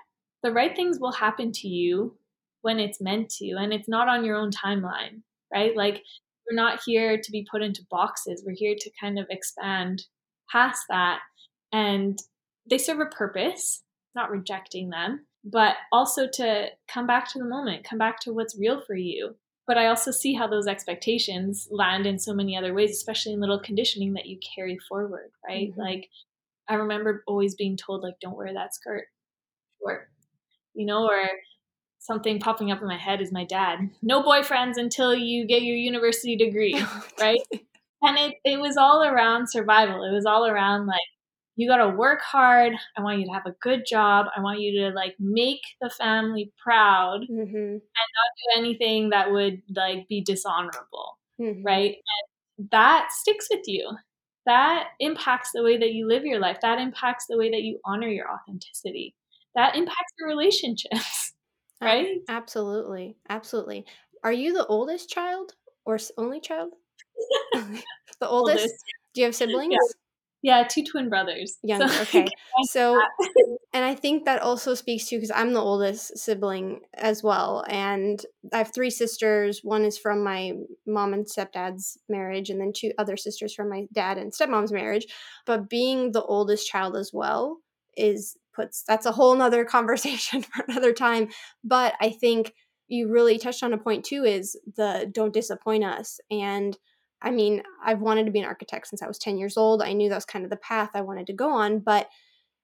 the 0.43 0.53
right 0.53 0.75
things 0.75 0.99
will 0.99 1.13
happen 1.13 1.53
to 1.53 1.69
you 1.69 2.17
when 2.63 2.79
it's 2.79 3.01
meant 3.01 3.31
to, 3.31 3.55
and 3.59 3.73
it's 3.73 3.89
not 3.89 4.09
on 4.09 4.25
your 4.25 4.37
own 4.37 4.51
timeline, 4.51 5.23
right? 5.53 5.77
Like 5.77 6.03
we're 6.49 6.57
not 6.57 6.81
here 6.85 7.21
to 7.21 7.31
be 7.31 7.47
put 7.51 7.63
into 7.63 7.87
boxes. 7.91 8.43
We're 8.45 8.57
here 8.57 8.75
to 8.79 8.91
kind 9.01 9.19
of 9.19 9.27
expand 9.31 10.05
past 10.51 10.83
that. 10.89 11.21
And 11.73 12.19
they 12.69 12.79
serve 12.79 13.01
a 13.01 13.07
purpose, 13.07 13.83
not 14.15 14.31
rejecting 14.31 14.91
them, 14.91 15.27
but 15.45 15.75
also 15.93 16.29
to 16.35 16.69
come 16.89 17.07
back 17.07 17.29
to 17.33 17.39
the 17.39 17.45
moment, 17.45 17.85
come 17.85 17.99
back 17.99 18.21
to 18.21 18.33
what's 18.33 18.59
real 18.59 18.81
for 18.81 18.95
you. 18.95 19.35
But 19.67 19.79
I 19.79 19.87
also 19.87 20.11
see 20.11 20.35
how 20.35 20.49
those 20.49 20.67
expectations 20.67 21.69
land 21.71 22.07
in 22.07 22.19
so 22.19 22.35
many 22.35 22.57
other 22.57 22.75
ways, 22.75 22.91
especially 22.91 23.33
in 23.33 23.41
little 23.41 23.61
conditioning 23.61 24.13
that 24.15 24.27
you 24.27 24.39
carry 24.55 24.79
forward, 24.89 25.31
right? 25.49 25.71
Mm-hmm. 25.71 25.81
Like, 25.81 26.09
I 26.73 26.77
remember 26.77 27.23
always 27.27 27.55
being 27.55 27.77
told, 27.77 28.03
like, 28.03 28.15
don't 28.21 28.37
wear 28.37 28.53
that 28.55 28.75
skirt 28.75 29.05
short, 29.81 30.09
you 30.75 30.87
know, 30.87 31.07
or 31.07 31.29
something 31.99 32.41
popping 32.41 32.71
up 32.71 32.81
in 32.81 32.89
my 32.89 32.97
head 32.97 33.21
is 33.21 33.33
my 33.33 33.45
dad. 33.45 33.91
No 34.03 34.23
boyfriends 34.23 34.77
until 34.77 35.15
you 35.15 35.47
get 35.47 35.63
your 35.63 35.77
university 35.77 36.37
degree, 36.37 36.83
right? 37.21 37.41
and 38.03 38.19
it, 38.19 38.35
it 38.45 38.61
was 38.61 38.77
all 38.77 39.05
around 39.05 39.51
survival. 39.51 40.05
It 40.05 40.13
was 40.13 40.27
all 40.27 40.47
around 40.47 40.87
like, 40.87 41.01
you 41.57 41.69
got 41.69 41.77
to 41.77 41.89
work 41.89 42.21
hard. 42.23 42.73
I 42.97 43.03
want 43.03 43.21
you 43.21 43.27
to 43.27 43.33
have 43.33 43.47
a 43.47 43.55
good 43.61 43.85
job. 43.87 44.27
I 44.35 44.41
want 44.41 44.61
you 44.61 44.81
to 44.81 44.95
like 44.95 45.15
make 45.21 45.61
the 45.83 45.91
family 45.91 46.51
proud 46.63 47.21
mm-hmm. 47.31 47.57
and 47.57 47.81
not 47.81 48.57
do 48.57 48.61
anything 48.61 49.11
that 49.11 49.31
would 49.31 49.61
like 49.77 50.09
be 50.09 50.23
dishonorable, 50.23 51.19
mm-hmm. 51.39 51.63
right? 51.63 51.97
And 52.59 52.71
that 52.71 53.09
sticks 53.13 53.49
with 53.51 53.67
you. 53.67 53.91
That 54.47 54.89
impacts 55.01 55.51
the 55.55 55.63
way 55.63 55.77
that 55.79 55.93
you 55.93 56.09
live 56.09 56.25
your 56.25 56.41
life. 56.41 56.59
That 56.63 56.79
impacts 56.79 57.27
the 57.29 57.39
way 57.39 57.51
that 57.51 57.63
you 57.63 57.79
honor 57.85 58.09
your 58.09 58.27
authenticity. 58.31 59.15
That 59.55 59.77
impacts 59.77 60.13
your 60.19 60.29
relationships 60.29 61.33
right? 61.81 62.19
Absolutely. 62.29 63.17
Absolutely. 63.29 63.85
Are 64.25 64.33
you 64.33 64.53
the 64.53 64.67
oldest 64.67 65.11
child 65.11 65.55
or 65.85 65.99
only 66.17 66.41
child? 66.41 66.73
the 67.53 68.29
oldest? 68.29 68.63
oldest? 68.63 68.85
Do 69.15 69.21
you 69.21 69.27
have 69.27 69.35
siblings? 69.35 69.73
Yeah. 69.73 70.02
Yeah, 70.43 70.67
two 70.69 70.83
twin 70.85 71.09
brothers. 71.09 71.59
Younger, 71.63 71.89
so, 71.89 72.03
okay. 72.03 72.27
So, 72.65 73.01
and 73.73 73.85
I 73.85 73.95
think 73.95 74.25
that 74.25 74.43
also 74.43 74.75
speaks 74.75 75.07
to 75.07 75.17
because 75.17 75.31
I'm 75.31 75.53
the 75.53 75.61
oldest 75.61 76.19
sibling 76.19 76.81
as 76.95 77.23
well, 77.23 77.65
and 77.69 78.25
I 78.53 78.59
have 78.59 78.75
three 78.75 78.91
sisters. 78.91 79.61
One 79.63 79.85
is 79.85 79.97
from 79.97 80.25
my 80.25 80.55
mom 80.87 81.15
and 81.15 81.27
stepdad's 81.27 81.97
marriage, 82.09 82.51
and 82.51 82.61
then 82.61 82.73
two 82.75 82.93
other 82.99 83.17
sisters 83.17 83.55
from 83.55 83.71
my 83.71 83.87
dad 83.93 84.19
and 84.19 84.33
stepmom's 84.33 84.73
marriage. 84.73 85.07
But 85.47 85.71
being 85.71 86.11
the 86.13 86.23
oldest 86.23 86.69
child 86.69 86.97
as 86.97 87.13
well 87.13 87.59
is 87.97 88.37
puts 88.55 88.85
that's 88.87 89.07
a 89.07 89.13
whole 89.13 89.35
nother 89.35 89.65
conversation 89.77 90.43
for 90.43 90.65
another 90.69 90.93
time 90.93 91.29
but 91.65 91.95
i 92.01 92.11
think 92.11 92.53
you 92.89 93.09
really 93.09 93.39
touched 93.39 93.63
on 93.63 93.73
a 93.73 93.79
point 93.79 94.05
too 94.05 94.25
is 94.25 94.57
the 94.77 95.11
don't 95.13 95.33
disappoint 95.33 95.85
us 95.85 96.21
and 96.31 96.77
i 97.23 97.31
mean 97.31 97.63
i've 97.85 98.01
wanted 98.01 98.27
to 98.27 98.33
be 98.33 98.41
an 98.41 98.45
architect 98.45 98.87
since 98.87 99.03
i 99.03 99.07
was 99.07 99.19
10 99.19 99.39
years 99.39 99.57
old. 99.57 99.83
I 99.83 99.93
knew 99.93 100.09
that 100.09 100.15
was 100.15 100.25
kind 100.25 100.45
of 100.45 100.51
the 100.51 100.57
path 100.57 100.91
i 100.95 101.01
wanted 101.01 101.27
to 101.29 101.33
go 101.33 101.51
on 101.51 101.79
but 101.79 102.09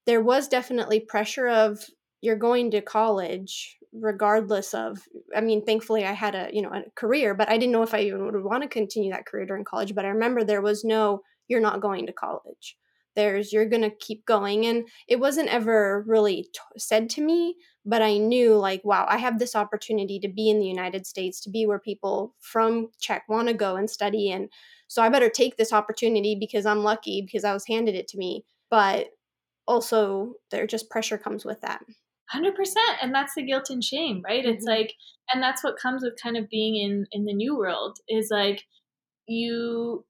there 0.07 0.23
was 0.23 0.49
definitely 0.49 1.01
pressure 1.01 1.49
of 1.49 1.85
you're 2.21 2.37
going 2.37 2.71
to 2.73 2.81
college 2.81 3.77
regardless 3.93 4.75
of 4.75 4.99
i 5.35 5.41
mean 5.41 5.65
thankfully 5.65 6.05
i 6.05 6.13
had 6.13 6.35
a 6.35 6.51
you 6.53 6.63
know 6.63 6.71
a 6.71 6.83
career 6.95 7.35
but 7.35 7.49
i 7.49 7.57
didn't 7.57 7.73
know 7.73 7.83
if 7.83 7.95
i 7.95 8.01
even 8.01 8.25
would 8.25 8.43
want 8.45 8.63
to 8.63 8.69
continue 8.69 9.11
that 9.11 9.27
career 9.27 9.47
during 9.47 9.65
college 9.65 9.95
but 9.95 10.05
i 10.05 10.09
remember 10.09 10.45
there 10.45 10.63
was 10.63 10.85
no 10.85 11.23
you're 11.49 11.61
not 11.61 11.81
going 11.81 12.07
to 12.07 12.13
college 12.13 12.77
there's 13.19 13.53
you're 13.53 13.69
going 13.69 13.83
to 13.83 13.91
keep 13.91 14.25
going 14.27 14.65
and 14.65 14.87
it 15.09 15.19
wasn't 15.19 15.49
ever 15.49 16.05
really 16.07 16.45
t- 16.45 16.61
said 16.79 17.11
to 17.11 17.21
me 17.21 17.57
but 17.85 18.01
i 18.01 18.17
knew 18.17 18.57
like 18.57 18.81
wow 18.85 19.05
i 19.09 19.17
have 19.17 19.41
this 19.41 19.57
opportunity 19.57 20.21
to 20.21 20.29
be 20.29 20.49
in 20.49 20.61
the 20.61 20.67
united 20.67 21.05
states 21.05 21.41
to 21.41 21.51
be 21.51 21.67
where 21.67 21.81
people 21.81 22.35
from 22.41 22.89
czech 23.01 23.25
want 23.29 23.49
to 23.49 23.55
go 23.55 23.75
and 23.75 23.91
study 23.91 24.31
and 24.31 24.49
so 24.87 25.03
i 25.03 25.09
better 25.09 25.29
take 25.29 25.57
this 25.57 25.73
opportunity 25.73 26.37
because 26.39 26.65
i'm 26.65 26.85
lucky 26.85 27.21
because 27.21 27.45
i 27.45 27.53
was 27.53 27.67
handed 27.67 27.97
it 27.97 28.07
to 28.07 28.17
me 28.17 28.45
but 28.71 29.09
also 29.67 30.35
there 30.53 30.67
just 30.67 30.89
pressure 30.89 31.19
comes 31.19 31.45
with 31.45 31.61
that 31.61 31.83
100% 32.33 32.53
and 33.03 33.13
that's 33.13 33.35
the 33.35 33.43
guilt 33.43 33.69
and 33.69 33.83
shame 33.83 34.23
right 34.25 34.45
mm-hmm. 34.45 34.55
it's 34.55 34.65
like 34.65 34.95
and 35.35 35.43
that's 35.43 35.65
what 35.65 35.79
comes 35.83 36.05
with 36.05 36.15
kind 36.23 36.37
of 36.37 36.49
being 36.49 36.77
in 36.77 37.07
in 37.11 37.25
the 37.25 37.35
new 37.35 37.57
world 37.57 37.99
is 38.09 38.29
like 38.31 38.63
you 39.27 40.05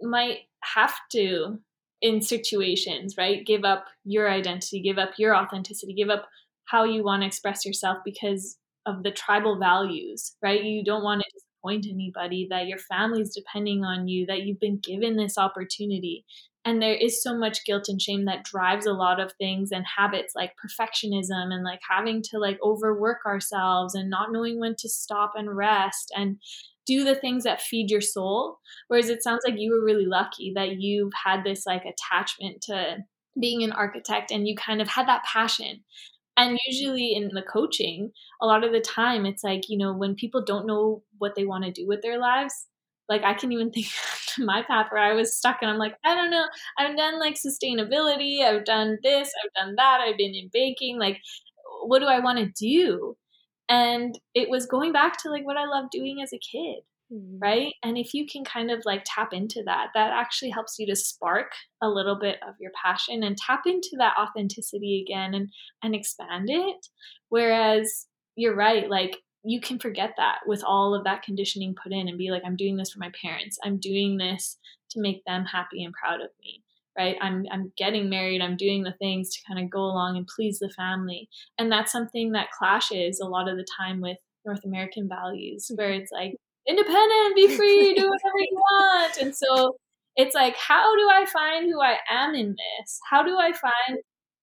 might 0.00 0.38
have 0.62 0.94
to 1.12 1.58
in 2.04 2.20
situations, 2.20 3.14
right? 3.16 3.46
Give 3.46 3.64
up 3.64 3.86
your 4.04 4.30
identity, 4.30 4.82
give 4.82 4.98
up 4.98 5.12
your 5.16 5.34
authenticity, 5.34 5.94
give 5.94 6.10
up 6.10 6.28
how 6.66 6.84
you 6.84 7.02
want 7.02 7.22
to 7.22 7.26
express 7.26 7.64
yourself 7.64 7.96
because 8.04 8.58
of 8.84 9.02
the 9.02 9.10
tribal 9.10 9.58
values, 9.58 10.36
right? 10.42 10.62
You 10.62 10.84
don't 10.84 11.02
want 11.02 11.22
to 11.22 11.30
disappoint 11.32 11.86
anybody, 11.90 12.46
that 12.50 12.66
your 12.66 12.76
family's 12.76 13.34
depending 13.34 13.84
on 13.84 14.06
you, 14.06 14.26
that 14.26 14.42
you've 14.42 14.60
been 14.60 14.80
given 14.82 15.16
this 15.16 15.38
opportunity. 15.38 16.26
And 16.66 16.82
there 16.82 16.94
is 16.94 17.22
so 17.22 17.34
much 17.38 17.64
guilt 17.64 17.84
and 17.88 18.00
shame 18.00 18.26
that 18.26 18.44
drives 18.44 18.84
a 18.84 18.92
lot 18.92 19.18
of 19.18 19.32
things 19.38 19.70
and 19.72 19.86
habits 19.96 20.34
like 20.36 20.52
perfectionism 20.62 21.54
and 21.54 21.64
like 21.64 21.80
having 21.88 22.20
to 22.30 22.38
like 22.38 22.58
overwork 22.62 23.24
ourselves 23.24 23.94
and 23.94 24.10
not 24.10 24.30
knowing 24.30 24.60
when 24.60 24.74
to 24.80 24.90
stop 24.90 25.32
and 25.36 25.56
rest 25.56 26.12
and 26.14 26.36
do 26.86 27.04
the 27.04 27.14
things 27.14 27.44
that 27.44 27.62
feed 27.62 27.90
your 27.90 28.00
soul. 28.00 28.58
Whereas 28.88 29.08
it 29.08 29.22
sounds 29.22 29.42
like 29.46 29.58
you 29.58 29.72
were 29.72 29.84
really 29.84 30.06
lucky 30.06 30.52
that 30.54 30.80
you've 30.80 31.12
had 31.24 31.44
this 31.44 31.66
like 31.66 31.84
attachment 31.84 32.62
to 32.62 32.98
being 33.40 33.62
an 33.62 33.72
architect 33.72 34.30
and 34.30 34.46
you 34.46 34.54
kind 34.54 34.80
of 34.80 34.88
had 34.88 35.08
that 35.08 35.24
passion. 35.24 35.82
And 36.36 36.58
usually 36.66 37.14
in 37.14 37.30
the 37.32 37.42
coaching, 37.42 38.10
a 38.42 38.46
lot 38.46 38.64
of 38.64 38.72
the 38.72 38.80
time 38.80 39.24
it's 39.24 39.44
like, 39.44 39.68
you 39.68 39.78
know, 39.78 39.92
when 39.92 40.14
people 40.14 40.42
don't 40.44 40.66
know 40.66 41.02
what 41.18 41.34
they 41.36 41.44
want 41.44 41.64
to 41.64 41.70
do 41.70 41.86
with 41.86 42.02
their 42.02 42.18
lives, 42.18 42.66
like 43.08 43.22
I 43.22 43.34
can 43.34 43.52
even 43.52 43.70
think 43.72 43.86
to 44.34 44.44
my 44.44 44.62
path 44.62 44.86
where 44.90 45.02
I 45.02 45.14
was 45.14 45.36
stuck 45.36 45.58
and 45.60 45.70
I'm 45.70 45.78
like, 45.78 45.94
I 46.04 46.14
don't 46.14 46.30
know. 46.30 46.44
I've 46.78 46.96
done 46.96 47.20
like 47.20 47.34
sustainability, 47.34 48.42
I've 48.42 48.64
done 48.64 48.98
this, 49.02 49.32
I've 49.44 49.52
done 49.64 49.74
that, 49.76 50.00
I've 50.00 50.18
been 50.18 50.34
in 50.34 50.50
baking. 50.52 50.98
Like, 50.98 51.20
what 51.84 52.00
do 52.00 52.06
I 52.06 52.20
want 52.20 52.38
to 52.38 52.46
do? 52.46 53.16
And 53.68 54.18
it 54.34 54.48
was 54.48 54.66
going 54.66 54.92
back 54.92 55.16
to 55.16 55.30
like 55.30 55.44
what 55.44 55.56
i 55.56 55.64
loved 55.64 55.90
doing 55.90 56.20
as 56.22 56.32
a 56.32 56.38
kid 56.38 56.82
mm-hmm. 57.12 57.38
right? 57.38 57.74
And 57.82 57.96
if 57.98 58.14
you 58.14 58.26
can 58.26 58.44
kind 58.44 58.70
of 58.70 58.82
like 58.84 59.02
tap 59.04 59.32
into 59.32 59.62
that 59.64 59.88
that 59.94 60.12
actually 60.12 60.50
helps 60.50 60.76
you 60.78 60.86
to 60.86 60.96
spark 60.96 61.52
a 61.82 61.88
little 61.88 62.18
bit 62.18 62.36
of 62.46 62.54
your 62.60 62.72
passion 62.80 63.22
and 63.22 63.36
tap 63.36 63.62
into 63.66 63.90
that 63.98 64.14
authenticity 64.18 65.04
again 65.06 65.34
and 65.34 65.50
and 65.82 65.94
expand 65.94 66.48
it. 66.48 66.86
Whereas 67.28 68.06
you're 68.36 68.56
right 68.56 68.88
like 68.88 69.16
you 69.44 69.60
can 69.60 69.78
forget 69.78 70.14
that 70.16 70.38
with 70.46 70.64
all 70.64 70.94
of 70.94 71.04
that 71.04 71.22
conditioning 71.22 71.74
put 71.80 71.92
in 71.92 72.08
and 72.08 72.18
be 72.18 72.30
like 72.30 72.42
i'm 72.44 72.56
doing 72.56 72.76
this 72.76 72.90
for 72.90 72.98
my 72.98 73.12
parents. 73.20 73.58
I'm 73.64 73.78
doing 73.78 74.16
this 74.16 74.58
to 74.90 75.00
make 75.00 75.24
them 75.24 75.44
happy 75.44 75.84
and 75.84 75.94
proud 75.94 76.20
of 76.20 76.30
me 76.42 76.62
right? 76.96 77.16
I'm 77.20 77.44
i'm 77.50 77.72
getting 77.76 78.08
married 78.08 78.40
i'm 78.40 78.56
doing 78.56 78.82
the 78.82 78.94
things 78.98 79.30
to 79.30 79.40
kind 79.46 79.62
of 79.64 79.70
go 79.70 79.80
along 79.80 80.16
and 80.16 80.26
please 80.26 80.58
the 80.58 80.70
family. 80.70 81.28
And 81.58 81.70
that's 81.70 81.92
something 81.92 82.32
that 82.32 82.50
clashes 82.50 83.20
a 83.20 83.28
lot 83.28 83.48
of 83.48 83.56
the 83.56 83.66
time 83.78 84.00
with 84.00 84.18
north 84.44 84.64
american 84.64 85.08
values 85.08 85.70
where 85.74 85.90
it's 85.90 86.12
like 86.12 86.34
independent 86.68 87.36
be 87.36 87.48
free 87.56 87.94
do 87.94 88.02
whatever 88.02 88.38
you 88.38 88.56
want. 88.56 89.16
And 89.18 89.34
so 89.34 89.76
it's 90.16 90.34
like 90.34 90.56
how 90.56 90.94
do 90.94 91.08
i 91.10 91.26
find 91.26 91.66
who 91.66 91.80
i 91.80 91.96
am 92.10 92.34
in 92.34 92.50
this? 92.50 93.00
How 93.10 93.22
do 93.22 93.36
i 93.38 93.52
find 93.52 93.98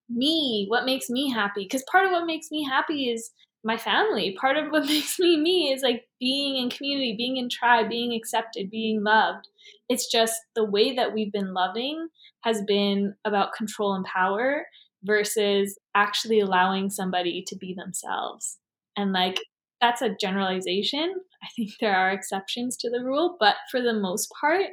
me? 0.09 0.65
What 0.67 0.85
makes 0.85 1.09
me 1.09 1.31
happy? 1.31 1.63
Because 1.63 1.83
part 1.91 2.05
of 2.05 2.11
what 2.11 2.25
makes 2.25 2.51
me 2.51 2.63
happy 2.63 3.09
is 3.09 3.31
my 3.63 3.77
family. 3.77 4.35
Part 4.39 4.57
of 4.57 4.71
what 4.71 4.85
makes 4.87 5.19
me 5.19 5.37
me 5.37 5.71
is 5.71 5.81
like 5.81 6.07
being 6.19 6.57
in 6.61 6.69
community, 6.69 7.15
being 7.17 7.37
in 7.37 7.49
tribe, 7.49 7.89
being 7.89 8.13
accepted, 8.13 8.69
being 8.69 9.03
loved. 9.03 9.47
It's 9.89 10.09
just 10.09 10.39
the 10.55 10.63
way 10.63 10.95
that 10.95 11.13
we've 11.13 11.31
been 11.31 11.53
loving 11.53 12.07
has 12.43 12.61
been 12.63 13.15
about 13.25 13.53
control 13.53 13.93
and 13.93 14.05
power 14.05 14.65
versus 15.03 15.77
actually 15.95 16.39
allowing 16.39 16.89
somebody 16.89 17.43
to 17.47 17.55
be 17.55 17.73
themselves. 17.73 18.57
And 18.95 19.11
like 19.11 19.39
that's 19.79 20.01
a 20.01 20.15
generalization. 20.15 21.15
I 21.43 21.47
think 21.55 21.71
there 21.81 21.95
are 21.95 22.11
exceptions 22.11 22.77
to 22.77 22.89
the 22.89 23.03
rule, 23.03 23.37
but 23.39 23.55
for 23.69 23.81
the 23.81 23.93
most 23.93 24.31
part, 24.39 24.67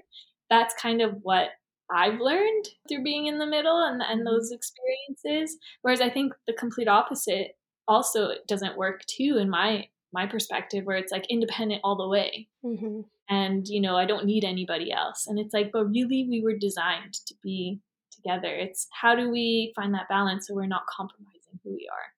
that's 0.51 0.74
kind 0.74 1.03
of 1.03 1.14
what 1.22 1.49
I've 1.91 2.20
learned 2.20 2.68
through 2.86 3.03
being 3.03 3.26
in 3.26 3.39
the 3.39 3.47
middle 3.47 3.82
and, 3.82 4.03
and 4.03 4.20
mm-hmm. 4.20 4.28
those 4.28 4.53
experiences. 4.53 5.57
Whereas 5.82 6.01
I 6.01 6.11
think 6.11 6.34
the 6.47 6.53
complete 6.53 6.89
opposite 6.89 7.53
also 7.89 8.28
it 8.28 8.47
doesn't 8.47 8.76
work 8.76 9.05
too 9.07 9.39
in 9.41 9.51
my 9.51 9.89
my 10.12 10.26
perspective 10.26 10.84
where 10.84 10.97
it's 10.97 11.12
like 11.12 11.26
independent 11.28 11.80
all 11.84 11.97
the 11.97 12.09
way. 12.09 12.49
Mm-hmm. 12.64 13.01
and 13.30 13.68
you 13.68 13.80
know 13.80 13.97
i 13.97 14.05
don't 14.05 14.26
need 14.26 14.45
anybody 14.45 14.93
else. 14.93 15.26
And 15.26 15.39
it's 15.39 15.55
like 15.55 15.70
but 15.72 15.86
really 15.86 16.26
we 16.28 16.43
were 16.43 16.57
designed 16.57 17.14
to 17.26 17.34
be 17.43 17.80
together. 18.11 18.53
It's 18.55 18.89
how 18.93 19.14
do 19.14 19.30
we 19.30 19.72
find 19.76 19.95
that 19.95 20.09
balance 20.09 20.47
so 20.47 20.55
we're 20.55 20.66
not 20.66 20.86
compromising 20.86 21.59
who 21.64 21.72
we 21.72 21.89
are 21.93 22.17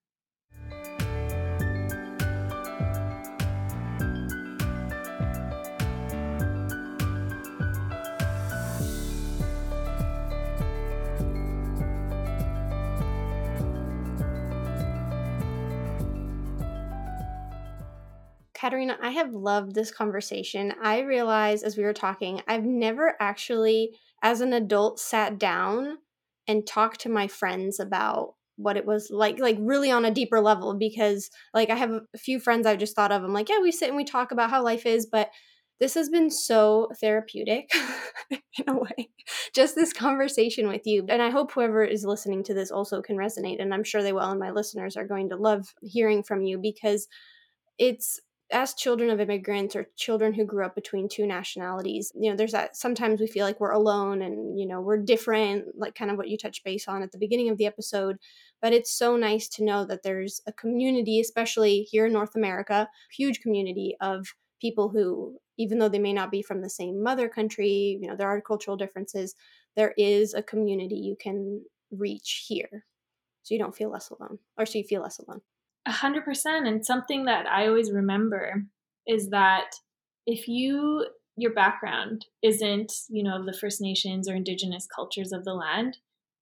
Caterina, 18.61 18.99
I 19.01 19.11
have 19.11 19.33
loved 19.33 19.75
this 19.75 19.91
conversation. 19.91 20.75
I 20.83 21.01
realized 21.01 21.65
as 21.65 21.79
we 21.79 21.83
were 21.83 21.95
talking, 21.95 22.43
I've 22.47 22.65
never 22.65 23.15
actually, 23.19 23.97
as 24.23 24.43
an 24.43 24.53
adult, 24.53 25.01
sat 25.01 25.39
down 25.39 25.97
and 26.47 26.67
talked 26.67 27.01
to 27.01 27.09
my 27.09 27.27
friends 27.27 27.81
about 27.81 28.35
what 28.57 28.77
it 28.77 28.85
was 28.85 29.09
like, 29.11 29.39
like 29.39 29.57
really 29.59 29.91
on 29.91 30.05
a 30.05 30.11
deeper 30.11 30.43
level. 30.43 30.75
Because, 30.75 31.31
like, 31.55 31.71
I 31.71 31.77
have 31.77 31.91
a 31.91 32.19
few 32.19 32.39
friends 32.39 32.67
I've 32.67 32.79
just 32.79 32.95
thought 32.95 33.13
of. 33.13 33.25
I'm 33.25 33.33
like, 33.33 33.49
yeah, 33.49 33.61
we 33.61 33.73
sit 33.73 33.89
and 33.89 33.97
we 33.97 34.05
talk 34.05 34.31
about 34.31 34.51
how 34.51 34.63
life 34.63 34.85
is, 34.85 35.07
but 35.11 35.31
this 35.79 35.95
has 35.95 36.11
been 36.11 36.29
so 36.29 36.91
therapeutic 37.01 37.71
in 38.31 38.69
a 38.69 38.77
way 38.77 39.09
just 39.55 39.75
this 39.75 39.95
conversation 39.95 40.69
with 40.69 40.83
you 40.85 41.07
and 41.09 41.23
i 41.23 41.31
hope 41.31 41.53
whoever 41.53 41.83
is 41.83 42.05
listening 42.05 42.45
to 42.45 42.53
this 42.53 42.71
also 42.71 43.01
can 43.01 43.17
resonate 43.17 43.63
and 43.63 43.73
i'm 43.73 43.83
sure 43.83 44.03
they 44.03 44.13
will 44.13 44.21
and 44.21 44.39
my 44.39 44.51
listeners 44.51 44.95
are 44.95 45.07
going 45.07 45.31
to 45.31 45.37
love 45.37 45.75
hearing 45.81 46.23
from 46.23 46.43
you 46.43 46.59
because 46.59 47.09
it's 47.79 48.21
as 48.53 48.75
children 48.75 49.11
of 49.11 49.21
immigrants 49.21 49.77
or 49.77 49.89
children 49.97 50.33
who 50.35 50.45
grew 50.45 50.65
up 50.65 50.75
between 50.75 51.09
two 51.09 51.27
nationalities, 51.27 52.13
you 52.15 52.31
know, 52.31 52.37
there's 52.37 52.53
that 52.53 52.77
sometimes 52.77 53.21
we 53.21 53.27
feel 53.27 53.47
like 53.47 53.61
we're 53.61 53.71
alone 53.71 54.23
and, 54.23 54.59
you 54.59 54.67
know, 54.67 54.81
we're 54.81 54.97
different, 54.97 55.67
like 55.77 55.95
kind 55.95 56.11
of 56.11 56.17
what 56.17 56.29
you 56.29 56.37
touched 56.37 56.65
base 56.65 56.89
on 56.89 57.03
at 57.03 57.13
the 57.13 57.19
beginning 57.19 57.49
of 57.49 57.59
the 57.59 57.67
episode. 57.67 58.17
But 58.61 58.73
it's 58.73 58.93
so 58.93 59.17
nice 59.17 59.49
to 59.51 59.65
know 59.65 59.85
that 59.87 60.03
there's 60.03 60.41
a 60.47 60.53
community, 60.53 61.21
especially 61.21 61.83
here 61.83 62.07
in 62.07 62.13
North 62.13 62.35
America, 62.37 62.89
huge 63.13 63.41
community 63.41 63.97
of 64.01 64.27
people 64.61 64.89
who, 64.89 65.39
even 65.57 65.79
though 65.79 65.89
they 65.89 65.99
may 65.99 66.13
not 66.13 66.31
be 66.31 66.43
from 66.43 66.61
the 66.63 66.71
same 66.71 67.03
mother 67.03 67.29
country, 67.29 67.99
you 68.01 68.09
know, 68.09 68.17
there 68.17 68.29
are 68.29 68.41
cultural 68.41 68.77
differences, 68.77 69.35
there 69.77 69.95
is 69.97 70.35
a 70.35 70.43
community 70.43 70.97
you 70.97 71.17
can 71.19 71.63
reach 71.91 72.45
here. 72.49 72.85
So 73.43 73.55
you 73.55 73.61
don't 73.61 73.75
feel 73.77 73.91
less 73.91 74.11
alone, 74.11 74.39
or 74.59 74.67
so 74.67 74.79
you 74.79 74.85
feel 74.85 75.03
less 75.03 75.19
alone. 75.19 75.41
A 75.87 75.93
hundred 75.93 76.25
percent. 76.25 76.67
And 76.67 76.85
something 76.85 77.25
that 77.25 77.47
I 77.47 77.67
always 77.67 77.91
remember 77.91 78.65
is 79.07 79.31
that 79.31 79.71
if 80.27 80.47
you 80.47 81.07
your 81.37 81.55
background 81.55 82.27
isn't, 82.43 82.93
you 83.09 83.23
know, 83.23 83.45
the 83.45 83.57
First 83.57 83.81
Nations 83.81 84.29
or 84.29 84.35
indigenous 84.35 84.87
cultures 84.95 85.33
of 85.33 85.45
the 85.45 85.55
land, 85.55 85.97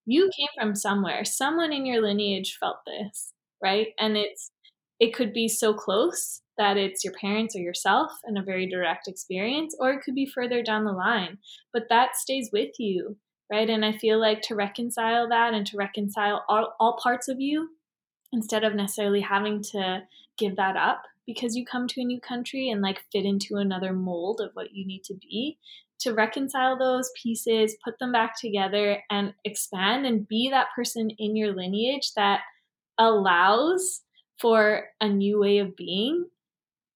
you 0.07 0.31
came 0.37 0.49
from 0.59 0.75
somewhere. 0.75 1.25
Someone 1.25 1.73
in 1.73 1.87
your 1.87 2.03
lineage 2.03 2.57
felt 2.59 2.79
this, 2.87 3.33
right? 3.63 3.89
And 3.99 4.17
it's 4.17 4.51
it 4.99 5.15
could 5.15 5.33
be 5.33 5.47
so 5.47 5.73
close 5.73 6.43
that 6.57 6.77
it's 6.77 7.05
your 7.05 7.13
parents 7.15 7.55
or 7.55 7.61
yourself 7.61 8.11
and 8.25 8.37
a 8.37 8.43
very 8.43 8.69
direct 8.69 9.07
experience, 9.07 9.77
or 9.79 9.93
it 9.93 10.01
could 10.03 10.15
be 10.15 10.27
further 10.27 10.63
down 10.63 10.85
the 10.85 10.93
line. 10.93 11.39
But 11.73 11.85
that 11.89 12.17
stays 12.17 12.51
with 12.53 12.73
you, 12.79 13.17
right? 13.51 13.71
And 13.71 13.85
I 13.85 13.93
feel 13.93 14.21
like 14.21 14.43
to 14.43 14.57
reconcile 14.57 15.29
that 15.29 15.55
and 15.55 15.65
to 15.69 15.77
reconcile 15.77 16.45
all, 16.49 16.75
all 16.81 16.99
parts 17.01 17.29
of 17.29 17.37
you 17.39 17.69
instead 18.33 18.65
of 18.65 18.75
necessarily 18.75 19.21
having 19.21 19.63
to 19.63 20.03
give 20.37 20.57
that 20.57 20.77
up 20.77 21.03
because 21.27 21.57
you 21.57 21.65
come 21.65 21.87
to 21.89 22.01
a 22.01 22.05
new 22.05 22.21
country 22.21 22.71
and 22.71 22.81
like 22.81 23.05
fit 23.13 23.25
into 23.25 23.57
another 23.57 23.93
mold 23.93 24.41
of 24.41 24.51
what 24.55 24.73
you 24.73 24.87
need 24.87 25.05
to 25.05 25.15
be 25.15 25.59
to 26.01 26.13
reconcile 26.15 26.79
those 26.79 27.11
pieces, 27.21 27.77
put 27.85 27.99
them 27.99 28.13
back 28.13 28.39
together 28.39 29.03
and 29.11 29.35
expand 29.45 30.07
and 30.07 30.29
be 30.29 30.49
that 30.51 30.69
person 30.75 31.11
in 31.19 31.37
your 31.37 31.53
lineage 31.55 32.13
that 32.15 32.41
allows 32.99 34.03
for 34.39 34.85
a 35.01 35.09
new 35.09 35.41
way 35.41 35.59
of 35.59 35.77
being. 35.77 36.27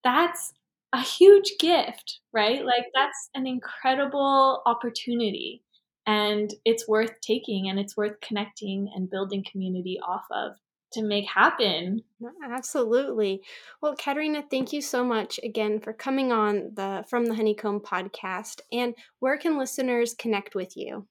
That's 0.04 0.52
a 0.92 1.00
huge 1.00 1.54
gift, 1.58 2.20
right? 2.32 2.64
Like 2.64 2.86
that's 2.94 3.30
an 3.34 3.46
incredible 3.46 4.62
opportunity. 4.66 5.62
and 6.06 6.52
it's 6.64 6.88
worth 6.88 7.12
taking 7.20 7.68
and 7.68 7.78
it's 7.78 7.96
worth 7.96 8.20
connecting 8.20 8.90
and 8.94 9.10
building 9.10 9.44
community 9.50 10.00
off 10.06 10.24
of 10.30 10.52
to 10.92 11.02
make 11.02 11.26
happen. 11.28 12.02
Absolutely. 12.44 13.42
Well, 13.80 13.94
Caterina, 13.96 14.44
thank 14.50 14.72
you 14.72 14.80
so 14.80 15.04
much 15.04 15.38
again 15.42 15.80
for 15.80 15.92
coming 15.92 16.32
on 16.32 16.72
the 16.74 17.04
From 17.08 17.26
the 17.26 17.34
Honeycomb 17.34 17.80
podcast. 17.80 18.60
And 18.70 18.94
where 19.20 19.36
can 19.38 19.58
listeners 19.58 20.14
connect 20.14 20.54
with 20.54 20.76
you? 20.76 21.06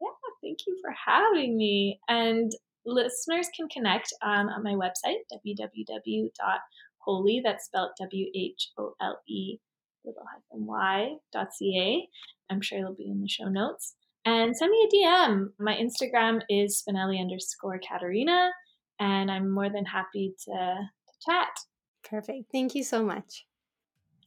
Yeah, 0.00 0.08
thank 0.42 0.58
you 0.66 0.76
for 0.82 0.94
having 1.06 1.56
me. 1.56 2.00
And 2.08 2.52
listeners 2.84 3.48
can 3.54 3.68
connect 3.68 4.12
um, 4.22 4.48
on 4.48 4.62
my 4.62 4.74
website, 4.74 5.18
www.whole, 5.32 6.30
that's 7.44 7.64
spelled 7.66 7.90
W 7.98 8.26
H 8.34 8.70
O 8.78 8.94
L 9.00 9.20
E 9.28 9.58
little 10.04 10.22
hyphen 10.24 10.66
y 10.66 11.16
dot 11.32 11.48
ca. 11.58 12.08
I'm 12.50 12.60
sure 12.60 12.78
it'll 12.78 12.94
be 12.94 13.08
in 13.08 13.20
the 13.20 13.28
show 13.28 13.48
notes. 13.48 13.94
And 14.24 14.56
send 14.56 14.70
me 14.70 14.86
a 14.86 14.94
DM. 14.94 15.48
My 15.58 15.74
Instagram 15.74 16.42
is 16.48 16.82
Spinelli 16.82 17.20
underscore 17.20 17.78
Caterina, 17.78 18.50
and 19.00 19.30
I'm 19.30 19.50
more 19.50 19.68
than 19.68 19.84
happy 19.84 20.34
to, 20.44 20.52
to 20.52 21.14
chat. 21.24 21.48
Perfect. 22.04 22.44
Thank 22.52 22.74
you 22.74 22.84
so 22.84 23.04
much. 23.04 23.46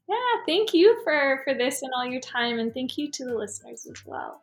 Yeah, 0.09 0.43
thank 0.45 0.73
you 0.73 0.99
for 1.03 1.41
for 1.45 1.53
this 1.53 1.81
and 1.81 1.91
all 1.95 2.05
your 2.05 2.21
time, 2.21 2.59
and 2.59 2.73
thank 2.73 2.97
you 2.97 3.09
to 3.11 3.25
the 3.25 3.35
listeners 3.35 3.87
as 3.89 4.03
well. 4.05 4.41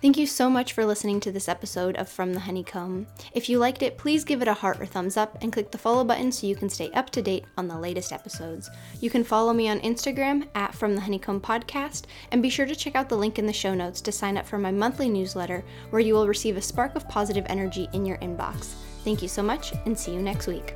Thank 0.00 0.16
you 0.16 0.26
so 0.26 0.48
much 0.48 0.74
for 0.74 0.86
listening 0.86 1.18
to 1.20 1.32
this 1.32 1.48
episode 1.48 1.96
of 1.96 2.08
From 2.08 2.32
the 2.32 2.38
Honeycomb. 2.38 3.08
If 3.32 3.48
you 3.48 3.58
liked 3.58 3.82
it, 3.82 3.98
please 3.98 4.22
give 4.22 4.42
it 4.42 4.46
a 4.46 4.54
heart 4.54 4.80
or 4.80 4.86
thumbs 4.86 5.16
up 5.16 5.42
and 5.42 5.52
click 5.52 5.72
the 5.72 5.78
follow 5.78 6.04
button 6.04 6.30
so 6.30 6.46
you 6.46 6.54
can 6.54 6.68
stay 6.68 6.88
up 6.92 7.10
to 7.10 7.20
date 7.20 7.46
on 7.56 7.66
the 7.66 7.76
latest 7.76 8.12
episodes. 8.12 8.70
You 9.00 9.10
can 9.10 9.24
follow 9.24 9.52
me 9.52 9.68
on 9.68 9.80
Instagram 9.80 10.46
at 10.54 10.72
From 10.72 10.94
the 10.94 11.00
Honeycomb 11.00 11.40
Podcast, 11.40 12.04
and 12.30 12.40
be 12.40 12.48
sure 12.48 12.66
to 12.66 12.76
check 12.76 12.94
out 12.94 13.08
the 13.08 13.18
link 13.18 13.40
in 13.40 13.46
the 13.46 13.52
show 13.52 13.74
notes 13.74 14.00
to 14.02 14.12
sign 14.12 14.36
up 14.36 14.46
for 14.46 14.58
my 14.58 14.70
monthly 14.70 15.08
newsletter 15.08 15.64
where 15.90 16.00
you 16.00 16.14
will 16.14 16.28
receive 16.28 16.56
a 16.56 16.62
spark 16.62 16.94
of 16.94 17.08
positive 17.08 17.46
energy 17.48 17.88
in 17.92 18.06
your 18.06 18.18
inbox. 18.18 18.74
Thank 19.08 19.22
you 19.22 19.28
so 19.28 19.42
much, 19.42 19.72
and 19.86 19.98
see 19.98 20.12
you 20.12 20.20
next 20.20 20.46
week. 20.46 20.74